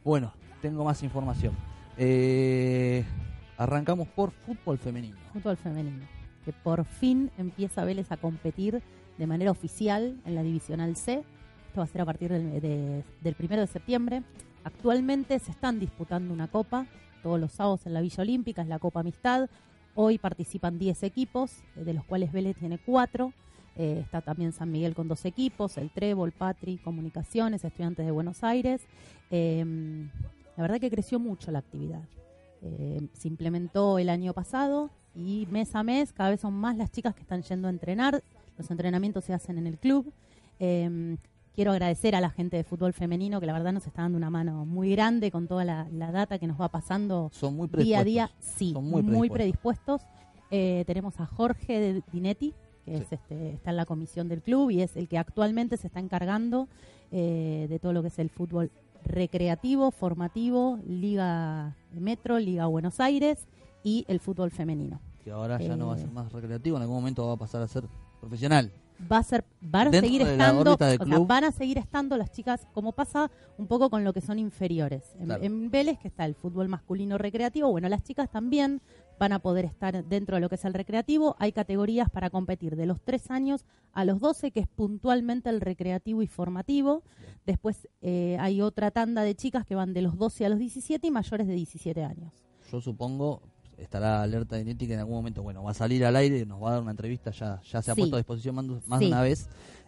Bueno, 0.04 0.34
tengo 0.62 0.84
más 0.84 1.02
información. 1.04 1.54
Eh, 1.98 3.04
arrancamos 3.58 4.08
por 4.08 4.32
fútbol 4.32 4.78
femenino. 4.78 5.18
Fútbol 5.34 5.58
femenino. 5.58 6.06
Que 6.46 6.54
por 6.54 6.86
fin 6.86 7.30
empieza 7.38 7.84
Vélez 7.84 8.12
a 8.12 8.18
competir 8.18 8.82
de 9.18 9.28
manera 9.28 9.52
oficial 9.52 10.16
en 10.26 10.36
la 10.36 10.44
Divisional 10.44 10.96
C. 10.96 11.24
Esto 11.68 11.80
va 11.82 11.84
a 11.84 11.88
ser 11.88 12.02
a 12.02 12.06
partir 12.06 12.32
del, 12.32 12.62
de- 12.62 13.04
del 13.22 13.36
primero 13.36 13.62
de 13.62 13.68
septiembre. 13.68 14.24
Actualmente 14.64 15.38
se 15.40 15.52
están 15.52 15.80
disputando 15.80 16.34
una 16.34 16.48
copa 16.48 16.86
todos 17.22 17.40
los 17.40 17.52
sábados 17.52 17.86
en 17.86 17.94
la 17.94 18.02
Villa 18.02 18.22
Olímpica, 18.24 18.62
es 18.62 18.68
la 18.68 18.80
Copa 18.80 19.02
Amistad. 19.02 19.50
Hoy 19.94 20.18
participan 20.18 20.80
10 20.80 21.04
equipos, 21.04 21.52
eh, 21.76 21.84
de 21.84 21.94
los 21.94 22.06
cuales 22.06 22.32
Vélez 22.32 22.56
tiene 22.58 22.78
4. 22.78 23.34
Está 23.80 24.22
también 24.22 24.52
San 24.52 24.72
Miguel 24.72 24.94
con 24.96 25.08
dos 25.08 25.24
equipos, 25.26 25.78
el 25.78 25.90
Trébol, 25.90 26.32
Patri, 26.32 26.78
Comunicaciones, 26.78 27.64
Estudiantes 27.64 28.06
de 28.06 28.12
Buenos 28.12 28.44
Aires. 28.44 28.82
Eh, 29.32 29.64
la 30.58 30.62
verdad 30.64 30.80
que 30.80 30.90
creció 30.90 31.20
mucho 31.20 31.52
la 31.52 31.60
actividad. 31.60 32.02
Eh, 32.62 33.08
se 33.14 33.28
implementó 33.30 33.98
el 34.00 34.10
año 34.10 34.34
pasado 34.34 34.90
y 35.16 35.48
mes 35.50 35.74
a 35.76 35.84
mes 35.84 36.12
cada 36.12 36.30
vez 36.32 36.42
son 36.42 36.54
más 36.54 36.76
las 36.76 36.92
chicas 36.92 37.16
que 37.16 37.22
están 37.22 37.42
yendo 37.44 37.68
a 37.68 37.72
entrenar. 37.72 38.22
Los 38.58 38.70
entrenamientos 38.70 39.24
se 39.24 39.34
hacen 39.34 39.58
en 39.58 39.68
el 39.68 39.78
club. 39.78 40.12
Eh, 40.60 41.16
quiero 41.56 41.72
agradecer 41.72 42.16
a 42.16 42.22
la 42.22 42.30
gente 42.30 42.58
de 42.58 42.64
fútbol 42.66 42.92
femenino 42.94 43.40
que 43.40 43.46
la 43.46 43.54
verdad 43.54 43.72
nos 43.72 43.88
está 43.88 44.02
dando 44.02 44.18
una 44.18 44.30
mano 44.30 44.66
muy 44.66 44.92
grande 44.92 45.32
con 45.32 45.48
toda 45.48 45.64
la, 45.64 45.88
la 45.94 46.12
data 46.12 46.38
que 46.38 46.48
nos 46.48 46.60
va 46.60 46.68
pasando 46.70 47.30
Son 47.34 47.56
muy 47.56 47.68
día 47.70 48.00
a 48.00 48.04
predispuestos. 48.04 48.06
día. 48.06 48.32
Sí, 48.40 48.72
Son 48.74 48.84
muy, 48.90 49.02
muy 49.04 49.30
predispuestos. 49.30 50.02
Eh, 50.52 50.84
tenemos 50.88 51.18
a 51.20 51.26
Jorge 51.26 51.80
de 51.80 52.04
Dinetti, 52.12 52.54
que 52.86 52.98
Sí. 52.98 53.04
es, 53.04 53.12
este, 53.14 53.52
está 53.54 53.70
en 53.72 53.78
la 53.78 53.86
comisión 53.86 54.28
del 54.30 54.42
club 54.42 54.70
y 54.72 54.82
es 54.82 54.96
el 54.96 55.08
que 55.08 55.18
actualmente 55.18 55.78
se 55.78 55.88
está 55.88 56.00
encargando 56.00 56.68
eh, 57.12 57.66
de 57.70 57.80
todo 57.80 57.92
lo 57.94 58.02
que 58.02 58.10
es 58.10 58.20
el 58.20 58.30
fútbol 58.30 58.70
recreativo, 59.06 59.92
formativo, 59.92 60.80
Liga 60.88 61.76
Metro, 61.94 62.38
Liga 62.40 62.66
Buenos 62.68 63.00
Aires 63.00 63.48
y 63.84 64.06
el 64.08 64.20
fútbol 64.20 64.52
femenino. 64.52 65.00
Que 65.24 65.32
ahora 65.32 65.60
ya 65.60 65.76
no 65.76 65.88
va 65.88 65.94
a 65.94 65.98
Eh. 65.98 66.02
ser 66.02 66.12
más 66.12 66.32
recreativo, 66.32 66.76
en 66.78 66.84
algún 66.84 66.98
momento 66.98 67.26
va 67.28 67.34
a 67.34 67.38
pasar 67.38 67.62
a 67.62 67.68
ser 67.68 67.86
profesional. 68.20 68.72
va 69.10 69.20
a 69.20 69.24
ser 69.24 69.46
van 69.62 69.88
a 69.88 69.92
Dentro 69.92 70.08
seguir 70.10 70.22
estando 70.28 70.74
o 70.74 70.78
sea, 70.78 70.98
van 71.26 71.44
a 71.46 71.52
seguir 71.54 71.78
estando 71.78 72.18
las 72.18 72.32
chicas 72.34 72.68
como 72.74 72.92
pasa 72.92 73.32
un 73.58 73.66
poco 73.66 73.90
con 73.90 74.04
lo 74.04 74.12
que 74.12 74.20
son 74.20 74.38
inferiores 74.40 75.16
en, 75.18 75.26
Claro. 75.28 75.42
en 75.44 75.72
Vélez 75.72 75.98
que 76.00 76.10
está 76.10 76.26
el 76.26 76.36
fútbol 76.36 76.68
masculino 76.68 77.18
recreativo 77.18 77.72
bueno 77.72 77.88
las 77.88 78.04
chicas 78.04 78.30
también 78.30 78.82
van 79.20 79.34
a 79.34 79.40
poder 79.40 79.66
estar 79.66 80.04
dentro 80.06 80.36
de 80.38 80.42
lo 80.42 80.50
que 80.50 80.56
es 80.56 80.66
el 80.66 80.74
recreativo 80.74 81.36
hay 81.40 81.52
categorías 81.52 82.10
para 82.10 82.30
competir 82.30 82.76
de 82.76 82.86
los 82.86 83.02
3 83.02 83.30
años 83.32 83.66
a 83.94 84.06
los 84.06 84.20
12 84.20 84.52
que 84.52 84.62
es 84.62 84.68
puntualmente 84.68 85.50
el 85.50 85.62
recreativo 85.62 86.22
y 86.24 86.28
formativo 86.28 87.04
después 87.46 87.88
eh, 88.02 88.38
hay 88.40 88.62
otra 88.62 88.92
tanda 88.92 89.22
de 89.24 89.36
chicas 89.36 89.66
que 89.66 89.76
van 89.76 89.94
de 89.94 90.02
los 90.02 90.18
12 90.18 90.46
a 90.46 90.50
los 90.50 90.60
17 90.60 91.06
y 91.06 91.12
mayores 91.12 91.46
de 91.48 91.54
17 91.54 92.04
años 92.04 92.34
Yo 92.72 92.80
supongo 92.82 93.42
estará 93.78 94.22
alerta 94.24 94.56
de 94.58 94.66
Neti 94.66 94.88
que 94.88 94.94
en 94.96 95.00
algún 95.00 95.16
momento, 95.16 95.42
bueno, 95.42 95.64
va 95.64 95.72
a 95.72 95.74
salir 95.74 96.04
al 96.04 96.16
aire, 96.18 96.46
nos 96.46 96.62
va 96.62 96.68
a 96.70 96.72
dar 96.74 96.82
una 96.82 96.92
entrevista, 96.92 97.32
ya, 97.32 97.62
ya 97.62 97.82
se 97.82 97.92
ha 97.92 97.96
Sí. 97.96 98.02
puesto 98.02 98.18
a 98.18 98.20
disposición 98.20 98.56
más, 98.56 98.66
más 98.88 99.00
Sí. 99.00 99.06
de 99.06 99.12
una 99.12 99.22
vez. 99.22 99.48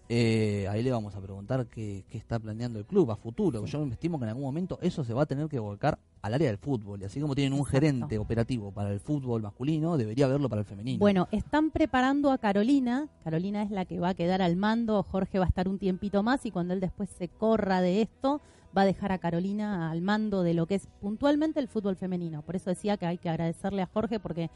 Eh, 0.10 0.68
ahí 0.70 0.84
le 0.84 0.92
vamos 0.92 1.16
a 1.16 1.22
preguntar 1.22 1.68
qué, 1.68 2.04
qué 2.10 2.18
está 2.18 2.38
planeando 2.38 2.80
el 2.80 2.86
club 2.86 3.12
a 3.12 3.16
futuro. 3.16 3.66
Yo 3.66 3.86
me 3.86 3.94
estimo 3.94 4.20
que 4.20 4.26
en 4.26 4.30
algún 4.30 4.44
momento 4.44 4.78
eso 4.82 5.04
se 5.06 5.14
va 5.14 5.24
a 5.24 5.26
tener 5.26 5.48
que 5.48 5.58
volcar 5.60 5.98
al 6.22 6.34
área 6.34 6.48
del 6.48 6.58
fútbol. 6.58 7.02
Y 7.02 7.06
así 7.06 7.22
como 7.22 7.34
tienen 7.34 7.54
un 7.54 7.60
Exacto. 7.60 7.72
gerente 7.80 8.18
operativo 8.18 8.72
para 8.72 8.92
el 8.92 9.00
fútbol 9.00 9.42
masculino, 9.42 9.98
debería 9.98 10.26
haberlo 10.26 10.50
para 10.50 10.62
el 10.62 10.66
femenino. 10.66 11.00
Bueno, 11.00 11.30
están 11.32 11.72
preparando 11.72 12.32
a 12.32 12.38
Carolina. 12.38 13.08
Carolina 13.24 13.64
es 13.64 13.72
la 13.72 13.86
que 13.86 14.00
va 14.00 14.10
a 14.10 14.14
quedar 14.14 14.42
al 14.42 14.58
mando. 14.58 15.02
Jorge 15.04 15.40
va 15.40 15.46
a 15.46 15.48
estar 15.48 15.70
un 15.70 15.80
tiempito 15.80 16.24
más 16.24 16.46
y 16.46 16.52
cuando 16.52 16.74
él 16.74 16.82
después 16.82 17.10
se 17.10 17.30
corra 17.30 17.82
de 17.82 18.02
esto, 18.02 18.42
va 18.78 18.82
a 18.82 18.86
dejar 18.86 19.12
a 19.14 19.18
Carolina 19.18 19.90
al 19.90 20.02
mando 20.02 20.44
de 20.44 20.54
lo 20.54 20.66
que 20.66 20.76
es 20.76 20.88
puntualmente 21.00 21.60
el 21.60 21.68
fútbol 21.70 21.96
femenino. 21.96 22.42
Por 22.42 22.56
eso 22.58 22.70
decía 22.70 22.98
que 22.98 23.06
hay 23.06 23.18
que 23.18 23.30
agradecerle 23.30 23.82
a 23.82 23.88
Jorge 23.88 24.20
porque 24.20 24.50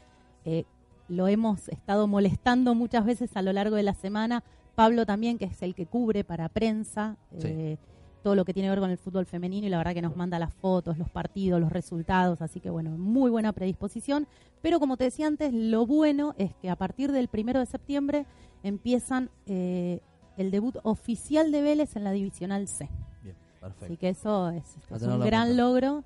eh, 0.44 0.64
lo 1.08 1.28
hemos 1.28 1.68
estado 1.68 2.06
molestando 2.06 2.74
muchas 2.74 3.04
veces 3.04 3.36
a 3.36 3.42
lo 3.42 3.52
largo 3.52 3.76
de 3.76 3.82
la 3.82 3.94
semana. 3.94 4.42
Pablo 4.76 5.04
también, 5.04 5.38
que 5.38 5.46
es 5.46 5.60
el 5.62 5.74
que 5.74 5.86
cubre 5.86 6.22
para 6.22 6.48
prensa. 6.48 7.16
Sí. 7.40 7.48
eh, 7.48 7.78
todo 8.22 8.34
lo 8.34 8.44
que 8.44 8.52
tiene 8.52 8.66
que 8.66 8.70
ver 8.70 8.80
con 8.80 8.90
el 8.90 8.98
fútbol 8.98 9.24
femenino 9.24 9.68
y 9.68 9.70
la 9.70 9.78
verdad 9.78 9.94
que 9.94 10.02
nos 10.02 10.16
manda 10.16 10.36
las 10.40 10.52
fotos, 10.52 10.98
los 10.98 11.08
partidos, 11.08 11.60
los 11.60 11.70
resultados, 11.70 12.42
así 12.42 12.58
que 12.58 12.70
bueno, 12.70 12.90
muy 12.90 13.30
buena 13.30 13.52
predisposición. 13.52 14.26
Pero 14.62 14.80
como 14.80 14.96
te 14.96 15.04
decía 15.04 15.28
antes, 15.28 15.52
lo 15.54 15.86
bueno 15.86 16.34
es 16.36 16.52
que 16.56 16.68
a 16.68 16.74
partir 16.74 17.12
del 17.12 17.28
primero 17.28 17.60
de 17.60 17.66
septiembre 17.66 18.26
empiezan 18.64 19.30
eh, 19.46 20.00
el 20.36 20.50
debut 20.50 20.74
oficial 20.82 21.52
de 21.52 21.62
Vélez 21.62 21.94
en 21.94 22.02
la 22.02 22.10
Divisional 22.10 22.66
C. 22.66 22.88
Bien, 23.22 23.36
perfecto. 23.60 23.84
Así 23.84 23.96
que 23.96 24.08
eso 24.08 24.50
es, 24.50 24.76
es 24.90 25.02
A 25.04 25.14
un 25.14 25.20
gran 25.20 25.46
cuenta. 25.50 25.62
logro. 25.62 26.04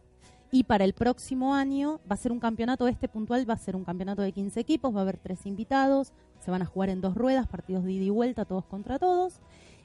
Y 0.53 0.65
para 0.65 0.85
el 0.85 0.95
próximo 0.95 1.55
año 1.55 2.01
va 2.11 2.15
a 2.15 2.17
ser 2.17 2.33
un 2.33 2.41
campeonato, 2.41 2.89
este 2.89 3.09
puntual 3.09 3.49
va 3.49 3.55
a 3.55 3.59
ser 3.59 3.77
un 3.77 3.85
campeonato 3.85 4.23
de 4.23 4.33
15 4.33 4.59
equipos, 4.59 4.95
va 4.95 5.01
a 5.01 5.03
haber 5.03 5.19
tres 5.19 5.47
invitados, 5.47 6.13
se 6.41 6.51
van 6.51 6.63
a 6.63 6.67
jugar 6.67 6.89
en 6.89 7.01
dos 7.01 7.15
ruedas, 7.15 7.47
partidos 7.47 7.85
de 7.85 7.93
ida 7.93 8.05
y 8.05 8.11
vuelta, 8.11 8.45
todos 8.45 8.65
contra 8.65 8.99
todos. 8.99 9.41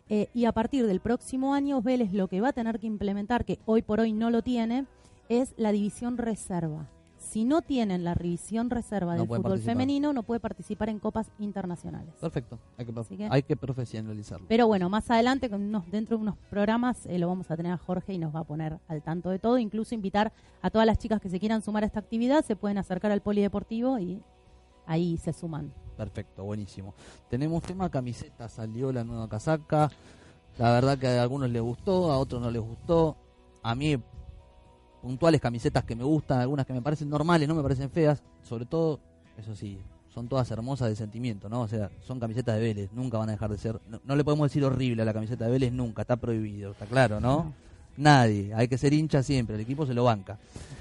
Eh, 0.10 0.30
y 0.34 0.45
a 0.45 0.51
partir 0.51 0.88
del 0.88 1.01
próximo 1.01 1.54
año, 1.54 1.82
Vélez 1.82 2.13
lo 2.13 2.28
que 2.28 2.41
va 2.41 2.49
a 2.49 2.54
tener 2.54 2.80
que 2.80 2.88
implementar, 2.88 3.45
que 3.45 3.60
hoy 3.65 3.82
por 3.84 3.99
hoy 3.99 4.13
no 4.13 4.32
lo 4.32 4.41
tiene, 4.41 4.86
es 5.30 5.54
la 5.58 5.71
división 5.71 6.17
reserva. 6.17 6.89
Si 7.35 7.43
no 7.43 7.61
tienen 7.61 8.05
la 8.05 8.15
división 8.15 8.69
reserva 8.69 9.11
No 9.11 9.19
del 9.19 9.27
fútbol 9.27 9.41
participar. 9.41 9.73
femenino, 9.73 10.13
no 10.13 10.23
puede 10.23 10.39
participar 10.39 10.87
en 10.87 10.99
copas 10.99 11.29
internacionales. 11.37 12.13
Perfecto, 12.21 12.59
hay 12.77 12.85
que, 12.85 13.27
hay 13.29 13.43
que 13.43 13.57
profesionalizarlo. 13.57 14.45
Pero 14.47 14.67
bueno, 14.67 14.87
más 14.87 15.11
adelante, 15.11 15.49
con 15.49 15.61
unos, 15.61 15.91
dentro 15.91 16.15
de 16.15 16.21
unos 16.21 16.37
programas, 16.49 17.05
eh, 17.07 17.19
lo 17.19 17.27
vamos 17.27 17.51
a 17.51 17.57
tener 17.57 17.73
a 17.73 17.77
Jorge 17.77 18.13
y 18.13 18.19
nos 18.19 18.33
va 18.33 18.39
a 18.39 18.43
poner 18.45 18.79
al 18.87 19.03
tanto 19.03 19.31
de 19.31 19.39
todo. 19.39 19.57
Incluso 19.57 19.93
invitar 19.93 20.31
a 20.61 20.69
todas 20.69 20.87
las 20.87 20.97
chicas 20.97 21.19
que 21.19 21.27
se 21.27 21.37
quieran 21.37 21.61
sumar 21.61 21.83
a 21.83 21.87
esta 21.87 21.99
actividad, 21.99 22.45
se 22.45 22.55
pueden 22.55 22.77
acercar 22.77 23.11
al 23.11 23.19
polideportivo 23.21 23.99
y 23.99 24.23
ahí 24.85 25.17
se 25.17 25.33
suman. 25.33 25.73
Perfecto, 25.97 26.45
buenísimo. 26.45 26.93
Tenemos 27.29 27.63
tema 27.63 27.89
camiseta, 27.89 28.47
salió 28.47 28.93
la 28.93 29.03
nueva 29.03 29.27
casaca. 29.27 29.91
La 30.57 30.71
verdad 30.71 30.97
que 30.97 31.07
a 31.07 31.21
algunos 31.21 31.49
les 31.49 31.61
gustó, 31.61 32.13
a 32.13 32.17
otros 32.17 32.41
no 32.41 32.49
les 32.49 32.61
gustó. 32.61 33.17
A 33.61 33.75
mí, 33.75 33.97
puntuales 35.05 35.39
camisetas 35.39 35.83
que 35.83 35.95
me 35.95 36.03
gustan, 36.03 36.39
algunas 36.41 36.65
que 36.65 36.73
me 36.73 36.81
parecen 36.81 37.09
normales, 37.09 37.47
no 37.47 37.53
me 37.55 37.61
parecen 37.61 37.89
feas. 37.91 38.21
Sobre 38.43 38.65
todo, 38.65 38.99
eso 39.37 39.55
sí, 39.55 39.77
son 40.13 40.27
todas 40.27 40.49
hermosas 40.51 40.89
de 40.89 40.95
sentimiento, 40.95 41.47
¿no? 41.47 41.61
O 41.61 41.67
sea, 41.67 41.89
son 42.01 42.19
camisetas 42.19 42.55
de 42.55 42.61
Vélez, 42.61 42.89
nunca 42.93 43.17
van 43.19 43.29
a 43.29 43.33
dejar 43.33 43.51
de 43.51 43.57
ser. 43.57 43.79
No, 43.89 43.99
no 44.03 44.15
le 44.15 44.23
podemos 44.23 44.49
decir 44.49 44.63
horrible 44.65 45.03
a 45.03 45.05
la 45.05 45.13
camiseta 45.13 45.45
de 45.45 45.51
Vélez 45.51 45.71
nunca, 45.71 46.01
está 46.01 46.15
prohibido, 46.17 46.71
está 46.71 46.85
claro, 46.87 47.19
¿no? 47.21 47.53
Nadie, 47.97 48.53
hay 48.53 48.67
que 48.67 48.77
ser 48.77 48.91
hincha 48.93 49.23
siempre, 49.23 49.55
el 49.55 49.61
equipo 49.61 49.85
se 49.85 49.93
lo 49.93 50.03
banca. 50.03 50.37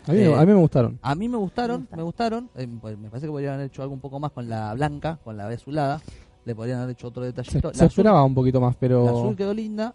A 0.09 0.13
mí, 0.13 0.19
Eh, 0.19 0.35
a 0.35 0.41
mí 0.41 0.47
me 0.47 0.55
gustaron. 0.55 0.99
A 1.03 1.15
mí 1.15 1.29
me 1.29 1.37
gustaron, 1.37 1.77
Me 1.83 1.83
gusta. 1.85 1.97
me 1.97 2.03
gustaron. 2.03 2.51
eh, 2.57 2.69
pues 2.81 2.99
me 2.99 3.09
parece 3.09 3.27
que 3.27 3.31
podrían 3.31 3.55
haber 3.55 3.67
hecho 3.67 3.83
algo 3.83 3.95
un 3.95 4.01
poco 4.01 4.19
más 4.19 4.33
con 4.33 4.49
la 4.49 4.73
blanca, 4.75 5.19
con 5.23 5.37
la 5.37 5.47
azulada. 5.49 6.01
Le 6.45 6.55
podrían 6.55 6.79
haber 6.81 6.93
hecho 6.95 7.09
otro 7.09 7.23
detallito. 7.23 7.69
se 7.73 7.79
la, 7.79 7.85
azul, 7.85 7.87
esperaba 7.87 8.25
un 8.25 8.35
poquito 8.35 8.61
más, 8.61 8.75
la 8.75 8.81
pero 8.81 9.09
azul 9.09 9.37
quedó 9.37 9.55
linda. 9.55 9.95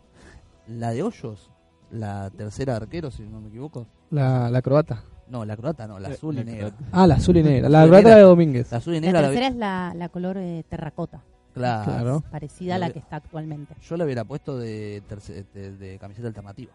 La 0.67 0.91
de 0.91 1.03
Hoyos, 1.03 1.49
la 1.91 2.30
tercera 2.30 2.75
arquero, 2.75 3.12
si 3.12 3.23
no 3.23 3.41
me 3.41 3.49
equivoco. 3.49 3.88
la, 4.12 4.49
la 4.49 4.62
croata. 4.62 5.04
No, 5.30 5.45
la 5.45 5.56
croata 5.56 5.88
no, 5.88 5.99
la 5.99 6.10
azul 6.10 6.36
la 6.36 6.41
y 6.41 6.45
negra. 6.45 6.71
Ah, 6.91 7.06
la 7.06 7.15
azul 7.15 7.38
y 7.38 7.43
negra. 7.43 7.69
La 7.69 7.86
croata 7.86 8.15
de 8.15 8.21
Domínguez. 8.23 8.71
La 8.71 8.78
azul 8.80 8.93
y 8.95 8.99
La 8.99 9.06
negra 9.08 9.21
la, 9.21 9.28
tercera 9.28 9.47
es 9.47 9.56
la, 9.56 9.93
la 9.95 10.10
color 10.10 10.38
eh, 10.38 10.63
terracota, 10.67 11.21
claro. 11.54 11.84
Claro. 11.86 12.23
parecida 12.32 12.75
a 12.75 12.80
La 12.80 12.89
que 12.89 12.97
está 12.99 13.17
actualmente. 13.17 13.75
Yo 13.82 13.95
la 13.97 14.06
hubiera 14.06 14.23
puesto 14.23 14.58
de, 14.58 15.04
terce- 15.08 15.45
de, 15.54 15.78
de 15.78 15.99
camiseta 15.99 16.28
alternativa. 16.28 16.71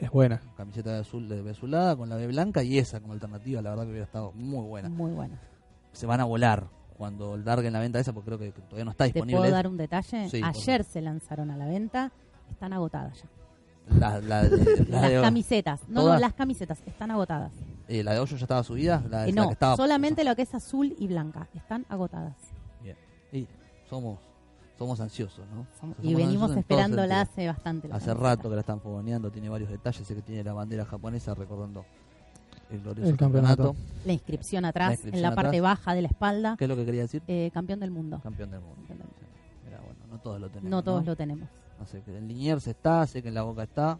Es 0.00 0.10
buena. 0.10 0.40
Camiseta 0.56 0.92
de 0.92 0.98
azul 1.00 1.28
de 1.28 1.48
azulada 1.50 1.96
con 1.96 2.08
la 2.08 2.16
B 2.16 2.26
blanca 2.28 2.62
y 2.64 2.78
esa 2.78 3.00
como 3.00 3.12
alternativa. 3.12 3.62
La 3.62 3.70
verdad 3.70 3.84
que 3.84 3.90
hubiera 3.90 4.06
estado 4.06 4.32
muy 4.32 4.64
buena. 4.66 4.88
Muy 4.88 5.12
buena. 5.12 5.40
Se 5.92 6.06
van 6.06 6.20
a 6.20 6.24
volar 6.24 6.66
cuando 6.96 7.36
larguen 7.36 7.72
la 7.72 7.78
venta 7.80 8.00
esa 8.00 8.12
porque 8.12 8.26
creo 8.26 8.38
que, 8.38 8.50
todavía 8.62 8.84
no 8.84 8.90
está 8.90 9.04
¿Te 9.04 9.12
disponible. 9.12 9.40
puedo 9.40 9.52
dar 9.52 9.68
un 9.68 9.76
detalle? 9.76 10.28
Sí, 10.28 10.40
Ayer 10.44 10.82
se 10.84 11.00
lanzaron 11.00 11.50
a 11.52 11.56
la 11.56 11.66
venta, 11.66 12.10
están 12.50 12.72
agotadas 12.72 13.22
ya. 13.22 13.28
La, 13.98 14.20
la 14.20 14.42
de, 14.42 14.84
la 14.88 15.00
las 15.00 15.10
de- 15.10 15.20
camisetas, 15.22 15.80
no, 15.88 16.06
no, 16.08 16.18
las 16.18 16.34
camisetas 16.34 16.78
están 16.86 17.10
agotadas. 17.10 17.52
eh, 17.88 18.02
la 18.04 18.12
de 18.12 18.20
Hoyo 18.20 18.36
ya 18.36 18.44
estaba 18.44 18.62
subida. 18.62 19.02
La, 19.08 19.26
Eh, 19.26 19.32
la 19.32 19.42
no, 19.42 19.48
que 19.48 19.52
estaba 19.54 19.76
solamente 19.76 20.24
lo 20.24 20.36
que 20.36 20.42
es 20.42 20.54
azul 20.54 20.94
y 20.98 21.06
blanca, 21.06 21.48
están 21.54 21.84
agotadas. 21.88 22.34
Y 23.32 23.46
somos 23.90 24.18
somos 24.78 25.00
ansiosos, 25.00 25.44
¿no? 25.54 25.66
Somos- 25.80 25.96
Somos 25.96 25.96
y 26.02 26.14
venimos 26.14 26.56
esperándola 26.56 27.22
hace 27.22 27.46
bastante. 27.48 27.88
la 27.88 27.96
Hace 27.96 28.06
camiseta. 28.06 28.28
rato 28.28 28.48
que 28.48 28.54
la 28.54 28.60
están 28.60 28.80
fogoneando, 28.80 29.30
tiene 29.32 29.48
varios 29.48 29.70
detalles, 29.70 30.06
sé 30.06 30.14
que 30.14 30.22
tiene 30.22 30.44
la 30.44 30.52
bandera 30.52 30.84
japonesa 30.84 31.34
recordando 31.34 31.84
el 32.70 32.80
glorioso 32.82 33.10
El 33.10 33.16
campeonato. 33.16 33.64
campeonato. 33.74 34.04
La 34.06 34.12
inscripción 34.12 34.64
atrás, 34.64 34.88
La 34.88 34.92
inscripción 34.94 35.24
en 35.24 35.30
la 35.30 35.34
parte 35.34 35.60
baja 35.60 35.94
de 35.94 36.02
la 36.02 36.08
espalda, 36.08 36.54
¿Qué 36.56 36.64
es 36.66 36.68
lo 36.68 36.76
que 36.76 36.84
quería 36.84 37.02
decir? 37.02 37.22
eh, 37.26 37.50
campeón 37.52 37.80
del 37.80 37.90
mundo. 37.90 38.20
Campeón 38.22 38.50
del 38.52 38.60
mundo. 38.60 38.76
Campeón 38.76 38.98
del 38.98 39.06
mundo. 39.07 39.07
Era 39.07 39.07
bueno, 39.07 39.07
no 40.08 40.18
todos 40.18 40.40
lo 40.40 40.48
tenemos. 40.48 40.70
No 40.70 40.82
todos 40.82 41.04
lo 41.04 41.16
tenemos. 41.16 41.48
No 41.78 41.86
sé, 41.86 42.02
que 42.02 42.16
en 42.16 42.26
Liniers 42.26 42.66
está, 42.66 43.06
sé 43.06 43.22
que 43.22 43.28
en 43.28 43.34
la 43.34 43.42
Boca 43.42 43.62
está. 43.62 43.98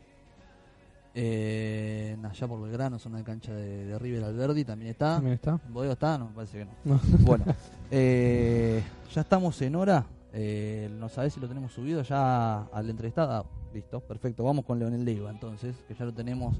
Eh, 1.14 2.16
allá 2.22 2.46
por 2.46 2.60
Belgrano, 2.62 2.98
zona 2.98 3.18
de 3.18 3.24
cancha 3.24 3.52
de, 3.52 3.86
de 3.86 3.98
River 3.98 4.24
Alberdi, 4.24 4.64
también 4.64 4.90
está. 4.90 5.16
También 5.16 5.34
está. 5.34 5.58
¿Bodega 5.68 5.94
está? 5.94 6.18
No, 6.18 6.28
parece 6.28 6.58
que 6.58 6.64
no. 6.64 6.70
No. 6.84 7.00
Bueno, 7.20 7.44
eh, 7.90 8.82
ya 9.12 9.20
estamos 9.22 9.60
en 9.62 9.74
hora. 9.76 10.06
Eh, 10.32 10.90
no 10.98 11.08
sabés 11.08 11.32
si 11.32 11.40
lo 11.40 11.48
tenemos 11.48 11.72
subido 11.72 12.02
ya 12.02 12.62
al 12.64 12.90
entrevistado. 12.90 13.32
Ah, 13.32 13.44
listo, 13.72 14.00
perfecto. 14.00 14.44
Vamos 14.44 14.64
con 14.64 14.78
Leonel 14.78 15.04
Leiva 15.04 15.30
entonces, 15.30 15.76
que 15.88 15.94
ya 15.94 16.04
lo 16.04 16.12
tenemos 16.12 16.56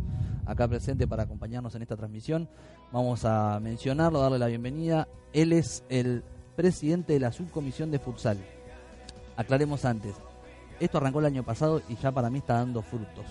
acá 0.46 0.66
presente 0.66 1.06
para 1.06 1.24
acompañarnos 1.24 1.74
en 1.74 1.82
esta 1.82 1.96
transmisión. 1.96 2.48
Vamos 2.92 3.24
a 3.24 3.61
mencionarlo, 3.61 4.20
darle 4.20 4.38
la 4.38 4.46
bienvenida. 4.46 5.08
Él 5.32 5.52
es 5.52 5.84
el 5.88 6.24
presidente 6.56 7.12
de 7.12 7.20
la 7.20 7.30
subcomisión 7.30 7.90
de 7.90 7.98
futsal. 7.98 8.38
Aclaremos 9.38 9.85
antes, 9.85 10.16
esto 10.81 10.98
arrancó 10.98 11.20
el 11.20 11.27
año 11.27 11.44
pasado 11.44 11.81
y 11.88 11.94
ya 11.94 12.11
para 12.11 12.29
mí 12.29 12.38
está 12.38 12.55
dando 12.55 12.83
frutos. 12.83 13.24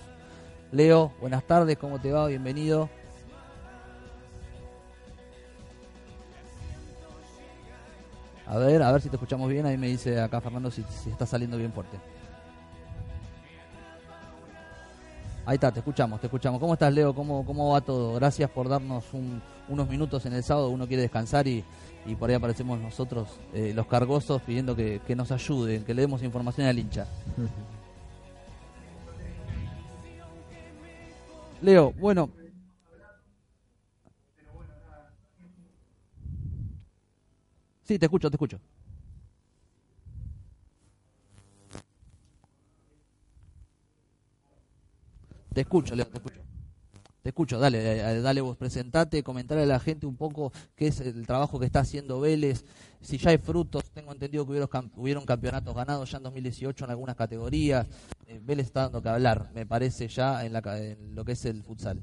Leo, 0.72 1.12
buenas 1.20 1.44
tardes, 1.44 1.76
¿cómo 1.76 1.98
te 2.00 2.10
va? 2.10 2.26
Bienvenido. 2.28 2.88
A 8.46 8.56
ver, 8.56 8.82
a 8.82 8.90
ver 8.90 9.02
si 9.02 9.10
te 9.10 9.16
escuchamos 9.16 9.50
bien. 9.50 9.66
Ahí 9.66 9.76
me 9.76 9.88
dice 9.88 10.18
acá 10.18 10.40
Fernando 10.40 10.70
si, 10.70 10.82
si 10.84 11.10
está 11.10 11.26
saliendo 11.26 11.58
bien 11.58 11.72
fuerte. 11.72 11.98
Ahí 15.44 15.56
está, 15.56 15.70
te 15.70 15.80
escuchamos, 15.80 16.20
te 16.20 16.26
escuchamos. 16.26 16.58
¿Cómo 16.60 16.72
estás, 16.74 16.92
Leo? 16.92 17.14
¿Cómo, 17.14 17.44
cómo 17.44 17.72
va 17.72 17.80
todo? 17.82 18.14
Gracias 18.14 18.48
por 18.50 18.68
darnos 18.68 19.04
un- 19.12 19.42
unos 19.68 19.88
minutos 19.88 20.24
en 20.24 20.32
el 20.32 20.42
sábado. 20.42 20.70
Uno 20.70 20.86
quiere 20.86 21.02
descansar 21.02 21.46
y, 21.46 21.62
y 22.06 22.14
por 22.14 22.30
ahí 22.30 22.36
aparecemos 22.36 22.80
nosotros, 22.80 23.28
eh, 23.52 23.72
los 23.74 23.86
cargosos, 23.86 24.40
pidiendo 24.42 24.74
que, 24.74 25.00
que 25.06 25.14
nos 25.14 25.30
ayuden, 25.30 25.84
que 25.84 25.94
le 25.94 26.02
demos 26.02 26.22
información 26.22 26.66
al 26.66 26.78
hincha. 26.78 27.06
Leo, 31.60 31.92
bueno. 31.92 32.30
Sí, 37.84 37.98
te 37.98 38.06
escucho, 38.06 38.30
te 38.30 38.36
escucho. 38.36 38.60
Te 45.52 45.62
escucho, 45.62 45.94
Leo, 45.96 46.06
te 46.06 46.18
escucho. 46.18 46.47
Escucho, 47.28 47.58
dale, 47.58 48.00
eh, 48.00 48.20
dale 48.22 48.40
vos, 48.40 48.56
presentate, 48.56 49.22
comentarle 49.22 49.64
a 49.64 49.66
la 49.66 49.80
gente 49.80 50.06
un 50.06 50.16
poco 50.16 50.50
qué 50.74 50.86
es 50.86 50.98
el 51.00 51.26
trabajo 51.26 51.60
que 51.60 51.66
está 51.66 51.80
haciendo 51.80 52.20
Vélez, 52.20 52.64
si 53.02 53.18
ya 53.18 53.28
hay 53.28 53.36
frutos, 53.36 53.84
tengo 53.92 54.12
entendido 54.12 54.46
que 54.46 54.52
hubieron, 54.52 54.70
hubieron 54.96 55.26
campeonatos 55.26 55.74
ganados 55.74 56.10
ya 56.10 56.16
en 56.16 56.22
2018 56.24 56.86
en 56.86 56.90
algunas 56.90 57.16
categorías, 57.16 57.86
Eh, 58.26 58.40
Vélez 58.42 58.66
está 58.66 58.82
dando 58.82 59.02
que 59.02 59.10
hablar, 59.10 59.50
me 59.54 59.66
parece 59.66 60.08
ya 60.08 60.44
en, 60.46 60.54
la, 60.54 60.62
en 60.78 61.14
lo 61.14 61.22
que 61.26 61.32
es 61.32 61.44
el 61.44 61.62
futsal. 61.62 62.02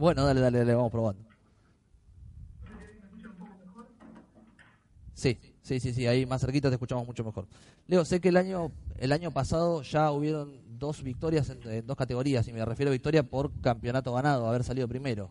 Bueno, 0.00 0.24
dale, 0.24 0.40
dale, 0.40 0.60
dale, 0.60 0.74
vamos 0.74 0.90
probando. 0.90 1.22
Sí, 5.12 5.38
sí, 5.60 5.78
sí, 5.78 5.92
sí, 5.92 6.06
ahí 6.06 6.24
más 6.24 6.40
cerquita 6.40 6.70
te 6.70 6.76
escuchamos 6.76 7.06
mucho 7.06 7.22
mejor. 7.22 7.46
Leo, 7.86 8.06
sé 8.06 8.18
que 8.18 8.30
el 8.30 8.38
año 8.38 8.72
el 8.96 9.12
año 9.12 9.30
pasado 9.30 9.82
ya 9.82 10.10
hubieron 10.10 10.78
dos 10.78 11.02
victorias 11.02 11.50
en, 11.50 11.62
en 11.70 11.86
dos 11.86 11.98
categorías, 11.98 12.48
y 12.48 12.52
me 12.54 12.64
refiero 12.64 12.88
a 12.88 12.92
victoria 12.92 13.22
por 13.22 13.52
campeonato 13.60 14.14
ganado, 14.14 14.48
haber 14.48 14.64
salido 14.64 14.88
primero. 14.88 15.30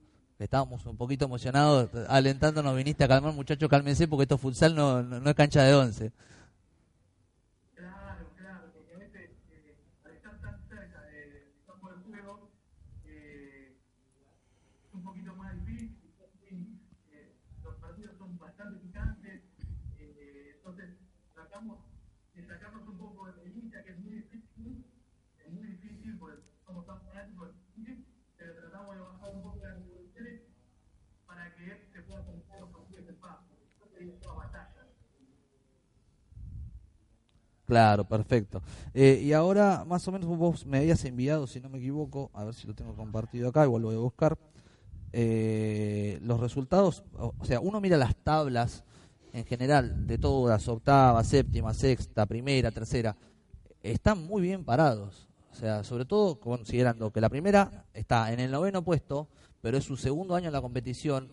Estábamos 0.43 0.85
un 0.87 0.97
poquito 0.97 1.25
emocionados, 1.25 1.89
alentándonos, 2.07 2.75
viniste 2.75 3.03
a 3.03 3.07
calmar, 3.07 3.33
muchachos, 3.33 3.69
cálmense, 3.69 4.07
porque 4.07 4.23
esto 4.23 4.37
futsal 4.37 4.75
no, 4.75 5.03
no 5.03 5.29
es 5.29 5.35
cancha 5.35 5.63
de 5.63 5.75
once. 5.75 6.11
Claro, 37.71 38.03
perfecto. 38.03 38.61
Eh, 38.93 39.21
y 39.23 39.31
ahora, 39.31 39.85
más 39.87 40.05
o 40.07 40.11
menos, 40.11 40.27
vos 40.27 40.65
me 40.65 40.79
habías 40.79 41.05
enviado, 41.05 41.47
si 41.47 41.61
no 41.61 41.69
me 41.69 41.77
equivoco, 41.77 42.29
a 42.33 42.43
ver 42.43 42.53
si 42.53 42.67
lo 42.67 42.73
tengo 42.75 42.93
compartido 42.95 43.47
acá, 43.47 43.63
igual 43.63 43.81
lo 43.81 43.87
voy 43.89 43.95
a 43.97 43.99
buscar. 43.99 44.37
eh, 45.13 46.19
los 46.23 46.39
resultados, 46.39 47.03
o, 47.17 47.33
o 47.39 47.45
sea, 47.45 47.59
uno 47.61 47.81
mira 47.81 47.97
las 47.97 48.15
tablas 48.17 48.83
en 49.33 49.45
general 49.45 50.07
de 50.07 50.17
todas, 50.19 50.67
octava, 50.69 51.23
séptima, 51.23 51.73
sexta, 51.73 52.25
primera, 52.27 52.71
tercera, 52.71 53.15
están 53.83 54.25
muy 54.25 54.41
bien 54.41 54.63
parados. 54.65 55.27
O 55.51 55.55
sea, 55.55 55.83
sobre 55.83 56.05
todo 56.05 56.39
considerando 56.39 57.11
que 57.11 57.21
la 57.21 57.29
primera 57.29 57.85
está 57.93 58.31
en 58.33 58.39
el 58.39 58.51
noveno 58.51 58.83
puesto, 58.83 59.27
pero 59.61 59.77
es 59.77 59.83
su 59.85 59.97
segundo 59.97 60.35
año 60.35 60.47
en 60.47 60.53
la 60.53 60.61
competición, 60.61 61.31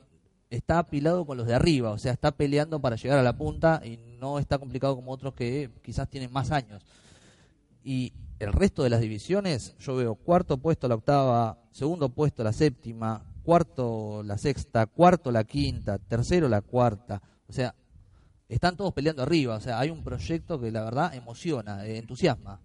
está 0.51 0.79
apilado 0.79 1.27
con 1.27 1.37
los 1.37 1.47
de 1.47 1.55
arriba, 1.55 1.91
o 1.91 1.99
sea, 1.99 2.13
está 2.13 2.33
peleando 2.33 2.81
para 2.81 2.97
llegar 2.97 3.19
a 3.19 3.23
la 3.23 3.37
punta 3.37 3.81
y 3.85 3.99
no 4.19 4.39
está 4.39 4.59
complicado 4.59 4.97
como 4.97 5.13
otros 5.13 5.35
que 5.35 5.71
quizás 5.83 6.09
tienen 6.09 6.33
más 6.33 6.51
años. 6.51 6.85
Y 7.85 8.13
el 8.39 8.53
resto 8.53 8.83
de 8.83 8.91
las 8.91 9.01
divisiones, 9.01 9.77
yo 9.79 9.97
veo 9.97 10.15
cuarto 10.15 10.59
puesto 10.59 10.89
la 10.89 10.95
octava, 10.95 11.59
segundo 11.71 12.09
puesto 12.09 12.45
la 12.45 12.53
séptima, 12.53 13.25
cuarto 13.43 14.23
la 14.23 14.39
sexta, 14.39 14.87
cuarto 14.87 15.33
la 15.33 15.45
quinta, 15.45 15.99
tercero 15.99 16.49
la 16.49 16.61
cuarta. 16.61 17.21
O 17.49 17.53
sea, 17.53 17.75
están 18.49 18.77
todos 18.77 18.93
peleando 18.93 19.23
arriba. 19.23 19.57
O 19.57 19.61
sea, 19.61 19.79
hay 19.79 19.91
un 19.91 20.05
proyecto 20.05 20.61
que 20.61 20.71
la 20.71 20.85
verdad 20.85 21.15
emociona, 21.15 21.87
eh, 21.87 21.99
entusiasma. 21.99 22.61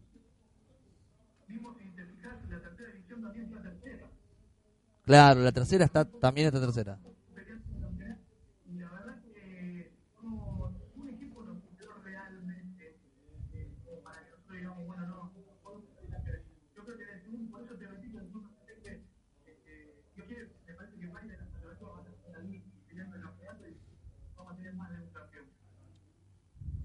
Claro, 5.05 5.41
la 5.41 5.51
tercera 5.51 5.85
está 5.85 6.05
también 6.05 6.47
esta 6.47 6.61
tercera. 6.61 6.97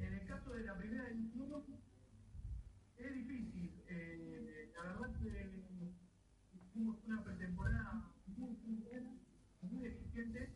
En 0.01 0.15
el 0.15 0.27
caso 0.27 0.51
de 0.55 0.63
la 0.63 0.77
primera 0.77 1.09
división, 1.09 1.65
es 2.97 3.15
difícil. 3.15 3.83
Eh, 3.89 4.73
la 4.75 4.83
verdad 4.83 5.19
que 5.21 5.51
hicimos 6.55 6.97
una 7.07 7.25
pretemporada 7.25 8.11
muy, 8.27 8.57
muy 8.65 8.77
buena, 8.83 9.11
muy 9.63 9.87
eficiente, 9.87 10.55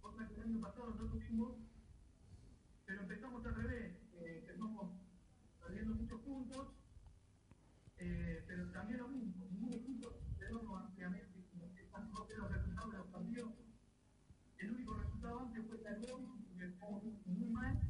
cosa 0.00 0.28
que 0.28 0.34
el 0.34 0.42
año 0.42 0.60
pasado 0.60 0.94
no 0.94 1.10
tuvimos, 1.10 1.56
pero 2.86 3.02
empezamos 3.02 3.46
al 3.46 3.54
revés. 3.54 3.92
Eh, 4.14 4.38
empezamos 4.40 4.90
perdiendo 5.60 5.94
muchos 5.94 6.20
puntos, 6.20 6.68
eh, 7.98 8.44
pero 8.46 8.70
también 8.72 9.00
lo 9.00 9.08
mismo, 9.08 9.46
ningún 9.50 9.72
equipo 9.74 10.18
quedó 10.38 10.76
ampliamente, 10.76 11.40
están 11.80 12.10
los 12.12 12.50
resultados 12.50 12.92
de 12.92 12.98
los 12.98 13.06
partidos. 13.08 13.52
El 14.58 14.70
único 14.70 14.94
resultado 14.94 15.40
antes 15.40 15.66
fue 15.66 15.76
el 15.76 16.06
gol, 16.06 16.42
que 16.56 16.66
estamos 16.66 17.02
muy 17.26 17.48
mal. 17.50 17.80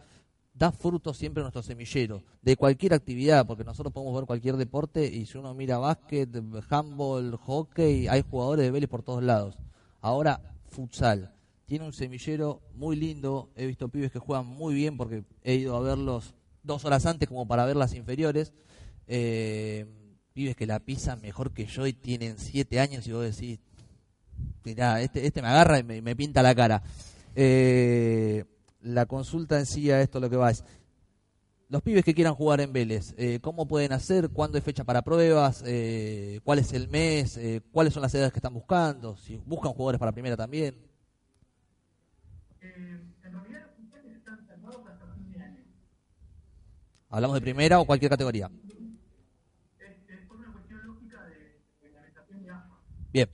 da 0.55 0.73
fruto 0.73 1.15
siempre 1.15 1.43
nuestro 1.43 1.63
semillero, 1.63 2.23
de 2.43 2.57
cualquier 2.57 2.95
actividad, 2.95 3.47
porque 3.47 3.65
nosotros 3.65 3.93
podemos 3.93 4.15
ver 4.15 4.25
cualquier 4.25 4.57
deporte 4.57 5.07
y 5.07 5.27
si 5.27 5.37
uno 5.39 5.55
mira 5.55 5.79
básquet, 5.79 6.31
handball, 6.69 7.37
hockey, 7.37 8.09
hay 8.09 8.25
jugadores 8.29 8.65
de 8.65 8.71
Vélez 8.71 8.89
por 8.89 9.03
todos 9.03 9.23
lados. 9.23 9.59
Ahora, 10.01 10.41
futsal. 10.69 11.35
Tiene 11.67 11.85
un 11.85 11.93
semillero 11.93 12.63
muy 12.75 12.97
lindo, 12.97 13.51
he 13.55 13.67
visto 13.67 13.91
pibes 13.91 14.11
que 14.11 14.19
juegan 14.19 14.47
muy 14.47 14.75
bien 14.75 14.97
porque 14.97 15.23
he 15.43 15.57
ido 15.57 15.77
a 15.77 15.81
verlos 15.81 16.35
dos 16.63 16.85
horas 16.87 17.05
antes 17.05 17.29
como 17.29 17.47
para 17.47 17.67
ver 17.67 17.77
las 17.77 17.95
inferiores. 17.95 18.55
Eh, 19.07 19.87
pibes 20.33 20.57
que 20.57 20.67
la 20.67 20.81
pisan 20.81 21.21
mejor 21.21 21.53
que 21.53 21.67
yo 21.67 21.87
y 21.87 21.93
tienen 21.93 22.39
siete 22.39 22.81
años 22.81 23.07
y 23.07 23.13
vos 23.13 23.23
decís, 23.23 23.61
mirá, 24.65 25.01
este, 25.01 25.27
este 25.27 25.43
me 25.43 25.49
agarra 25.49 25.79
y 25.79 25.83
me, 25.83 26.03
me 26.03 26.17
pinta 26.17 26.43
la 26.43 26.55
cara. 26.55 26.83
Eh, 27.35 28.45
la 28.83 29.07
consulta 29.07 29.59
en 29.59 29.67
sí 29.67 29.91
a 29.91 30.01
esto 30.01 30.21
lo 30.21 30.29
que 30.31 30.37
va 30.37 30.51
es, 30.51 30.65
los 31.69 31.83
pibes 31.83 32.05
que 32.05 32.15
quieran 32.15 32.35
jugar 32.35 32.61
en 32.61 32.73
Vélez, 32.73 33.15
eh, 33.19 33.41
¿cómo 33.41 33.69
pueden 33.69 33.93
hacer? 33.93 34.31
¿Cuándo 34.31 34.57
hay 34.57 34.63
fecha 34.63 34.85
para 34.85 35.03
pruebas? 35.03 35.63
Eh, 35.67 36.41
¿Cuál 36.43 36.61
es 36.61 36.73
el 36.73 36.89
mes? 36.89 37.37
Eh, 37.37 37.61
¿Cuáles 37.73 37.93
son 37.93 38.03
las 38.03 38.15
edades 38.15 38.33
que 38.33 38.39
están 38.39 38.55
buscando? 38.55 39.17
Si 39.17 39.37
buscan 39.45 39.73
jugadores 39.73 39.99
para 39.99 40.13
primera 40.13 40.37
también. 40.37 40.75
En 42.61 43.33
realidad, 43.33 43.67
los 43.67 43.75
funciones 43.77 44.17
están 44.17 44.47
cerrados 44.47 44.87
hasta 44.89 45.07
fin 45.15 45.31
de 45.33 45.43
año. 45.43 45.65
¿Hablamos 47.11 47.35
de 47.35 47.41
primera 47.43 47.81
o 47.81 47.85
cualquier 47.85 48.11
categoría? 48.11 48.51
Es, 49.79 49.91
es 50.09 50.27
por 50.27 50.37
una 50.39 50.53
cuestión 50.53 50.87
lógica 50.87 51.23
de, 51.25 51.61
de 51.83 51.93
la 51.93 52.01
de 52.03 52.51
AFA. 52.51 52.79
Bien, 53.13 53.29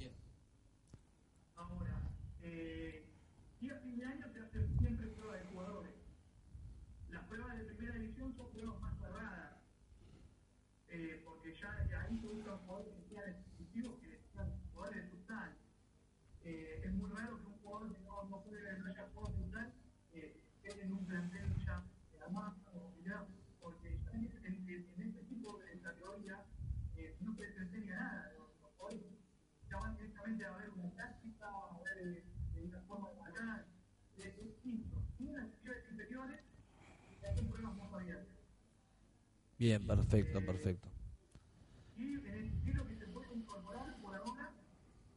Ahora, 1.57 2.01
eh, 2.43 3.05
y 3.61 3.71
a 3.71 3.77
fin 3.77 3.97
de 3.97 4.05
año 4.05 4.27
se 4.33 4.41
hacen 4.41 4.79
siempre 4.79 5.07
pruebas 5.09 5.41
de 5.41 5.47
jugadores. 5.47 5.93
Las 7.11 7.23
pruebas 7.25 7.59
de 7.59 7.65
primera 7.65 7.95
división 7.99 8.35
son 8.37 8.51
pruebas 8.51 8.81
más 8.81 8.99
cerradas, 9.01 9.53
eh, 10.91 11.23
porque 11.25 11.55
ya 11.61 11.71
ahí 12.01 12.19
se 12.21 12.27
buscan 12.27 12.59
jugadores 12.59 12.93
que 12.95 13.15
sean 13.15 13.29
exclusivos, 13.31 14.01
que 14.01 14.21
sean 14.33 14.53
jugadores 14.73 15.03
de 15.03 15.09
futsal. 15.11 15.51
Eh, 16.45 16.83
es 16.85 16.93
muy 16.93 17.11
raro 17.11 17.39
que 17.41 17.47
un 17.47 17.59
jugador 17.63 17.93
que 17.93 18.01
no, 18.05 18.25
no 18.29 18.43
puede 18.43 18.79
no 18.79 18.87
haya 18.87 19.09
jugado 19.15 19.33
futsal 19.35 19.73
eh, 20.13 20.37
esté 20.63 20.83
en 20.85 20.93
un 20.93 21.05
plantel 21.07 21.49
ya 21.65 21.83
armado, 22.25 22.55
ya, 23.05 23.25
porque 23.61 23.99
ya 24.05 24.11
en, 24.13 24.31
en, 24.45 24.69
en 24.69 25.09
este 25.09 25.23
tipo 25.25 25.59
de 25.59 25.79
categoría 25.81 26.45
eh, 26.97 27.17
no 27.21 27.35
se 27.35 27.43
les 27.49 27.57
enseña 27.57 27.97
nada. 27.97 28.33
Los, 28.39 28.49
los 28.61 28.73
jugadores 28.77 29.07
ya 29.71 29.77
van 29.79 29.97
directamente 29.97 30.45
a 30.45 30.51
ver 30.57 30.71
una 30.71 30.91
táctica, 30.91 31.47
a 31.47 31.79
ver 31.83 32.09
eh, 32.09 32.25
eh, 32.57 32.63
una 32.69 32.81
forma 32.83 33.09
de 33.11 33.17
marcar, 33.21 33.65
es 34.19 34.25
es 34.27 34.37
distinto. 34.45 34.97
Tienen 35.17 35.37
las 35.37 35.49
sesiones 35.51 35.91
inferiores 35.91 36.41
y 37.23 37.27
hacen 37.27 37.47
pruebas 37.49 37.77
más 37.77 37.93
abiertas. 37.93 38.29
Bien, 39.65 39.87
perfecto, 39.87 40.45
perfecto. 40.45 40.89
Y 41.97 42.03
en 42.13 42.27
el 42.27 42.45
estilo 42.53 42.87
que 42.87 42.97
se 42.97 43.07
puede 43.07 43.35
incorporar 43.35 43.97
por 44.03 44.15
ahora, 44.15 44.53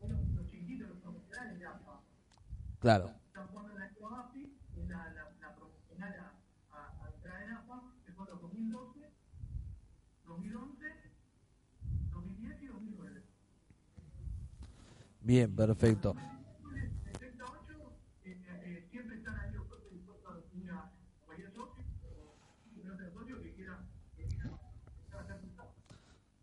los 0.08 0.50
chiquitos, 0.50 0.88
los 0.88 0.98
profesionales 1.00 1.60
de 1.60 1.66
AFA, 1.66 2.00
Claro. 2.80 3.12
están 3.28 3.48
jugando 3.48 3.74
en 3.74 3.80
la 3.80 3.90
que 3.90 4.00
es 4.82 4.88
la, 4.88 5.12
la, 5.14 5.32
la 5.42 5.56
profesional 5.56 6.14
a, 6.72 6.78
a, 6.78 7.06
a 7.06 7.10
entrar 7.14 7.44
en 7.44 7.52
AFA, 7.52 7.82
que 8.06 8.12
los 8.14 8.42
2012, 8.42 9.00
2011, 10.26 10.86
2010 12.12 12.62
y 12.62 12.68
2009. 12.68 13.24
Bien, 15.22 15.54
perfecto. 15.54 16.16
68, 17.04 18.00
eh, 18.24 18.42
eh, 18.64 18.88
siempre 18.92 19.18
están 19.18 19.38
ahí 19.40 19.52
los 19.52 19.68
socios 19.68 19.92
dispuestos 19.92 20.32
a 20.32 20.36
recibir 20.40 20.72
a 20.72 20.92
cualquier 21.26 21.52
socio 21.52 21.84
o 22.04 22.38
un 22.82 22.92
otro 22.92 23.12
socio 23.12 23.42
que 23.42 23.54
quiera 23.56 23.80
que 24.16 24.24
quiera 24.26 24.46
empezar 24.46 25.20
a 25.20 25.24
hacer 25.24 25.38
futsal. 25.42 25.68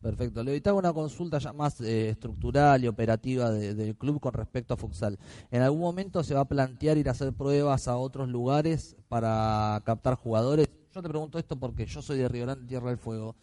Perfecto. 0.04 0.42
Le 0.44 0.60
hago 0.66 0.78
una 0.78 0.92
consulta 0.92 1.38
ya 1.38 1.54
más 1.54 1.80
eh, 1.80 2.10
estructural 2.10 2.84
y 2.84 2.88
operativa 2.88 3.50
de- 3.50 3.74
del 3.74 3.96
club 3.96 4.20
con 4.20 4.34
respecto 4.34 4.74
a 4.74 4.76
futsal. 4.76 5.18
¿En 5.50 5.62
algún 5.62 5.80
momento 5.80 6.22
se 6.22 6.34
va 6.34 6.40
a 6.40 6.44
plantear 6.44 6.98
ir 6.98 7.08
a 7.08 7.12
hacer 7.12 7.32
pruebas 7.32 7.88
a 7.88 7.96
otros 7.96 8.28
lugares 8.28 8.96
para 9.08 9.80
captar 9.86 10.16
jugadores? 10.16 10.68
Yo 10.94 11.00
te 11.00 11.08
pregunto 11.08 11.38
esto 11.38 11.56
porque 11.56 11.86
yo 11.86 12.02
soy 12.02 12.18
de 12.18 12.28
Río 12.28 12.44
Grande, 12.44 12.66
Tierra 12.66 12.90
del 12.90 12.98
Fuego. 12.98 13.34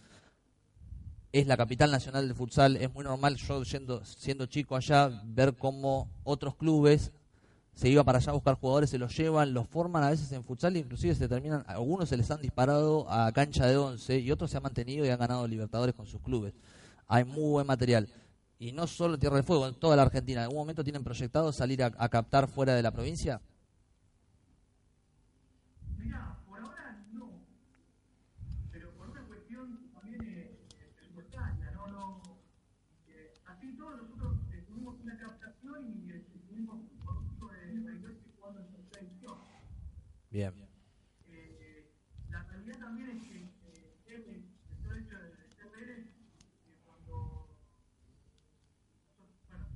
Es 1.32 1.47
la 1.47 1.57
capital 1.57 1.89
nacional 1.89 2.28
del 2.28 2.36
futsal. 2.38 2.76
Es 2.78 2.93
muy 2.93 3.05
normal 3.05 3.38
yo 3.38 3.64
yendo, 3.64 4.05
siendo 4.05 4.45
chico 4.45 4.76
allá 4.76 5.09
ver 5.26 5.55
cómo 5.57 6.12
otros 6.24 6.53
clubes 6.57 7.12
se 7.74 7.90
iba 7.90 8.04
para 8.04 8.20
allá 8.20 8.32
a 8.32 8.36
buscar 8.36 8.56
jugadores, 8.56 8.90
se 8.90 8.98
los 8.98 9.16
llevan, 9.18 9.54
los 9.54 9.68
forman 9.68 10.04
a 10.04 10.10
veces 10.10 10.32
en 10.32 10.44
futsal, 10.44 10.78
inclusive 10.78 11.16
se 11.16 11.28
terminan, 11.28 11.64
algunos 11.68 12.10
se 12.10 12.18
les 12.18 12.30
han 12.32 12.42
disparado 12.42 13.10
a 13.10 13.32
cancha 13.32 13.66
de 13.66 13.78
11 13.78 14.20
y 14.20 14.32
otros 14.32 14.52
se 14.52 14.58
han 14.58 14.64
mantenido 14.64 15.06
y 15.06 15.10
han 15.10 15.20
ganado 15.20 15.48
Libertadores 15.48 15.96
con 15.96 16.06
sus 16.06 16.22
clubes. 16.22 16.54
Hay 17.08 17.26
muy 17.26 17.52
buen 17.52 17.68
material. 17.68 18.08
Y 18.60 18.72
no 18.72 18.86
solo 18.86 19.18
Tierra 19.18 19.38
del 19.38 19.44
Fuego, 19.44 19.68
en 19.68 19.74
toda 19.74 19.96
la 19.96 20.04
Argentina. 20.04 20.42
¿En 20.42 20.44
algún 20.44 20.60
momento 20.60 20.84
tienen 20.84 21.04
proyectado 21.04 21.52
salir 21.52 21.84
a 21.84 22.10
captar 22.10 22.48
fuera 22.48 22.76
de 22.76 22.84
la 22.84 22.92
provincia? 22.92 23.42
Mirá, 25.98 26.38
por 26.48 26.60
ahora 26.60 27.04
no. 27.12 27.32
Pero 28.72 28.92
por 28.92 29.10
una 29.10 29.26
cuestión 29.26 29.92
también 29.94 30.22
eh, 30.24 30.60
así 33.46 33.76
todo 33.78 33.98
nosotros 33.98 34.38
eh, 34.52 34.64
tuvimos 34.68 35.00
una 35.02 35.18
captación 35.18 35.88
y 35.88 36.12
eh, 36.12 36.26
tuvimos 36.48 36.76
un 36.76 37.06
conjunto 37.06 37.48
de 37.48 37.80
Bariloche 37.80 38.22
jugando 38.36 38.62
en 38.62 38.68
tercera 38.68 39.02
división. 39.02 39.38
Bien. 40.32 40.54
Eh, 41.28 41.92
la 42.30 42.44
realidad 42.44 42.80
también 42.80 43.10
es 43.10 43.28
que 43.28 43.36
eh, 43.36 44.24
el 44.26 44.46
solo 44.82 44.98
hecho 44.98 45.20
de 45.20 45.32
ser 45.36 45.70
Vélez, 45.76 46.08
eh, 46.08 46.80
cuando 46.86 47.50
nosotros, 49.20 49.38
bueno, 49.50 49.68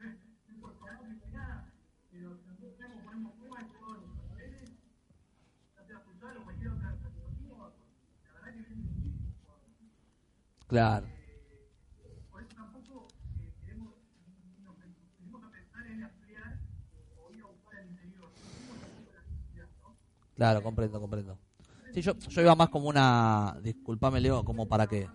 no 0.60 0.78
parar 0.80 1.08
ni 1.08 1.30
nada, 1.30 1.72
pero 2.10 2.30
nosotros 2.46 2.78
tenemos, 2.78 3.04
ponemos 3.04 3.32
prueba 3.34 3.58
de 3.62 3.68
todos 3.78 3.98
los 4.00 4.34
Vélez, 4.36 4.70
ya 5.76 5.84
sea 5.86 6.00
futsal 6.00 6.36
o 6.38 6.44
cualquier 6.44 6.70
otra 6.70 6.96
categoría, 7.02 7.54
la 8.24 8.32
verdad 8.32 8.52
que 8.54 8.60
vienen 8.60 8.82
muchísimos 8.82 9.34
jugadores. 9.42 9.76
Claro. 10.68 11.06
Por 12.30 12.42
eso 12.42 12.54
tampoco 12.54 13.08
eh, 13.40 13.52
queremos, 13.64 13.94
nos 14.62 14.76
tenemos 15.18 15.42
que 15.42 15.48
pensar 15.50 15.86
en 15.86 16.02
ampliar 16.02 16.60
eh, 16.94 17.14
o 17.18 17.32
ir 17.32 17.42
a 17.42 17.46
buscar 17.46 17.80
el 17.80 17.88
interior. 17.90 18.30
Tenemos 18.32 18.78
que 18.78 18.84
hacer 18.86 19.14
la 19.14 19.22
necesidad, 19.22 19.68
¿no? 19.82 19.96
Claro, 20.36 20.62
comprendo, 20.62 21.00
comprendo. 21.00 21.38
Sí, 21.94 22.02
yo, 22.02 22.14
yo 22.18 22.42
iba 22.42 22.54
más 22.54 22.68
como 22.68 22.88
una. 22.88 23.56
Disculpame, 23.62 24.20
Leo, 24.20 24.44
como 24.44 24.68
para 24.68 24.86
que. 24.86 25.08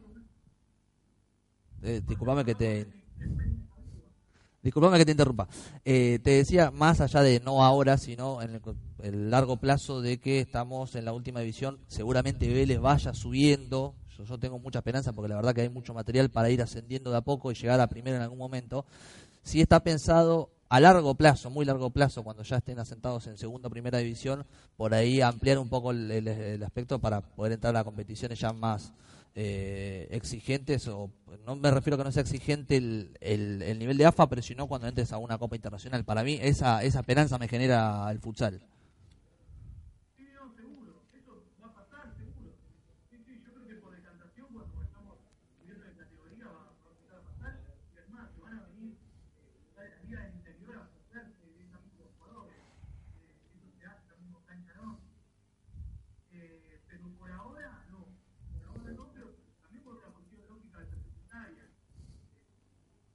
Eh, 1.83 2.01
disculpame 2.05 2.43
que 2.43 2.55
te. 2.55 2.87
Disculpame 4.63 4.97
que 4.97 5.05
te 5.05 5.11
interrumpa. 5.11 5.47
Eh, 5.85 6.19
te 6.23 6.31
decía, 6.31 6.71
más 6.71 7.01
allá 7.01 7.21
de 7.21 7.39
no 7.39 7.63
ahora, 7.63 7.97
sino 7.99 8.41
en 8.41 8.55
el, 8.55 8.61
el 9.03 9.29
largo 9.29 9.57
plazo 9.57 10.01
de 10.01 10.19
que 10.19 10.39
estamos 10.39 10.95
en 10.95 11.05
la 11.05 11.13
última 11.13 11.39
división, 11.39 11.79
seguramente 11.87 12.51
Vélez 12.51 12.79
vaya 12.79 13.13
subiendo. 13.13 13.95
Yo, 14.17 14.23
yo 14.23 14.39
tengo 14.39 14.57
mucha 14.57 14.79
esperanza 14.79 15.13
porque 15.13 15.29
la 15.29 15.35
verdad 15.35 15.53
que 15.53 15.61
hay 15.61 15.69
mucho 15.69 15.93
material 15.93 16.29
para 16.29 16.49
ir 16.49 16.63
ascendiendo 16.63 17.11
de 17.11 17.17
a 17.17 17.21
poco 17.21 17.51
y 17.51 17.55
llegar 17.55 17.79
a 17.79 17.87
primero 17.87 18.17
en 18.17 18.23
algún 18.23 18.39
momento. 18.39 18.85
Si 19.43 19.61
está 19.61 19.81
pensado 19.81 20.49
a 20.71 20.79
largo 20.79 21.15
plazo, 21.15 21.49
muy 21.49 21.65
largo 21.65 21.89
plazo, 21.89 22.23
cuando 22.23 22.43
ya 22.43 22.55
estén 22.55 22.79
asentados 22.79 23.27
en 23.27 23.37
segunda 23.37 23.67
o 23.67 23.69
primera 23.69 23.97
división, 23.97 24.45
por 24.77 24.93
ahí 24.93 25.19
ampliar 25.19 25.59
un 25.59 25.67
poco 25.67 25.91
el, 25.91 26.63
aspecto 26.63 26.97
para 26.97 27.19
poder 27.19 27.51
entrar 27.51 27.75
a 27.75 27.83
competiciones 27.83 28.39
ya 28.39 28.53
más 28.53 28.93
eh, 29.35 30.07
exigentes, 30.11 30.87
o 30.87 31.11
no 31.45 31.57
me 31.57 31.71
refiero 31.71 31.95
a 31.95 31.97
que 31.97 32.03
no 32.05 32.11
sea 32.13 32.21
exigente 32.21 32.77
el, 32.77 33.17
el, 33.19 33.61
el 33.63 33.79
nivel 33.79 33.97
de 33.97 34.05
AFA, 34.05 34.29
pero 34.29 34.41
sino 34.41 34.67
cuando 34.67 34.87
entres 34.87 35.11
a 35.11 35.17
una 35.17 35.37
Copa 35.37 35.57
Internacional. 35.57 36.05
Para 36.05 36.23
mí 36.23 36.39
esa, 36.41 36.81
esa 36.83 37.01
esperanza 37.01 37.37
me 37.37 37.49
genera 37.49 38.09
el 38.09 38.19
futsal. 38.19 38.61
Sí, 40.15 40.23
no, 40.33 40.55
seguro, 40.55 41.03
eso 41.13 41.43
va 41.61 41.67
a 41.67 41.73
pasar, 41.75 42.15
seguro. 42.15 42.55
Sí, 43.09 43.17
sí, 43.25 43.43
yo 43.45 43.51
creo 43.51 43.67
que 43.67 43.75
por 43.75 43.93
decantación, 43.93 44.47
cuando 44.53 44.81
estamos 44.81 45.17
subiendo 45.59 45.83
de 45.83 45.91
categoría, 45.99 46.45
va, 46.47 46.71
va 46.79 46.87
a 46.87 46.95
empezar 46.95 47.19
a 47.19 47.23
pasar. 47.27 47.59
Y 47.93 47.99
es 47.99 48.09
más, 48.09 48.29
que 48.31 48.39
van 48.41 48.53
a 48.55 48.63
venir 48.71 48.95
eh, 49.75 49.83
de 49.83 49.89
la 49.89 49.97
liga 50.03 50.19
del 50.23 50.35
interior 50.35 50.75
a 50.75 50.81
ofrecerse 50.87 51.43
directamente 51.47 51.99
los 51.99 52.11
jugadores. 52.19 52.55
Eh, 53.19 53.35
eso 53.55 53.67
se 53.79 53.85
hace 53.85 54.03
también 54.07 54.31
con 54.33 54.43
cancha, 54.43 54.73
¿no? 54.75 54.99
Eh, 56.33 56.79
pero 56.87 57.03
por 57.17 57.31
ahora 57.31 57.83
no. 57.91 58.05
Por 58.51 58.63
ahora 58.67 58.91
no, 58.93 59.07
pero 59.13 59.35
también 59.61 59.83
por 59.83 59.95
una 59.95 60.07
cuestión 60.11 60.41
lógica 60.49 60.79
de 60.79 60.85
presupuestaria. 60.85 61.65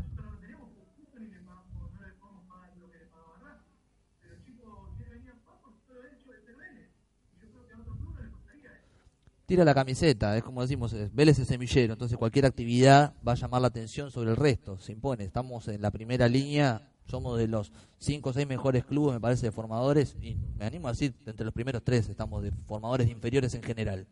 Tira 9.46 9.64
la 9.64 9.74
camiseta, 9.74 10.36
es 10.36 10.42
como 10.42 10.60
decimos, 10.62 10.92
Vélez 11.12 11.38
es 11.38 11.46
semillero, 11.46 11.92
entonces 11.92 12.18
cualquier 12.18 12.46
actividad 12.46 13.14
va 13.26 13.30
a 13.30 13.36
llamar 13.36 13.60
la 13.62 13.68
atención 13.68 14.10
sobre 14.10 14.30
el 14.30 14.36
resto, 14.36 14.76
se 14.80 14.90
impone. 14.90 15.22
Estamos 15.22 15.68
en 15.68 15.80
la 15.82 15.92
primera 15.92 16.28
línea, 16.28 16.90
somos 17.04 17.38
de 17.38 17.46
los 17.46 17.70
cinco 17.98 18.30
o 18.30 18.32
seis 18.32 18.48
mejores 18.48 18.84
clubes, 18.84 19.14
me 19.14 19.20
parece, 19.20 19.46
de 19.46 19.52
formadores, 19.52 20.16
y 20.20 20.34
me 20.58 20.64
animo 20.64 20.88
a 20.88 20.90
decir, 20.90 21.14
entre 21.26 21.44
los 21.44 21.54
primeros 21.54 21.84
tres 21.84 22.08
estamos 22.08 22.42
de 22.42 22.50
formadores 22.66 23.08
inferiores 23.08 23.54
en 23.54 23.62
general. 23.62 24.08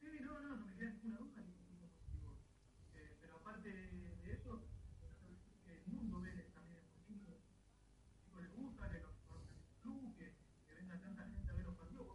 Sí, 0.00 0.08
no, 0.22 0.40
no, 0.40 0.56
no 0.56 0.64
me 0.64 0.74
queda 0.76 0.90
ninguna 0.92 1.18
duda 1.18 1.42
ni 1.42 1.52
ningún 1.52 1.90
motivo. 2.00 2.32
Eh, 2.94 3.12
pero 3.20 3.36
aparte 3.36 3.68
de 3.68 4.32
eso, 4.32 4.58
el 5.66 5.92
mundo 5.92 6.18
Vélez 6.22 6.46
también 6.54 6.78
es 6.78 6.88
muy 6.96 7.04
lindo. 7.14 7.36
Chicos 8.24 8.40
les 8.40 8.56
gusta 8.56 8.88
que 8.88 9.00
los 9.04 9.12
conozcan 9.28 9.52
en 9.52 9.68
el 9.68 9.76
club, 9.82 10.16
que, 10.16 10.32
que 10.66 10.74
venga 10.80 10.98
tanta 10.98 11.28
gente 11.28 11.50
a 11.50 11.52
ver 11.52 11.66
los 11.66 11.76
partidos. 11.76 12.06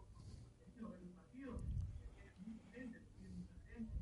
Porque 0.58 0.82
a 0.84 0.90
ver 0.90 1.02
los 1.04 1.14
partidos, 1.14 1.62
que 2.02 2.12
tienen 2.18 2.34
mucha 2.50 2.66
gente, 2.74 2.98
que 3.00 3.10
tienen 3.14 3.36
mucha 3.40 3.60
gente, 3.70 3.94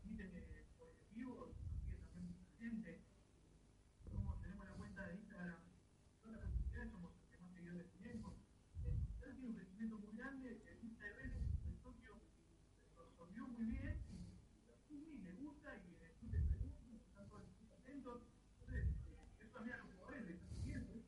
transmiten 0.00 0.30
eh, 0.36 0.64
por 0.78 0.88
el 0.88 1.14
vivo, 1.16 1.52
sigue 1.82 1.96
también 1.98 2.24
mucha 2.30 2.48
gente. 2.60 3.00
Como 4.12 4.34
tenemos 4.40 4.64
la 4.66 4.74
cuenta 4.74 5.06
de 5.06 5.14
Instagram, 5.16 5.58
todas 6.22 6.38
las 6.38 6.44
redes 6.44 6.56
sociales 6.64 6.88
somos 6.92 7.10
los 7.10 7.24
que 7.28 7.38
más 7.42 7.50
seguidores 7.52 7.88
tenemos. 7.98 8.32
Eh, 8.84 8.94
ha 8.94 9.34
sido 9.34 9.48
un 9.48 9.54
crecimiento 9.54 9.98
muy 9.98 10.12
grande, 10.16 10.62
el 10.64 10.76
Insta 10.84 11.04
de 11.04 11.12
Vélez, 11.12 11.44
el 11.66 11.74
socio, 11.82 12.14
lo 12.96 13.04
resolvió 13.04 13.46
muy 13.48 13.64
bien 13.64 13.96
y 14.08 14.66
lo 14.68 14.74
sigue 14.86 15.08
y 15.12 15.18
le 15.18 15.32
gusta 15.34 15.74
y 15.74 15.98
el 16.04 16.12
club 16.20 16.30
le 16.32 16.40
pregunta, 16.46 16.78
están 17.08 17.28
todos 17.28 17.44
muy 17.58 17.66
contentos. 17.68 18.22
Entonces, 18.60 18.86
eh, 18.86 19.42
eso 19.42 19.52
también 19.52 19.76
a 19.76 19.78
los 19.82 19.90
jugadores 19.92 20.22
les 20.24 20.36
está 20.36 20.48
sirviendo. 20.54 20.92
¿eh? 20.94 21.02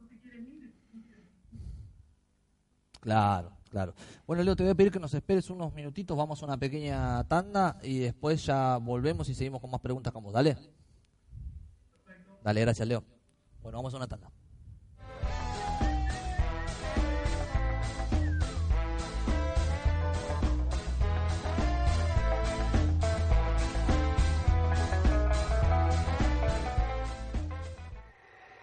No 0.00 0.06
se 0.06 0.16
quieren 0.20 0.46
ir, 0.46 0.74
no 0.92 1.00
quieren 1.02 1.32
Claro, 3.02 3.58
claro. 3.68 3.94
Bueno, 4.28 4.44
Leo, 4.44 4.54
te 4.54 4.62
voy 4.62 4.70
a 4.70 4.74
pedir 4.76 4.92
que 4.92 5.00
nos 5.00 5.12
esperes 5.12 5.50
unos 5.50 5.74
minutitos, 5.74 6.16
vamos 6.16 6.40
a 6.40 6.46
una 6.46 6.56
pequeña 6.56 7.24
tanda 7.24 7.80
y 7.82 7.98
después 7.98 8.46
ya 8.46 8.76
volvemos 8.76 9.28
y 9.28 9.34
seguimos 9.34 9.60
con 9.60 9.72
más 9.72 9.80
preguntas 9.80 10.12
con 10.12 10.22
vos. 10.22 10.32
Dale. 10.32 10.56
Dale, 12.44 12.60
gracias, 12.60 12.86
Leo. 12.86 13.02
Bueno, 13.60 13.78
vamos 13.78 13.92
a 13.92 13.96
una 13.96 14.06
tanda. 14.06 14.30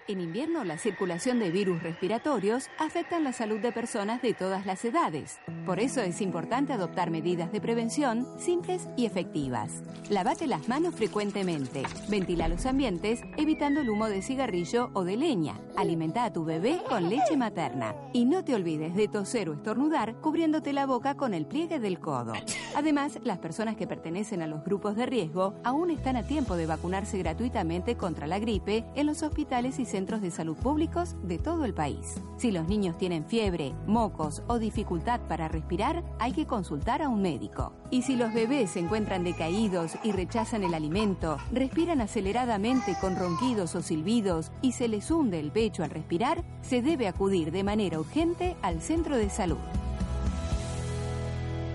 En 0.10 0.22
invierno, 0.22 0.64
la 0.64 0.80
circulación 0.80 1.38
de 1.38 1.51
virus 1.51 1.84
respiratorios 1.84 2.68
afecta 2.80 3.20
la 3.20 3.32
salud 3.32 3.60
de 3.60 3.72
personas 3.72 4.24
de 4.24 4.34
todas 4.34 4.66
las 4.66 4.84
edades. 4.84 5.38
Por 5.68 5.80
eso 5.80 6.01
es 6.01 6.20
importante 6.22 6.74
adoptar 6.74 7.12
medidas 7.12 7.51
de 7.51 7.62
prevención 7.62 8.26
simples 8.39 8.89
y 8.97 9.05
efectivas. 9.05 9.84
Lavate 10.10 10.47
las 10.47 10.68
manos 10.68 10.95
frecuentemente. 10.95 11.84
Ventila 12.07 12.47
los 12.47 12.66
ambientes 12.66 13.22
evitando 13.38 13.82
el 13.82 13.89
humo 13.91 14.10
de 14.10 14.24
cigarrillo 14.24 14.89
o 14.93 15.03
de 15.03 15.16
leña. 15.16 15.60
Alimenta 15.78 16.24
a 16.24 16.34
tu 16.34 16.43
bebé 16.43 16.82
con 16.89 17.07
leche 17.07 17.38
materna. 17.38 17.93
Y 18.12 18.26
no 18.26 18.43
te 18.43 18.55
olvides 18.55 18.95
de 18.95 19.10
toser 19.10 19.47
o 19.49 19.53
estornudar 19.53 20.16
cubriéndote 20.22 20.74
la 20.74 20.88
boca 20.88 21.18
con 21.18 21.36
el 21.36 21.45
pliegue 21.45 21.80
del 21.80 21.99
codo. 21.99 22.34
Además, 22.76 23.20
las 23.24 23.38
personas 23.38 23.76
que 23.76 23.86
pertenecen 23.86 24.41
a 24.41 24.47
los 24.47 24.64
grupos 24.64 24.95
de 24.95 25.05
riesgo 25.05 25.53
aún 25.64 25.91
están 25.91 26.16
a 26.16 26.24
tiempo 26.24 26.55
de 26.55 26.66
vacunarse 26.66 27.20
gratuitamente 27.20 27.95
contra 27.95 28.26
la 28.26 28.39
gripe 28.39 28.86
en 28.95 29.05
los 29.05 29.22
hospitales 29.22 29.78
y 29.78 29.86
centros 29.86 29.99
de 30.00 30.32
salud 30.32 30.56
públicos 30.56 31.16
de 31.24 31.38
todo 31.38 31.66
el 31.66 31.74
país. 31.74 32.16
Si 32.38 32.52
los 32.52 32.68
niños 32.68 32.97
tienen 32.97 33.26
fiebre, 33.26 33.74
mocos 33.86 34.43
o 34.47 34.58
dificultad 34.58 35.20
para 35.28 35.50
respirar, 35.50 36.04
hay 36.20 36.32
que 36.32 36.47
consultar 36.47 37.02
a 37.02 37.10
un 37.10 37.22
médico. 37.22 37.74
Y 37.91 38.04
si 38.04 38.16
los 38.16 38.34
bebés 38.34 38.72
se 38.72 38.80
encuentran 38.80 39.24
decaídos 39.24 39.93
y 40.04 40.14
rechazan 40.14 40.64
el 40.64 40.74
alimento, 40.74 41.38
respiran 41.52 42.00
aceleradamente 42.00 42.95
con 43.02 43.18
ronquidos 43.18 43.76
o 43.76 43.82
silbidos 43.82 44.52
y 44.62 44.72
se 44.72 44.88
les 44.88 45.12
hunde 45.12 45.39
el 45.39 45.52
pecho 45.52 45.84
al 45.84 45.89
respirar, 45.89 46.43
se 46.62 46.82
debe 46.82 47.08
acudir 47.08 47.52
de 47.52 47.64
manera 47.64 48.00
urgente 48.00 48.56
al 48.62 48.82
centro 48.82 49.18
de 49.18 49.30
salud. 49.30 49.58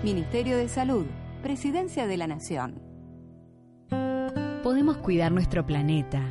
Ministerio 0.03 0.57
de 0.57 0.67
Salud, 0.67 1.05
Presidencia 1.41 2.07
de 2.07 2.17
la 2.17 2.27
Nación. 2.27 2.81
Podemos 4.63 4.97
cuidar 4.97 5.31
nuestro 5.31 5.65
planeta, 5.65 6.21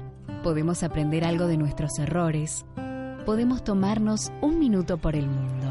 podemos 0.45 0.83
aprender 0.83 1.25
algo 1.25 1.47
de 1.47 1.57
nuestros 1.57 1.99
errores, 1.99 2.67
podemos 3.25 3.65
tomarnos 3.65 4.31
un 4.43 4.59
minuto 4.59 4.99
por 4.99 5.17
el 5.17 5.27
mundo. 5.27 5.67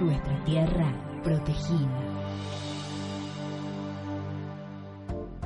Nuestra 0.00 0.44
tierra 0.46 0.90
protegida. 1.22 2.00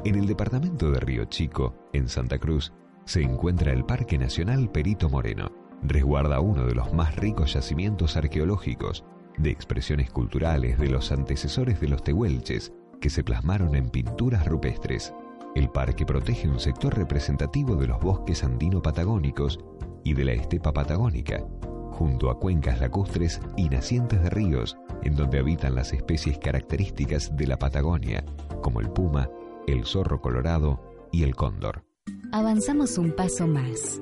En 0.05 0.15
el 0.15 0.27
departamento 0.27 0.93
de 0.93 1.01
Río 1.01 1.25
Chico, 1.25 1.75
en 1.93 2.09
Santa 2.09 2.39
Cruz, 2.39 2.73
se 3.05 3.23
encuentra 3.23 3.73
el 3.73 3.85
Parque 3.85 4.19
Nacional 4.19 4.71
Perito 4.71 5.09
Moreno. 5.11 5.51
Resguarda 5.83 6.39
uno 6.39 6.65
de 6.65 6.77
los 6.77 6.95
más 6.95 7.17
ricos 7.17 7.55
yacimientos 7.55 8.17
arqueológicos 8.17 9.05
de 9.37 9.51
expresiones 9.51 10.13
culturales 10.13 10.79
de 10.79 10.91
los 10.91 11.11
antecesores 11.11 11.81
de 11.81 11.89
los 11.89 12.05
tehuelches 12.05 12.73
que 13.03 13.11
se 13.11 13.25
plasmaron 13.25 13.75
en 13.75 13.91
pinturas 13.91 14.47
rupestres. 14.47 15.13
El 15.57 15.69
parque 15.69 16.07
protege 16.07 16.49
un 16.49 16.61
sector 16.61 16.97
representativo 16.97 17.75
de 17.75 17.89
los 17.89 18.01
bosques 18.01 18.45
andino-patagónicos 18.45 19.59
y 20.05 20.15
de 20.15 20.25
la 20.25 20.33
estepa 20.33 20.73
patagónica, 20.73 21.45
junto 21.91 22.31
a 22.31 22.39
cuencas 22.39 22.81
lacustres 22.81 23.41
y 23.57 23.69
nacientes 23.69 24.23
de 24.23 24.31
ríos, 24.31 24.79
en 25.03 25.17
donde 25.17 25.41
habitan 25.41 25.75
las 25.75 25.93
especies 25.93 26.39
características 26.39 27.37
de 27.37 27.49
la 27.49 27.59
Patagonia, 27.59 28.25
como 28.63 28.81
el 28.81 28.89
puma, 28.89 29.29
el 29.67 29.85
zorro 29.85 30.21
colorado 30.21 30.81
y 31.11 31.25
el 31.25 31.35
cóndor. 31.35 31.85
Avanzamos 32.31 32.99
un 32.99 33.11
paso 33.11 33.49
más. 33.49 34.01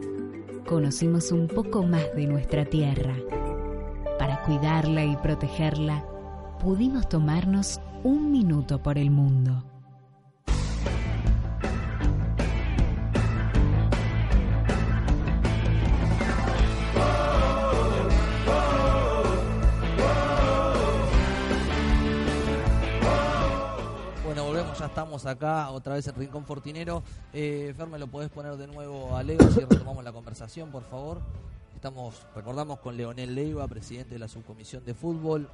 Conocimos 0.69 1.33
un 1.33 1.49
poco 1.49 1.83
más 1.83 2.15
de 2.15 2.27
nuestra 2.27 2.67
tierra. 2.67 3.17
Para 4.19 4.43
cuidarla 4.43 5.07
y 5.07 5.17
protegerla, 5.17 6.05
pudimos 6.61 7.09
tomarnos 7.09 7.81
un 8.03 8.33
minuto 8.33 8.83
por 8.83 8.97
el 8.97 9.11
mundo. 9.11 9.63
Bueno, 24.25 24.45
volvemos, 24.45 24.79
ya 24.79 24.87
estamos 24.87 25.27
acá, 25.27 25.71
otra 25.71 25.95
vez 25.95 26.07
en 26.07 26.15
Rincón 26.15 26.45
Fortinero. 26.45 27.03
Eh, 27.33 27.75
Fer, 27.77 27.89
¿me 27.89 27.99
lo 27.99 28.07
podés 28.07 28.31
poner 28.31 28.57
de 28.57 28.67
nuevo 28.67 29.17
a 29.17 29.23
Leo 29.23 29.41
si 29.51 29.61
retomamos 29.61 30.05
la 30.05 30.13
conversación, 30.13 30.71
por 30.71 30.85
favor? 30.85 31.21
Estamos, 31.75 32.27
recordamos 32.35 32.79
con 32.79 32.97
Leonel 32.97 33.35
Leiva, 33.35 33.67
presidente 33.67 34.15
de 34.15 34.19
la 34.19 34.29
subcomisión 34.29 34.85
de 34.85 34.95
fútbol. 34.95 35.49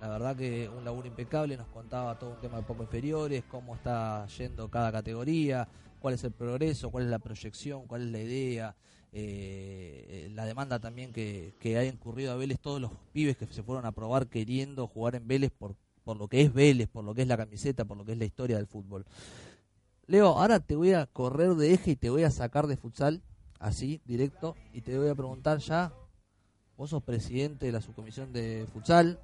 La 0.00 0.08
verdad 0.08 0.36
que 0.36 0.68
un 0.68 0.84
laburo 0.84 1.08
impecable, 1.08 1.56
nos 1.56 1.66
contaba 1.68 2.18
todo 2.18 2.30
un 2.30 2.40
tema 2.40 2.58
de 2.58 2.62
poco 2.62 2.84
inferiores, 2.84 3.42
cómo 3.50 3.74
está 3.74 4.26
yendo 4.26 4.70
cada 4.70 4.92
categoría, 4.92 5.68
cuál 5.98 6.14
es 6.14 6.22
el 6.22 6.30
progreso, 6.30 6.90
cuál 6.90 7.04
es 7.04 7.10
la 7.10 7.18
proyección, 7.18 7.86
cuál 7.88 8.02
es 8.02 8.12
la 8.12 8.20
idea, 8.20 8.76
eh, 9.12 10.30
la 10.34 10.44
demanda 10.44 10.78
también 10.78 11.12
que, 11.12 11.54
que 11.58 11.78
ha 11.78 11.84
incurrido 11.84 12.32
a 12.32 12.36
Vélez, 12.36 12.60
todos 12.60 12.80
los 12.80 12.92
pibes 13.12 13.36
que 13.36 13.46
se 13.46 13.62
fueron 13.62 13.86
a 13.86 13.92
probar 13.92 14.28
queriendo 14.28 14.86
jugar 14.86 15.16
en 15.16 15.26
Vélez 15.26 15.50
por, 15.50 15.74
por 16.04 16.16
lo 16.16 16.28
que 16.28 16.42
es 16.42 16.52
Vélez, 16.52 16.88
por 16.88 17.04
lo 17.04 17.14
que 17.14 17.22
es 17.22 17.28
la 17.28 17.36
camiseta, 17.36 17.84
por 17.84 17.96
lo 17.96 18.04
que 18.04 18.12
es 18.12 18.18
la 18.18 18.24
historia 18.24 18.56
del 18.56 18.66
fútbol. 18.66 19.04
Leo, 20.06 20.28
ahora 20.28 20.60
te 20.60 20.76
voy 20.76 20.92
a 20.92 21.06
correr 21.06 21.54
de 21.54 21.74
eje 21.74 21.90
y 21.92 21.96
te 21.96 22.08
voy 22.08 22.22
a 22.22 22.30
sacar 22.30 22.66
de 22.66 22.76
futsal, 22.76 23.22
así, 23.58 24.00
directo, 24.04 24.54
y 24.72 24.80
te 24.80 24.96
voy 24.96 25.08
a 25.08 25.14
preguntar 25.14 25.58
ya, 25.58 25.92
vos 26.76 26.90
sos 26.90 27.02
presidente 27.02 27.66
de 27.66 27.72
la 27.72 27.80
subcomisión 27.80 28.32
de 28.32 28.66
futsal, 28.72 29.18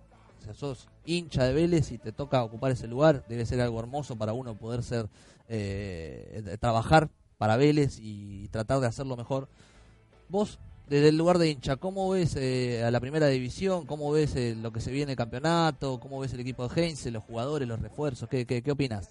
sea, 0.44 0.54
sos 0.54 0.88
hincha 1.04 1.44
de 1.44 1.52
Vélez 1.52 1.90
y 1.92 1.98
te 1.98 2.12
toca 2.12 2.42
ocupar 2.44 2.72
ese 2.72 2.86
lugar, 2.86 3.24
debe 3.28 3.46
ser 3.46 3.60
algo 3.60 3.80
hermoso 3.80 4.16
para 4.16 4.32
uno 4.32 4.56
poder 4.56 4.82
ser, 4.82 5.08
eh, 5.48 6.56
trabajar 6.60 7.10
para 7.38 7.56
Vélez 7.56 7.98
y 8.00 8.48
tratar 8.48 8.80
de 8.80 8.86
hacerlo 8.86 9.16
mejor. 9.16 9.48
Vos, 10.28 10.58
desde 10.88 11.08
el 11.08 11.16
lugar 11.16 11.38
de 11.38 11.50
hincha, 11.50 11.76
¿cómo 11.76 12.10
ves 12.10 12.36
eh, 12.36 12.84
a 12.84 12.90
la 12.90 13.00
primera 13.00 13.28
división? 13.28 13.86
¿Cómo 13.86 14.10
ves 14.12 14.36
eh, 14.36 14.54
lo 14.54 14.72
que 14.72 14.80
se 14.80 14.92
viene 14.92 15.12
el 15.12 15.18
campeonato? 15.18 15.98
¿Cómo 16.00 16.20
ves 16.20 16.32
el 16.34 16.40
equipo 16.40 16.68
de 16.68 16.82
Heinze, 16.82 17.10
los 17.10 17.24
jugadores, 17.24 17.66
los 17.66 17.80
refuerzos? 17.80 18.28
¿Qué, 18.28 18.46
qué, 18.46 18.62
qué 18.62 18.70
opinas? 18.70 19.10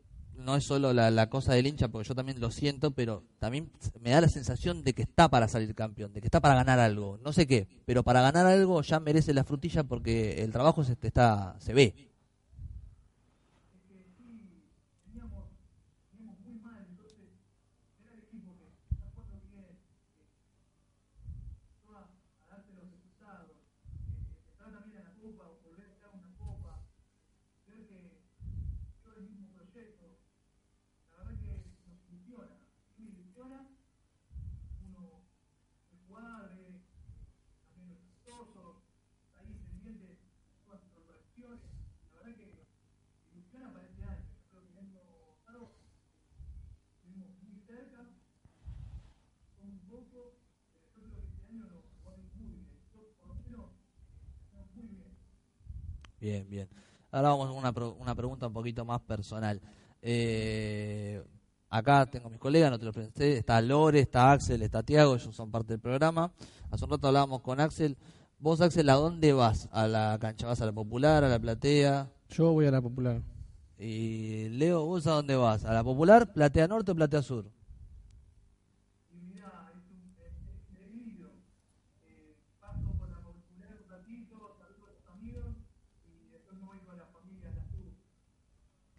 no 0.41 0.55
es 0.55 0.63
solo 0.63 0.93
la, 0.93 1.29
cosa 1.29 1.53
del 1.53 1.67
hincha, 1.67 1.87
porque 1.87 2.07
yo 2.09 2.15
también 2.15 2.39
lo 2.39 2.51
siento, 2.51 2.91
pero 2.91 3.23
también 3.39 3.71
me 3.99 4.11
da 4.11 4.21
la 4.21 4.29
sensación 4.29 4.83
de 4.83 4.93
que 4.93 5.03
está 5.03 5.29
para 5.29 5.47
salir 5.47 5.73
campeón, 5.75 6.13
de 6.13 6.21
que 6.21 6.27
está 6.27 6.39
para 6.41 6.55
ganar 6.55 6.79
algo. 6.79 7.17
No 7.23 7.33
sé 7.33 7.47
qué, 7.47 7.67
pero 7.85 8.03
para 8.03 8.21
ganar 8.21 8.45
algo 8.45 8.81
ya 8.81 8.99
merece 8.99 9.33
la 9.33 9.43
frutilla 9.43 9.83
porque 9.83 10.43
el 10.43 10.51
trabajo 10.51 10.83
se, 10.83 10.97
está, 11.01 11.55
se 11.59 11.73
ve. 11.73 12.10
Bien, 56.21 56.47
bien. 56.49 56.69
Ahora 57.11 57.29
vamos 57.29 57.49
a 57.49 57.51
una, 57.51 57.73
pro- 57.73 57.95
una 57.99 58.15
pregunta 58.15 58.47
un 58.47 58.53
poquito 58.53 58.85
más 58.85 59.01
personal. 59.01 59.59
Eh, 60.03 61.21
acá 61.69 62.05
tengo 62.05 62.29
mis 62.29 62.39
colegas, 62.39 62.71
no 62.71 62.79
te 62.79 62.85
lo 62.85 62.93
presenté. 62.93 63.37
Está 63.37 63.59
Lore, 63.61 63.99
está 63.99 64.31
Axel, 64.31 64.61
está 64.61 64.83
Tiago, 64.83 65.15
ellos 65.15 65.35
son 65.35 65.51
parte 65.51 65.73
del 65.73 65.79
programa. 65.81 66.31
Hace 66.69 66.85
un 66.85 66.91
rato 66.91 67.07
hablábamos 67.07 67.41
con 67.41 67.59
Axel. 67.59 67.97
Vos, 68.39 68.61
Axel, 68.61 68.87
¿a 68.89 68.93
dónde 68.93 69.33
vas? 69.33 69.67
¿A 69.71 69.87
la 69.87 70.17
cancha? 70.21 70.45
¿Vas 70.47 70.61
a 70.61 70.65
la 70.67 70.71
popular, 70.71 71.23
a 71.23 71.27
la 71.29 71.39
platea? 71.39 72.11
Yo 72.29 72.53
voy 72.53 72.67
a 72.67 72.71
la 72.71 72.81
popular. 72.81 73.21
Y 73.79 74.49
Leo, 74.49 74.85
¿vos 74.85 75.07
a 75.07 75.11
dónde 75.13 75.35
vas? 75.35 75.65
¿A 75.65 75.73
la 75.73 75.83
popular, 75.83 76.31
platea 76.33 76.67
norte 76.67 76.91
o 76.91 76.95
platea 76.95 77.23
sur? 77.23 77.49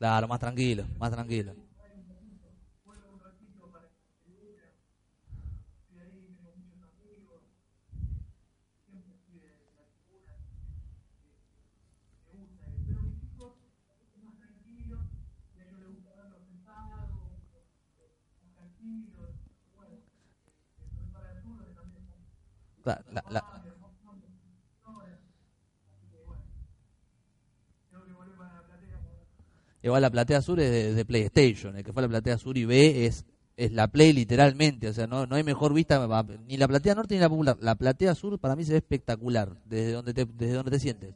Claro, 0.02 0.28
más 0.28 0.38
tranquilo, 0.40 0.84
más 0.98 1.10
tranquilo. 1.12 1.56
La- 22.84 23.02
la- 23.10 23.24
la- 23.28 23.61
Igual 29.82 30.02
la 30.02 30.10
platea 30.10 30.42
sur 30.42 30.60
es 30.60 30.70
de, 30.70 30.94
de 30.94 31.04
PlayStation, 31.04 31.76
el 31.76 31.82
que 31.84 31.92
fue 31.92 32.00
a 32.02 32.06
la 32.06 32.08
platea 32.08 32.38
sur 32.38 32.56
y 32.56 32.64
B 32.64 33.06
es, 33.06 33.24
es 33.56 33.72
la 33.72 33.88
Play 33.88 34.12
literalmente, 34.12 34.88
o 34.88 34.92
sea, 34.92 35.06
no, 35.06 35.26
no 35.26 35.34
hay 35.34 35.42
mejor 35.42 35.74
vista, 35.74 36.06
ni 36.46 36.56
la 36.56 36.68
platea 36.68 36.94
norte 36.94 37.14
ni 37.14 37.20
la 37.20 37.28
popular. 37.28 37.56
La 37.60 37.74
platea 37.74 38.14
sur 38.14 38.38
para 38.38 38.54
mí 38.54 38.64
se 38.64 38.72
ve 38.72 38.78
espectacular, 38.78 39.56
desde 39.64 39.92
donde 39.92 40.14
te, 40.14 40.24
desde 40.24 40.54
donde 40.54 40.70
te 40.70 40.78
sientes. 40.78 41.14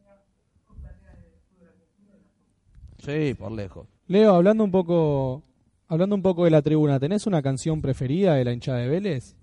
Sí, 2.99 3.35
por 3.35 3.53
lejos. 3.53 3.87
Leo, 4.09 4.35
hablando 4.35 4.65
un 4.65 4.73
poco, 4.73 5.45
hablando 5.87 6.17
un 6.17 6.23
poco 6.23 6.45
de 6.45 6.51
la 6.51 6.63
tribuna, 6.63 6.99
¿tenés 6.99 7.27
una 7.27 7.43
canción 7.43 7.81
preferida 7.81 8.35
de 8.35 8.45
la 8.45 8.53
hinchada 8.53 8.79
de 8.79 8.89
Vélez? 8.89 9.37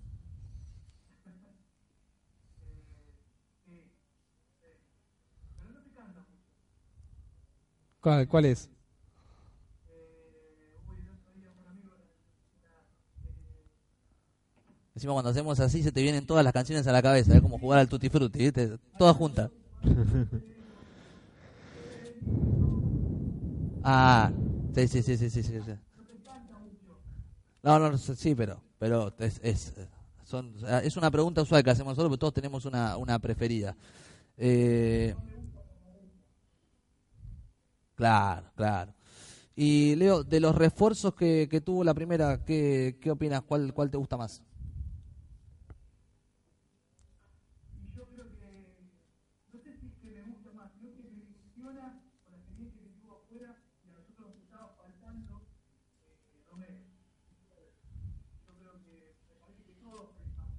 ¿Cuál, 8.00 8.28
cuál 8.28 8.44
es? 8.44 8.70
Encima 14.94 15.12
cuando 15.12 15.30
hacemos 15.30 15.58
así 15.60 15.82
se 15.82 15.92
te 15.92 16.02
vienen 16.02 16.26
todas 16.26 16.44
las 16.44 16.52
canciones 16.52 16.86
a 16.86 16.92
la 16.92 17.02
cabeza, 17.02 17.34
es 17.34 17.42
como 17.42 17.58
jugar 17.58 17.80
al 17.80 17.88
Tutti 17.88 18.08
Frutti, 18.08 18.38
¿viste? 18.38 18.78
Todas 18.98 19.16
juntas. 19.16 19.50
Ah, 23.86 24.32
sí, 24.74 24.88
sí, 24.88 25.02
sí, 25.02 25.18
sí, 25.18 25.28
sí, 25.28 25.42
sí. 25.42 25.60
No, 27.62 27.78
no, 27.78 27.98
sí, 27.98 28.34
pero, 28.34 28.62
pero 28.78 29.12
es, 29.18 29.38
es, 29.42 29.74
son, 30.24 30.54
es 30.82 30.96
una 30.96 31.10
pregunta 31.10 31.42
usual 31.42 31.62
que 31.62 31.68
hacemos 31.68 31.90
nosotros, 31.90 32.08
porque 32.08 32.20
todos 32.20 32.32
tenemos 32.32 32.64
una, 32.64 32.96
una 32.96 33.18
preferida. 33.18 33.76
Eh, 34.38 35.14
claro, 37.94 38.46
claro. 38.56 38.94
Y 39.54 39.94
Leo, 39.96 40.24
de 40.24 40.40
los 40.40 40.54
refuerzos 40.54 41.14
que, 41.14 41.46
que 41.50 41.60
tuvo 41.60 41.84
la 41.84 41.92
primera, 41.94 42.42
¿qué, 42.44 42.96
qué 43.00 43.10
opinas? 43.10 43.42
¿Cuál, 43.42 43.72
¿Cuál 43.74 43.90
te 43.90 43.98
gusta 43.98 44.16
más? 44.16 44.42
Y 47.76 47.96
yo 47.96 48.04
creo 48.08 48.26
que, 48.36 48.90
no 49.52 49.58
sé 49.60 49.76
si 49.78 49.86
es 49.86 49.94
que 50.02 50.10
me 50.10 50.22
gusta 50.32 50.50
más, 50.52 50.70
creo 50.80 50.92
que 50.96 51.02
me 51.10 51.22
funciona 51.26 52.02
con 52.24 52.32
la 52.32 52.38
experiencia 52.38 52.82
que 52.82 52.88
tuvo 52.98 53.22
afuera 53.22 53.62
y 53.84 53.88
a 53.88 53.92
nosotros 53.92 54.28
nos 54.34 54.42
estaba 54.42 54.74
faltando 54.76 55.46
eh, 56.02 56.18
Romero. 56.50 56.80
Yo 58.48 58.52
creo 58.58 58.74
que, 58.82 59.14
me 59.28 59.34
parece 59.38 59.62
que 59.62 59.72
todos 59.80 60.10
pensamos. 60.18 60.58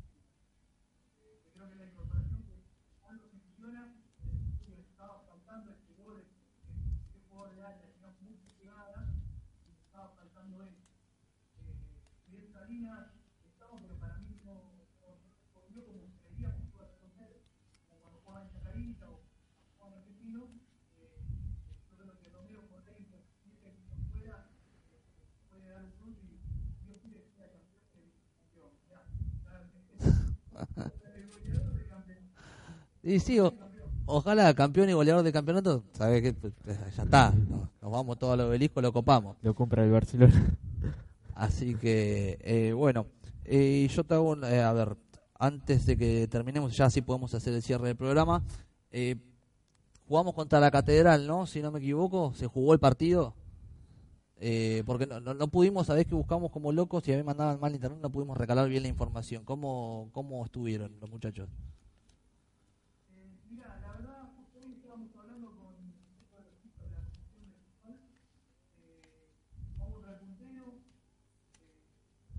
Eh, 1.20 1.42
que 1.44 1.50
creo 1.52 1.68
que 1.70 1.76
la 1.76 1.86
incorporación 1.88 2.44
que 2.48 2.64
algo 3.10 3.26
funciona, 3.28 3.92
eh, 4.24 4.40
que 4.64 4.72
les 4.72 4.88
estaba 4.88 5.20
faltando 5.28 5.72
este 5.72 5.94
gol, 6.02 6.24
este 7.04 7.20
jugador 7.28 7.56
de 7.56 7.62
área, 7.64 7.82
que 7.92 8.00
no 8.02 8.08
mucho 8.22 8.48
llegada, 8.60 9.12
y 9.60 9.70
nos 9.70 9.80
estaba 9.84 10.10
faltando 10.16 10.64
él. 10.64 10.76
Eh, 11.60 11.76
y 12.32 12.38
esa 12.46 12.66
línea 12.66 13.12
estamos, 13.46 13.82
pero 13.82 13.96
para 14.00 14.18
mí 14.20 14.40
no, 14.46 14.54
no, 14.54 14.84
no 15.02 15.08
respondió 15.24 15.84
como 15.86 16.02
creíamos 16.24 16.62
que 16.64 16.70
iba 16.76 16.84
a 16.84 16.88
responder, 16.88 17.42
como 17.90 18.02
cuando 18.02 18.20
jugaba 18.24 18.42
en 18.44 18.50
Chacarita 18.52 19.06
o 19.10 19.20
jugaba 19.78 19.96
en 19.96 20.02
Argentino. 20.02 20.42
Eh, 20.98 21.22
yo 21.90 21.98
creo 21.98 22.20
que 22.20 22.30
Romero 22.30 22.62
por 22.68 22.84
dentro, 22.86 23.18
si 23.44 23.50
es 23.50 23.58
que 23.60 23.70
no 23.90 23.96
fuera, 24.12 24.38
eh, 24.92 25.02
puede 25.50 25.70
dar 25.70 25.84
un 25.84 25.92
fruto 25.94 26.22
y 26.26 26.86
Dios 26.86 27.00
quiere 27.02 27.20
que 27.24 27.32
sea 27.36 27.48
campeón 27.52 27.82
del 27.96 28.12
campeón. 28.36 28.72
Ya, 28.90 29.02
ya, 29.46 31.10
el 31.16 31.30
goleador 31.30 31.74
del 31.74 31.88
campeón. 31.88 32.24
Y 33.06 33.20
sí, 33.20 33.40
o- 33.40 33.54
ojalá 34.08 34.54
campeón 34.54 34.90
y 34.90 34.94
goleador 34.94 35.24
de 35.24 35.32
campeonato, 35.32 35.84
sabes 35.94 36.22
que 36.22 36.34
pues, 36.34 36.54
ya 36.98 37.04
está, 37.04 37.32
nos, 37.32 37.70
nos 37.82 37.92
vamos 37.92 38.18
todos 38.20 38.34
al 38.34 38.42
obelisco, 38.42 38.82
lo 38.82 38.92
copamos. 38.92 39.38
Lo 39.44 39.54
compra 39.56 39.84
el 39.86 39.92
Barcelona. 39.92 40.58
Así 41.36 41.76
que, 41.76 42.38
eh, 42.42 42.74
bueno, 42.74 43.08
eh, 43.46 43.88
yo 43.92 44.04
te 44.04 44.16
hago, 44.16 44.32
un- 44.32 44.44
eh, 44.44 44.62
a 44.62 44.74
ver, 44.74 44.98
antes 45.40 45.86
de 45.86 45.98
que 45.98 46.28
terminemos, 46.28 46.76
ya 46.76 46.90
sí 46.90 47.02
podemos 47.02 47.34
hacer 47.36 47.54
el 47.54 47.62
cierre 47.64 47.88
del 47.88 47.98
programa. 47.98 48.44
Eh, 48.92 49.18
jugamos 50.08 50.34
contra 50.36 50.60
la 50.60 50.72
Catedral, 50.72 51.28
¿no? 51.28 51.46
Si 51.48 51.62
no 51.62 51.72
me 51.72 51.80
equivoco, 51.80 52.34
se 52.36 52.48
jugó 52.48 52.74
el 52.74 52.80
partido. 52.80 53.36
Eh, 54.40 54.84
porque 54.86 55.08
no, 55.08 55.20
no, 55.22 55.34
no 55.34 55.48
pudimos, 55.50 55.88
sabés 55.88 56.08
que 56.08 56.16
buscamos 56.16 56.52
como 56.52 56.72
locos 56.74 57.08
y 57.08 57.14
a 57.14 57.18
mí 57.18 57.24
mandaban 57.24 57.60
mal 57.60 57.74
internet, 57.74 58.00
no 58.02 58.12
pudimos 58.12 58.38
recalar 58.38 58.68
bien 58.70 58.84
la 58.84 58.90
información. 58.90 59.46
¿Cómo, 59.46 60.10
cómo 60.14 60.44
estuvieron 60.46 61.00
los 61.00 61.10
muchachos? 61.10 61.50
Eh, 63.10 63.40
mira, 63.50 63.80
la 63.82 63.92
verdad, 63.96 64.30
justo 64.36 64.60
hoy 64.60 64.74
estábamos 64.76 65.16
hablando 65.18 65.48
con 65.56 65.68
un 65.80 65.94
chico 66.20 66.36
de 66.38 66.44
los 66.44 66.60
chicos 66.62 66.84
de 66.84 66.92
la 66.92 67.00
comisión 67.00 67.48
de 67.48 67.56
fútbol. 67.80 67.98
Eh, 68.84 69.32
vamos 69.80 70.04
al 70.06 70.18
puntero. 70.20 70.66
Eh, 71.64 71.88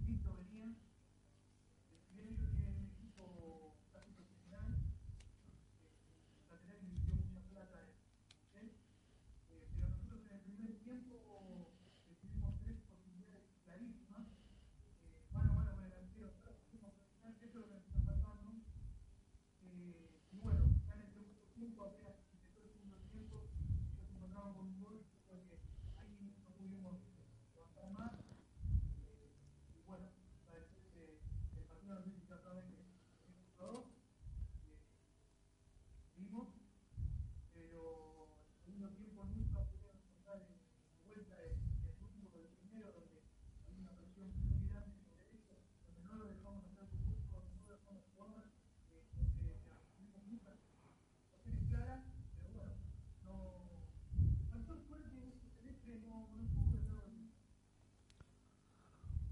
Víctor 0.06 0.36
venía. 0.44 0.68
Eh, 0.68 1.96
si 2.06 2.12
bien 2.14 2.28
ellos 2.36 2.50
tienen 2.54 2.76
un 2.76 2.86
equipo 2.92 3.72
casi 3.90 4.12
profesional, 4.12 4.68
eh, 4.76 5.96
la 6.52 6.56
tenés 6.60 6.76
que 6.76 6.84
invirtió 6.84 7.14
mucha 7.24 7.40
plata 7.48 7.76
en 7.80 8.60
él. 8.60 8.68
Eh, 9.48 9.64
pero 9.72 9.88
nosotros 9.96 10.20
en 10.28 10.32
el 10.36 10.42
primer 10.44 10.76
tiempo 10.84 11.16
eh, 12.04 12.12
tuvimos 12.20 12.52
tres 12.60 12.76
posibilidades 12.84 13.48
clarísimas. 13.64 14.28
Eh, 15.00 15.24
mano 15.32 15.50
a 15.52 15.54
mano 15.56 15.70
con 15.76 15.84
el 15.84 15.92
arquero, 15.92 16.28
fuimos 16.36 16.42
profesional, 16.44 16.92
eso 17.26 17.44
es 17.46 17.54
lo 17.54 17.62
que 17.66 17.74
nos 17.76 17.84
está 17.86 18.00
faltando. 18.06 18.50
Eh, 19.62 20.10
y 20.32 20.38
bueno, 20.38 20.62
ya 20.86 20.94
en 20.94 21.00
el 21.02 21.10
segundo 21.12 21.42
tiempo, 21.54 21.84
apenas 21.84 22.14
empezó 22.32 22.60
el 22.64 22.70
segundo 22.72 22.96
tiempo, 23.12 23.36
ellos 23.44 24.06
se 24.08 24.14
encontraban 24.16 24.52
con 24.54 24.64
un 24.66 24.80
gol, 24.82 24.98
yo 25.00 25.22
creo 25.26 25.42
que 25.48 25.56
ahí 26.00 26.12
no 26.40 26.50
pudimos 26.56 26.96
avanzar 27.56 27.90
más. 27.92 28.12
Eh, 29.00 29.30
y 29.76 29.80
bueno, 29.88 30.06
a 30.46 30.54
después 30.54 30.86
eh, 30.96 31.18
el 31.56 31.64
partido 31.66 31.94
no 31.96 32.02
sé 32.04 32.10
si 32.10 32.20
exactamente 32.22 32.76
todo, 33.58 33.90
eh, 34.66 34.76
vimos, 36.16 36.48
pero 37.54 38.28
el 38.54 38.64
segundo 38.64 38.88
tiempo 38.96 39.24
nunca 39.26 39.60
pudieron 39.66 39.96
encontrar 39.98 40.40
en 40.44 40.52
la 40.52 41.00
vuelta 41.04 41.34
del 41.40 41.56
del 41.86 41.96
último 42.02 42.28
con 42.30 42.40
el 42.44 42.52
primero, 42.60 42.92
donde 42.92 43.18
había 43.66 43.80
una 43.82 43.92
presión 43.96 44.28
muy 44.46 44.68
grande 44.68 44.94
sobre 45.00 45.24
ellos, 45.32 45.58
donde 45.86 46.00
no 46.06 46.12
lo 46.20 46.24
dejamos 46.30 46.62
hacer 46.70 46.86
su 46.92 46.98
fútbol, 47.08 47.42
no 47.56 47.64
lo 47.66 47.74
dejamos 47.80 48.04
jugar. 48.14 48.44
Eh, 48.92 49.02
eh, 49.42 49.56
tuvimos 49.96 50.22
muchas 50.28 50.56
opciones 51.32 51.62
claras, 51.70 52.00
pero 52.40 52.50
bueno, 52.54 52.74
no. 53.24 53.36
Faltó 54.50 54.72
suerte 54.86 55.08
en 55.16 55.28
este 55.30 55.48
semestre, 55.56 55.92
no, 56.06 56.26
no 56.36 56.42
pudo 56.52 56.62
hacerlo 56.66 57.00
así. 57.06 57.30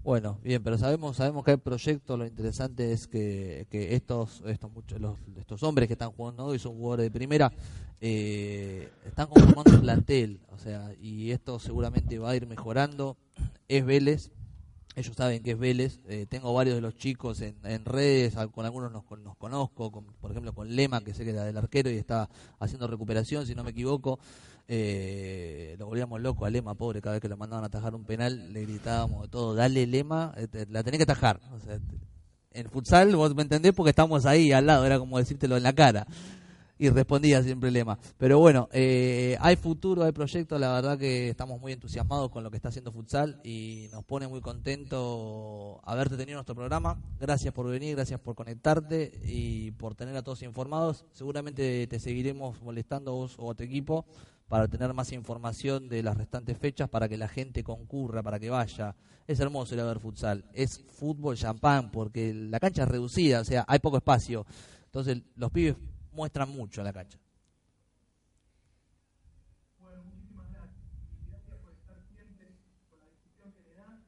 Bueno, 0.05 0.39
bien, 0.43 0.61
pero 0.63 0.77
sabemos 0.77 1.17
sabemos 1.17 1.43
que 1.43 1.51
hay 1.51 1.57
proyectos, 1.57 2.19
lo 2.19 2.27
interesante 2.27 2.91
es 2.93 3.07
que, 3.07 3.65
que 3.71 3.95
estos 3.95 4.43
estos 4.45 4.71
muchos 4.71 5.01
los, 5.01 5.17
estos 5.35 5.63
hombres 5.63 5.87
que 5.87 5.93
están 5.93 6.11
jugando 6.11 6.45
hoy 6.45 6.59
son 6.59 6.75
jugadores 6.75 7.05
de 7.05 7.11
primera, 7.11 7.51
eh, 8.01 8.87
están 9.03 9.25
conformando 9.27 9.71
un 9.73 9.81
plantel, 9.81 10.41
o 10.51 10.59
sea, 10.59 10.91
y 11.01 11.31
esto 11.31 11.57
seguramente 11.59 12.19
va 12.19 12.29
a 12.29 12.35
ir 12.35 12.45
mejorando. 12.45 13.17
Es 13.67 13.83
Vélez, 13.83 14.29
ellos 14.95 15.15
saben 15.17 15.43
que 15.43 15.51
es 15.51 15.59
Vélez, 15.59 15.99
eh, 16.07 16.27
tengo 16.29 16.53
varios 16.53 16.75
de 16.75 16.81
los 16.81 16.95
chicos 16.97 17.41
en, 17.41 17.55
en 17.65 17.85
redes, 17.85 18.35
con 18.53 18.65
algunos 18.65 18.91
nos, 18.91 19.03
nos 19.19 19.37
conozco, 19.37 19.91
con- 19.91 20.05
por 20.21 20.31
ejemplo 20.31 20.53
con 20.53 20.75
Lema, 20.75 21.03
que 21.03 21.13
sé 21.15 21.25
que 21.25 21.31
era 21.31 21.45
del 21.45 21.57
arquero 21.57 21.89
y 21.91 21.95
está 21.97 22.29
haciendo 22.59 22.87
recuperación, 22.87 23.47
si 23.47 23.55
no 23.55 23.63
me 23.63 23.71
equivoco. 23.71 24.19
Eh, 24.67 25.75
lo 25.77 25.85
volvíamos 25.85 26.19
loco 26.21 26.45
a 26.45 26.49
Lema, 26.49 26.73
pobre, 26.75 27.01
cada 27.01 27.13
vez 27.13 27.21
que 27.21 27.29
lo 27.29 27.37
mandaban 27.37 27.63
a 27.63 27.67
atajar 27.67 27.93
un 27.93 28.03
penal, 28.03 28.51
le 28.51 28.61
gritábamos 28.65 29.23
de 29.23 29.27
todo, 29.27 29.53
dale 29.53 29.85
Lema, 29.85 30.33
eh, 30.37 30.47
te- 30.47 30.65
la 30.67 30.83
tenés 30.83 30.97
que 30.99 31.03
atajar. 31.03 31.39
O 31.51 31.57
en 32.51 32.69
futsal, 32.69 33.15
vos 33.15 33.35
me 33.35 33.41
entendés 33.41 33.73
porque 33.73 33.89
estamos 33.89 34.25
ahí 34.25 34.51
al 34.53 34.65
lado, 34.65 34.85
era 34.85 34.97
como 34.97 35.17
decírtelo 35.17 35.57
en 35.57 35.63
la 35.63 35.73
cara. 35.73 36.07
Y 36.77 36.89
respondía 36.89 37.41
siempre 37.41 37.71
Lema. 37.71 37.97
Pero 38.17 38.39
bueno, 38.39 38.67
eh, 38.73 39.37
hay 39.39 39.55
futuro, 39.55 40.03
hay 40.03 40.11
proyectos, 40.11 40.59
la 40.59 40.73
verdad 40.73 40.97
que 40.97 41.29
estamos 41.29 41.59
muy 41.61 41.71
entusiasmados 41.71 42.29
con 42.31 42.43
lo 42.43 42.51
que 42.51 42.57
está 42.57 42.67
haciendo 42.67 42.91
futsal 42.91 43.39
y 43.45 43.87
nos 43.93 44.03
pone 44.03 44.27
muy 44.27 44.41
contento 44.41 45.79
haberte 45.85 46.17
tenido 46.17 46.31
en 46.31 46.37
nuestro 46.37 46.55
programa. 46.55 47.01
Gracias 47.17 47.53
por 47.53 47.67
venir, 47.69 47.95
gracias 47.95 48.19
por 48.19 48.35
conectarte 48.35 49.21
y 49.23 49.71
por 49.71 49.95
tener 49.95 50.17
a 50.17 50.21
todos 50.21 50.41
informados. 50.43 51.05
Seguramente 51.13 51.87
te 51.87 51.97
seguiremos 51.99 52.61
molestando 52.61 53.13
vos 53.13 53.35
o 53.37 53.51
a 53.51 53.55
tu 53.55 53.63
equipo 53.63 54.05
para 54.47 54.67
tener 54.67 54.93
más 54.93 55.11
información 55.11 55.89
de 55.89 56.03
las 56.03 56.17
restantes 56.17 56.57
fechas 56.57 56.89
para 56.89 57.09
que 57.09 57.17
la 57.17 57.27
gente 57.27 57.63
concurra, 57.63 58.21
para 58.23 58.39
que 58.39 58.49
vaya. 58.49 58.95
Es 59.27 59.39
hermoso 59.39 59.73
ir 59.73 59.81
a 59.81 59.85
ver 59.85 59.99
futsal. 59.99 60.45
Es 60.53 60.79
fútbol 60.79 61.35
champán 61.35 61.91
porque 61.91 62.33
la 62.33 62.59
cancha 62.59 62.83
es 62.83 62.89
reducida, 62.89 63.41
o 63.41 63.43
sea, 63.45 63.65
hay 63.67 63.79
poco 63.79 63.97
espacio. 63.97 64.45
Entonces 64.85 65.23
los 65.35 65.51
pibes 65.51 65.75
muestran 66.11 66.49
mucho 66.49 66.81
en 66.81 66.85
la 66.85 66.93
cancha. 66.93 67.19
Bueno, 69.79 70.03
muchísimas 70.03 70.49
gracias. 70.51 70.77
Y 71.25 71.29
gracias 71.29 71.57
por 71.57 71.73
estar 71.73 71.97
siempre 72.13 72.55
con 72.89 72.99
la 72.99 73.07
discusión 73.09 73.51
que 73.51 73.61
le 73.63 73.73
dan 73.75 74.05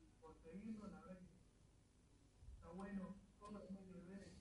y 0.00 0.20
por 0.20 0.34
seguirnos. 0.42 0.90
La 0.90 1.00
verdad 1.00 1.18
que 1.18 1.28
está 2.56 2.68
bueno. 2.74 3.14
Todos 3.38 3.52
los 3.52 3.70
medios 3.70 3.94
de 3.94 4.00
redes 4.10 4.32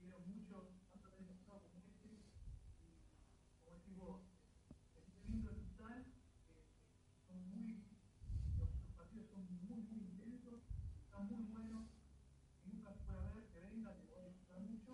dieron 0.00 0.22
mucho, 0.30 0.70
tanto 0.88 1.08
el 1.08 1.14
año 1.18 1.26
pasado 1.36 1.60
como 1.66 1.82
este. 1.84 2.08
Y 2.08 3.58
como 3.60 3.76
decís 3.76 3.96
vos, 3.98 4.20
es 4.96 5.28
lindo 5.28 5.50
el 5.50 5.56
futsal. 5.60 6.00
eh, 6.48 6.64
son 7.28 7.36
muy, 7.52 7.84
los, 8.56 8.68
los 8.80 8.92
partidos 8.96 9.28
son 9.28 9.44
muy, 9.68 9.82
muy 9.92 10.00
intensos, 10.08 10.60
están 11.04 11.28
muy 11.28 11.44
buenos. 11.52 11.84
Y 12.64 12.72
nunca 12.72 12.92
se 12.96 13.04
puede 13.04 13.20
ver, 13.36 13.44
que 13.52 13.60
vengan, 13.60 13.92
que 14.00 14.08
voy 14.08 14.24
a 14.24 14.28
disfrutar 14.32 14.60
mucho. 14.64 14.92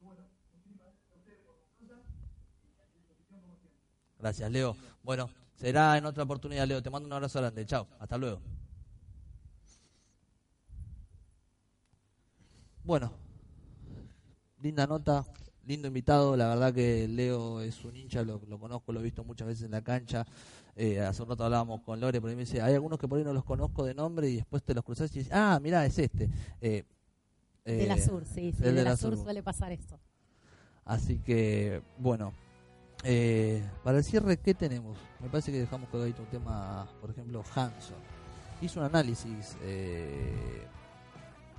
Y 0.00 0.04
bueno, 0.04 0.22
muchísimas 0.52 0.84
gracias 0.84 1.10
a 1.10 1.16
ustedes 1.16 1.40
por 1.46 1.54
la 1.56 1.64
nota 1.80 2.02
y 2.64 2.80
a 2.80 2.86
su 2.86 2.98
disposición 2.98 3.40
como 3.40 3.56
siempre. 3.56 3.80
Gracias, 4.24 4.50
Leo. 4.50 4.74
Bueno, 5.02 5.28
será 5.54 5.98
en 5.98 6.06
otra 6.06 6.22
oportunidad, 6.22 6.66
Leo. 6.66 6.82
Te 6.82 6.88
mando 6.88 7.06
un 7.06 7.12
abrazo 7.12 7.40
grande. 7.40 7.66
Chao. 7.66 7.86
Hasta 7.98 8.16
luego. 8.16 8.40
Bueno, 12.84 13.12
linda 14.62 14.86
nota. 14.86 15.26
lindo 15.66 15.88
invitado, 15.88 16.38
la 16.38 16.48
verdad 16.48 16.72
que 16.72 17.06
Leo 17.06 17.60
es 17.60 17.84
un 17.84 17.96
hincha, 17.96 18.22
lo, 18.22 18.40
lo 18.48 18.58
conozco, 18.58 18.94
lo 18.94 19.00
he 19.00 19.02
visto 19.02 19.24
muchas 19.24 19.46
veces 19.46 19.64
en 19.66 19.72
la 19.72 19.82
cancha. 19.82 20.24
Eh, 20.74 21.00
hace 21.00 21.22
un 21.22 21.28
rato 21.28 21.44
hablábamos 21.44 21.82
con 21.82 22.00
Lore, 22.00 22.18
por 22.18 22.30
ahí 22.30 22.36
me 22.36 22.44
dice, 22.44 22.62
hay 22.62 22.72
algunos 22.72 22.98
que 22.98 23.06
por 23.06 23.18
ahí 23.18 23.24
no 23.24 23.34
los 23.34 23.44
conozco 23.44 23.84
de 23.84 23.92
nombre 23.94 24.30
y 24.30 24.36
después 24.36 24.62
te 24.62 24.72
los 24.72 24.84
cruzas 24.84 25.14
y 25.14 25.18
dices, 25.18 25.32
ah, 25.34 25.58
mirá, 25.62 25.84
es 25.84 25.98
este. 25.98 26.30
Eh, 26.62 26.84
de 27.76 27.86
la 27.86 27.96
eh, 27.96 28.00
Sur, 28.00 28.24
sí, 28.24 28.52
sí, 28.52 28.62
de, 28.62 28.72
de 28.72 28.84
la, 28.84 28.84
la 28.84 28.96
Sur 28.96 29.16
Sur. 29.16 29.24
suele 29.24 29.42
pasar 29.42 29.70
esto. 29.72 30.00
Así 30.86 31.18
que, 31.18 31.82
bueno, 31.98 32.32
eh, 33.04 33.62
para 33.82 33.98
el 33.98 34.04
cierre, 34.04 34.36
¿qué 34.38 34.54
tenemos? 34.54 34.96
Me 35.20 35.28
parece 35.28 35.52
que 35.52 35.58
dejamos 35.58 35.88
colgadito 35.90 36.22
un 36.22 36.28
tema, 36.28 36.86
por 37.00 37.10
ejemplo, 37.10 37.42
Hanson. 37.54 37.96
Hizo 38.60 38.80
un 38.80 38.86
análisis 38.86 39.56
eh, 39.62 40.66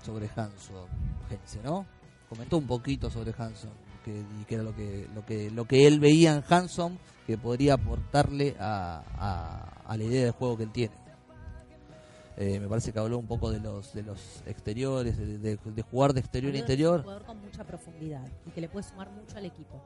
sobre 0.03 0.27
Hanson, 0.35 0.87
Heinze, 1.29 1.61
¿no? 1.63 1.85
Comentó 2.29 2.57
un 2.57 2.65
poquito 2.67 3.09
sobre 3.09 3.33
Hanson, 3.37 3.71
que, 4.03 4.23
y 4.41 4.45
que 4.45 4.55
era 4.55 4.63
lo 4.63 4.75
que, 4.75 5.07
lo 5.13 5.25
que, 5.25 5.51
lo 5.51 5.65
que 5.65 5.85
él 5.87 5.99
veía 5.99 6.35
en 6.35 6.43
Hanson 6.49 6.97
que 7.27 7.37
podría 7.37 7.73
aportarle 7.75 8.55
a, 8.59 9.03
a- 9.17 9.81
a 9.91 9.97
la 9.97 10.03
idea 10.03 10.25
de 10.25 10.31
juego 10.31 10.57
que 10.57 10.63
él 10.63 10.71
tiene. 10.71 10.93
Eh, 12.37 12.59
me 12.59 12.67
parece 12.67 12.91
que 12.91 12.99
habló 12.99 13.17
un 13.17 13.27
poco 13.27 13.49
de 13.49 13.59
los 13.61 13.93
de 13.93 14.03
los 14.03 14.43
exteriores, 14.45 15.17
de, 15.17 15.37
de- 15.37 15.57
de 15.57 15.81
jugar 15.83 16.13
de 16.13 16.19
exterior 16.19 16.53
a 16.53 16.57
interior. 16.57 16.97
Un 16.97 17.03
jugador 17.03 17.23
con 17.25 17.41
mucha 17.41 17.63
profundidad 17.63 18.27
y 18.45 18.51
que 18.51 18.61
le 18.61 18.67
puede 18.69 18.83
sumar 18.87 19.09
mucho 19.11 19.37
al 19.37 19.45
equipo. 19.45 19.81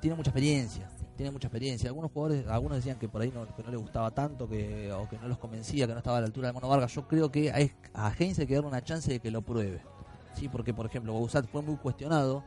Tiene 0.00 0.16
mucha 0.16 0.30
experiencia, 0.30 0.88
tiene 1.16 1.30
mucha 1.30 1.48
experiencia. 1.48 1.88
Algunos 1.88 2.10
jugadores, 2.12 2.46
algunos 2.48 2.76
decían 2.78 2.98
que 2.98 3.08
por 3.08 3.22
ahí 3.22 3.30
no, 3.32 3.46
que 3.54 3.62
no 3.62 3.70
le 3.70 3.76
gustaba 3.76 4.10
tanto, 4.10 4.48
que 4.48 4.92
o 4.92 5.08
que 5.08 5.18
no 5.18 5.28
los 5.28 5.38
convencía, 5.38 5.86
que 5.86 5.92
no 5.92 5.98
estaba 5.98 6.18
a 6.18 6.20
la 6.20 6.26
altura 6.26 6.48
de 6.48 6.52
Mono 6.54 6.68
Vargas. 6.68 6.92
Yo 6.94 7.06
creo 7.06 7.30
que 7.30 7.50
a, 7.50 8.06
a 8.06 8.12
Heinz 8.18 8.38
hay 8.38 8.46
que 8.46 8.54
darle 8.54 8.68
una 8.68 8.82
chance 8.82 9.10
de 9.10 9.20
que 9.20 9.30
lo 9.30 9.42
pruebe. 9.42 9.80
Sí, 10.34 10.48
porque 10.48 10.72
por 10.72 10.86
ejemplo, 10.86 11.12
Bouzat 11.12 11.46
fue 11.46 11.62
muy 11.62 11.76
cuestionado 11.76 12.42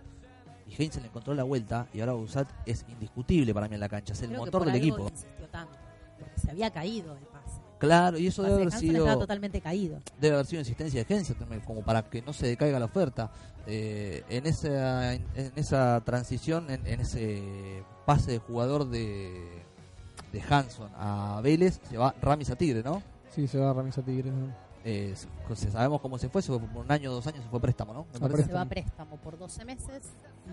y 0.67 0.73
Heinz 0.81 0.95
le 0.97 1.05
encontró 1.07 1.33
la 1.35 1.43
vuelta 1.43 1.87
y 1.93 1.99
ahora 1.99 2.13
Bouzat 2.13 2.47
es 2.65 2.83
indiscutible 2.89 3.53
para 3.53 3.67
mí 3.67 3.75
en 3.75 3.79
la 3.81 3.89
cancha, 3.89 4.13
es 4.13 4.21
el 4.21 4.29
Creo 4.29 4.41
que 4.41 4.45
motor 4.47 4.63
por 4.63 4.71
del 4.71 4.81
algo 4.81 4.95
equipo. 4.95 5.09
insistió 5.09 5.47
tanto, 5.49 5.77
porque 6.19 6.39
se 6.39 6.49
había 6.51 6.71
caído 6.71 7.15
el. 7.15 7.23
Claro, 7.79 8.17
y 8.17 8.27
eso 8.27 8.41
El 8.43 8.47
debe 8.49 8.61
haber 8.63 8.73
Hansen 8.73 8.89
sido 8.91 9.19
totalmente 9.19 9.61
caído. 9.61 9.99
debe 10.19 10.35
haber 10.35 10.45
sido 10.45 10.61
insistencia 10.61 11.03
de 11.03 11.13
Heinz 11.13 11.35
también, 11.37 11.61
como 11.61 11.81
para 11.83 12.03
que 12.09 12.21
no 12.21 12.31
se 12.33 12.47
decaiga 12.47 12.79
la 12.79 12.85
oferta. 12.85 13.31
Eh, 13.67 14.23
en 14.29 14.45
esa 14.45 15.13
en, 15.13 15.23
esa 15.55 16.01
transición, 16.05 16.69
en, 16.69 16.85
en 16.87 17.01
ese 17.01 17.83
pase 18.05 18.31
de 18.33 18.37
jugador 18.39 18.87
de, 18.89 19.63
de 20.31 20.41
Hanson 20.41 20.89
a 20.95 21.41
Vélez, 21.43 21.79
se 21.89 21.97
va 21.97 22.13
Ramis 22.21 22.49
a 22.51 22.55
Tigre, 22.55 22.81
¿no? 22.83 23.01
Sí, 23.33 23.47
se 23.47 23.57
va 23.59 23.71
a 23.71 23.73
Ramírez 23.73 23.97
a 23.97 24.01
Tigres. 24.03 24.31
¿no? 24.33 24.53
Eh, 24.85 25.15
se- 25.55 25.71
sabemos 25.71 25.99
cómo 25.99 26.17
se 26.19 26.29
fue, 26.29 26.41
se 26.43 26.49
fue 26.49 26.59
por 26.59 26.85
un 26.85 26.91
año, 26.91 27.11
dos 27.11 27.25
años, 27.27 27.43
se 27.43 27.49
fue 27.49 27.59
préstamo, 27.59 27.91
¿no? 27.93 28.05
Me 28.13 28.17
A 28.17 28.29
parece. 28.29 28.43
Se 28.49 28.53
va 28.53 28.61
a 28.61 28.65
préstamo 28.65 29.17
por 29.17 29.37
12 29.37 29.65
meses 29.65 30.03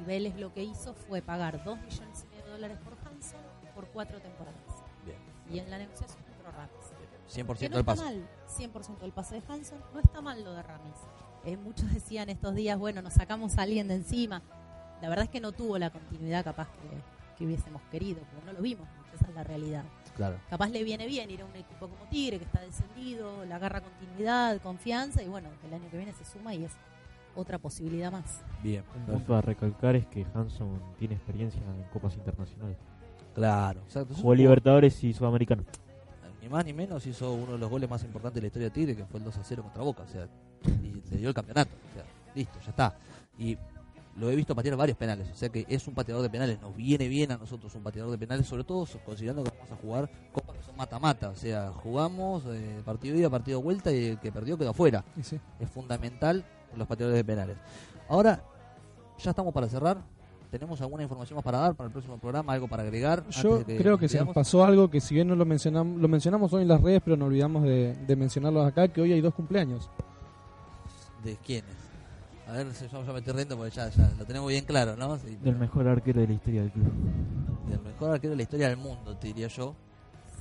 y 0.00 0.04
Vélez 0.04 0.34
lo 0.36 0.52
que 0.54 0.64
hizo 0.64 0.94
fue 0.94 1.20
pagar 1.22 1.62
2 1.64 1.76
millones 1.76 2.24
y 2.24 2.28
medio 2.30 2.44
de 2.46 2.50
dólares 2.52 2.78
por 2.82 2.94
Hanson 3.06 3.40
por 3.74 3.86
cuatro 3.88 4.18
temporadas. 4.20 4.56
Bien, 5.04 5.18
Y 5.50 5.58
en 5.58 5.70
la 5.70 5.78
negociación 5.78 6.16
Ramis. 6.18 6.21
100% 7.34 7.58
Que 7.58 7.68
no 7.68 7.76
del 7.76 7.80
está 7.80 7.82
paso. 7.84 8.04
mal, 8.04 8.28
100% 8.48 8.98
del 9.00 9.12
pase 9.12 9.34
de 9.36 9.42
Hanson, 9.48 9.78
no 9.94 10.00
está 10.00 10.20
mal 10.20 10.42
lo 10.44 10.52
de 10.52 10.62
Ramis. 10.62 10.96
Eh, 11.44 11.56
muchos 11.56 11.92
decían 11.92 12.28
estos 12.30 12.54
días, 12.54 12.78
bueno, 12.78 13.02
nos 13.02 13.14
sacamos 13.14 13.58
a 13.58 13.62
alguien 13.62 13.88
de 13.88 13.94
encima. 13.94 14.42
La 15.00 15.08
verdad 15.08 15.24
es 15.24 15.30
que 15.30 15.40
no 15.40 15.52
tuvo 15.52 15.78
la 15.78 15.90
continuidad 15.90 16.44
capaz 16.44 16.68
que, 16.68 17.36
que 17.38 17.46
hubiésemos 17.46 17.82
querido, 17.90 18.20
porque 18.30 18.46
no 18.46 18.52
lo 18.52 18.62
vimos, 18.62 18.86
esa 19.14 19.26
es 19.28 19.34
la 19.34 19.42
realidad. 19.42 19.84
Claro. 20.14 20.36
Capaz 20.50 20.68
le 20.68 20.84
viene 20.84 21.06
bien 21.06 21.30
ir 21.30 21.40
a 21.42 21.46
un 21.46 21.56
equipo 21.56 21.88
como 21.88 22.04
Tigre, 22.10 22.38
que 22.38 22.44
está 22.44 22.60
descendido, 22.60 23.44
le 23.44 23.54
agarra 23.54 23.80
continuidad, 23.80 24.60
confianza, 24.60 25.22
y 25.22 25.28
bueno, 25.28 25.48
el 25.66 25.72
año 25.74 25.88
que 25.90 25.96
viene 25.96 26.12
se 26.12 26.24
suma 26.24 26.54
y 26.54 26.64
es 26.64 26.72
otra 27.34 27.58
posibilidad 27.58 28.12
más. 28.12 28.42
Bien, 28.62 28.84
un 28.94 29.06
punto. 29.06 29.34
a 29.34 29.40
recalcar 29.40 29.96
es 29.96 30.06
que 30.06 30.26
Hanson 30.34 30.80
tiene 30.98 31.14
experiencia 31.14 31.60
en 31.62 31.82
copas 31.84 32.14
internacionales. 32.14 32.76
Claro, 33.34 33.80
exacto. 33.80 34.14
Jugó 34.14 34.34
Libertadores 34.34 35.02
y 35.02 35.14
Sudamericano. 35.14 35.64
Ni 36.42 36.48
más 36.48 36.64
ni 36.64 36.72
menos 36.72 37.06
hizo 37.06 37.32
uno 37.32 37.52
de 37.52 37.58
los 37.58 37.70
goles 37.70 37.88
más 37.88 38.02
importantes 38.02 38.34
de 38.34 38.40
la 38.42 38.46
historia 38.48 38.68
de 38.68 38.74
Tigre, 38.74 38.96
que 38.96 39.04
fue 39.06 39.18
el 39.18 39.24
2 39.24 39.38
a 39.38 39.44
0 39.44 39.62
contra 39.62 39.82
Boca. 39.82 40.02
O 40.02 40.08
sea, 40.08 40.26
y 40.82 41.00
le 41.10 41.16
dio 41.18 41.28
el 41.28 41.34
campeonato. 41.34 41.70
O 41.90 41.94
sea, 41.94 42.04
listo, 42.34 42.58
ya 42.60 42.70
está. 42.70 42.96
Y 43.38 43.56
lo 44.16 44.28
he 44.28 44.34
visto 44.34 44.54
patear 44.54 44.76
varios 44.76 44.98
penales. 44.98 45.30
O 45.30 45.36
sea 45.36 45.48
que 45.48 45.64
es 45.68 45.86
un 45.86 45.94
pateador 45.94 46.20
de 46.20 46.28
penales. 46.28 46.60
Nos 46.60 46.76
viene 46.76 47.06
bien 47.06 47.30
a 47.30 47.38
nosotros 47.38 47.72
un 47.76 47.84
pateador 47.84 48.10
de 48.10 48.18
penales, 48.18 48.46
sobre 48.46 48.64
todo 48.64 48.86
considerando 49.04 49.44
que 49.44 49.50
vamos 49.50 49.70
a 49.70 49.76
jugar 49.76 50.10
copas 50.32 50.56
que 50.56 50.64
son 50.64 50.76
mata-mata. 50.76 51.28
O 51.28 51.36
sea, 51.36 51.70
jugamos 51.70 52.42
eh, 52.48 52.82
partido 52.84 53.16
ida, 53.16 53.30
partido 53.30 53.62
vuelta 53.62 53.92
y 53.92 54.06
el 54.06 54.18
que 54.18 54.32
perdió 54.32 54.58
quedó 54.58 54.70
afuera. 54.70 55.04
Sí. 55.22 55.38
Es 55.60 55.70
fundamental 55.70 56.44
los 56.76 56.88
pateadores 56.88 57.18
de 57.18 57.24
penales. 57.24 57.56
Ahora, 58.08 58.42
ya 59.16 59.30
estamos 59.30 59.54
para 59.54 59.68
cerrar. 59.68 60.02
¿Tenemos 60.52 60.78
alguna 60.82 61.02
información 61.02 61.34
más 61.36 61.44
para 61.44 61.58
dar 61.58 61.74
para 61.74 61.86
el 61.86 61.92
próximo 61.92 62.18
programa? 62.18 62.52
¿Algo 62.52 62.68
para 62.68 62.82
agregar? 62.82 63.26
Yo 63.30 63.52
antes 63.54 63.66
de 63.68 63.76
creo 63.78 63.96
que 63.96 64.06
se 64.06 64.22
nos 64.22 64.34
pasó 64.34 64.62
algo 64.64 64.90
que 64.90 65.00
si 65.00 65.14
bien 65.14 65.26
no 65.26 65.34
lo 65.34 65.46
mencionamos, 65.46 65.98
lo 65.98 66.08
mencionamos 66.08 66.52
hoy 66.52 66.60
en 66.62 66.68
las 66.68 66.80
redes, 66.82 67.00
pero 67.02 67.16
no 67.16 67.24
olvidamos 67.24 67.62
de, 67.62 67.94
de 67.94 68.16
mencionarlo 68.16 68.62
acá, 68.62 68.86
que 68.88 69.00
hoy 69.00 69.12
hay 69.14 69.22
dos 69.22 69.32
cumpleaños. 69.32 69.88
¿De 71.24 71.36
quiénes? 71.36 71.70
A 72.46 72.52
ver, 72.52 72.70
si 72.74 72.86
yo 72.86 73.02
ya 73.02 73.12
me 73.14 73.20
estoy 73.20 73.32
riendo 73.32 73.56
porque 73.56 73.70
ya, 73.74 73.88
ya 73.88 74.10
lo 74.18 74.26
tenemos 74.26 74.48
bien 74.50 74.66
claro, 74.66 74.94
¿no? 74.94 75.16
Sí, 75.16 75.38
Del 75.42 75.56
mejor 75.56 75.88
arquero 75.88 76.20
de 76.20 76.26
la 76.26 76.32
historia 76.34 76.60
del 76.60 76.70
club. 76.70 76.92
del 77.70 77.80
mejor 77.80 78.10
arquero 78.10 78.32
de 78.32 78.36
la 78.36 78.42
historia 78.42 78.68
del 78.68 78.76
mundo, 78.76 79.16
te 79.16 79.28
diría 79.28 79.48
yo. 79.48 79.74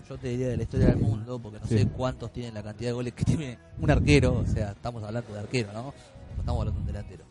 Yo 0.09 0.17
te 0.17 0.27
diría 0.27 0.49
de 0.49 0.57
la 0.57 0.63
historia 0.63 0.87
del 0.87 0.97
mundo, 0.97 1.39
porque 1.39 1.57
no 1.61 1.67
Sí. 1.67 1.77
sé 1.77 1.87
cuántos 1.87 2.33
tienen 2.33 2.53
la 2.53 2.61
cantidad 2.63 2.89
de 2.89 2.93
goles 2.93 3.13
que 3.13 3.23
tiene 3.23 3.57
un 3.79 3.89
arquero. 3.89 4.39
O 4.39 4.45
sea, 4.45 4.71
estamos 4.71 5.01
hablando 5.03 5.31
de 5.33 5.39
arquero, 5.39 5.71
¿no? 5.71 5.83
No 5.83 5.93
estamos 6.39 6.59
hablando 6.59 6.71
de 6.73 6.79
un 6.79 6.85
delantero. 6.85 7.23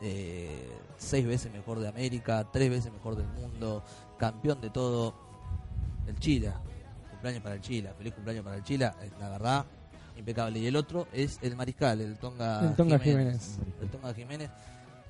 Eh, 0.00 0.70
seis 0.96 1.26
veces 1.26 1.52
mejor 1.52 1.78
de 1.78 1.88
América, 1.88 2.46
tres 2.52 2.70
veces 2.70 2.92
mejor 2.92 3.16
del 3.16 3.28
mundo, 3.28 3.82
campeón 4.18 4.60
de 4.60 4.70
todo. 4.70 5.14
El 6.06 6.18
Chile, 6.18 6.52
cumpleaños 7.10 7.42
para 7.42 7.54
el 7.54 7.60
Chile, 7.62 7.90
feliz 7.96 8.12
cumpleaños 8.12 8.44
para 8.44 8.56
el 8.56 8.62
Chile, 8.62 8.90
es 9.02 9.12
la 9.18 9.30
verdad, 9.30 9.64
impecable. 10.16 10.58
Y 10.58 10.66
el 10.66 10.76
otro 10.76 11.08
es 11.12 11.38
el 11.40 11.56
Mariscal, 11.56 12.00
el 12.00 12.18
Tonga, 12.18 12.60
El 12.60 12.76
Tonga 12.76 12.98
Jiménez. 12.98 13.58
el 13.80 13.88
Tonga 13.88 14.12
Jiménez, 14.12 14.50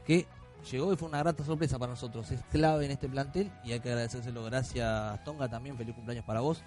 que 0.06 0.26
llegó 0.70 0.92
y 0.92 0.96
fue 0.96 1.08
una 1.08 1.18
grata 1.18 1.44
sorpresa 1.44 1.78
para 1.78 1.90
nosotros. 1.90 2.30
Es 2.30 2.40
clave 2.52 2.84
en 2.84 2.92
este 2.92 3.08
plantel 3.08 3.50
y 3.64 3.72
hay 3.72 3.80
que 3.80 3.88
agradecérselo. 3.88 4.44
Gracias, 4.44 5.24
Tonga, 5.24 5.48
también. 5.48 5.76
Feliz 5.76 5.94
cumpleaños 5.94 6.24
para 6.24 6.40
vos. 6.40 6.62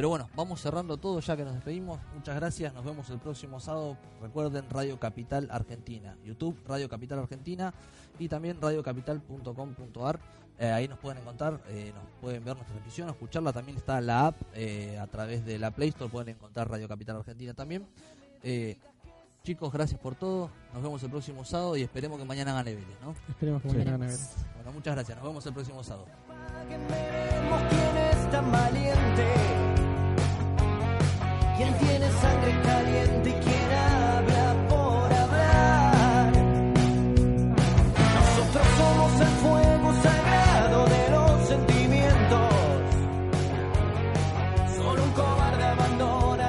Pero 0.00 0.08
bueno, 0.08 0.30
vamos 0.34 0.62
cerrando 0.62 0.96
todo 0.96 1.20
ya 1.20 1.36
que 1.36 1.44
nos 1.44 1.52
despedimos. 1.52 2.00
Muchas 2.14 2.34
gracias. 2.34 2.72
Nos 2.72 2.82
vemos 2.86 3.10
el 3.10 3.18
próximo 3.18 3.60
sábado. 3.60 3.98
Recuerden 4.22 4.64
Radio 4.70 4.98
Capital 4.98 5.46
Argentina. 5.50 6.16
YouTube 6.24 6.56
Radio 6.66 6.88
Capital 6.88 7.18
Argentina 7.18 7.74
y 8.18 8.26
también 8.26 8.58
radiocapital.com.ar. 8.62 10.18
Eh, 10.58 10.72
ahí 10.72 10.88
nos 10.88 10.98
pueden 10.98 11.18
encontrar, 11.18 11.60
eh, 11.68 11.92
nos 11.94 12.02
pueden 12.18 12.42
ver 12.42 12.54
nuestra 12.54 12.76
transmisión, 12.76 13.10
escucharla. 13.10 13.52
También 13.52 13.76
está 13.76 14.00
la 14.00 14.28
app 14.28 14.36
eh, 14.54 14.98
a 14.98 15.06
través 15.06 15.44
de 15.44 15.58
la 15.58 15.70
Play 15.70 15.90
Store. 15.90 16.10
Pueden 16.10 16.34
encontrar 16.34 16.70
Radio 16.70 16.88
Capital 16.88 17.16
Argentina 17.16 17.52
también. 17.52 17.86
Eh, 18.42 18.78
chicos, 19.44 19.70
gracias 19.70 20.00
por 20.00 20.14
todo. 20.14 20.50
Nos 20.72 20.82
vemos 20.82 21.02
el 21.02 21.10
próximo 21.10 21.44
sábado 21.44 21.76
y 21.76 21.82
esperemos 21.82 22.18
que 22.18 22.24
mañana 22.24 22.54
gane 22.54 22.74
Vélez, 22.74 22.96
¿no? 23.02 23.14
Esperemos 23.28 23.60
que 23.60 23.68
mañana 23.68 23.90
gane 23.90 24.06
Vélez. 24.06 24.34
Bueno, 24.54 24.72
muchas 24.72 24.94
gracias. 24.94 25.18
Nos 25.18 25.26
vemos 25.26 25.44
el 25.44 25.52
próximo 25.52 25.84
sábado 25.84 26.06
quien 31.60 31.74
tiene 31.74 32.10
sangre 32.22 32.58
caliente 32.62 33.28
y 33.28 33.32
quien 33.44 33.59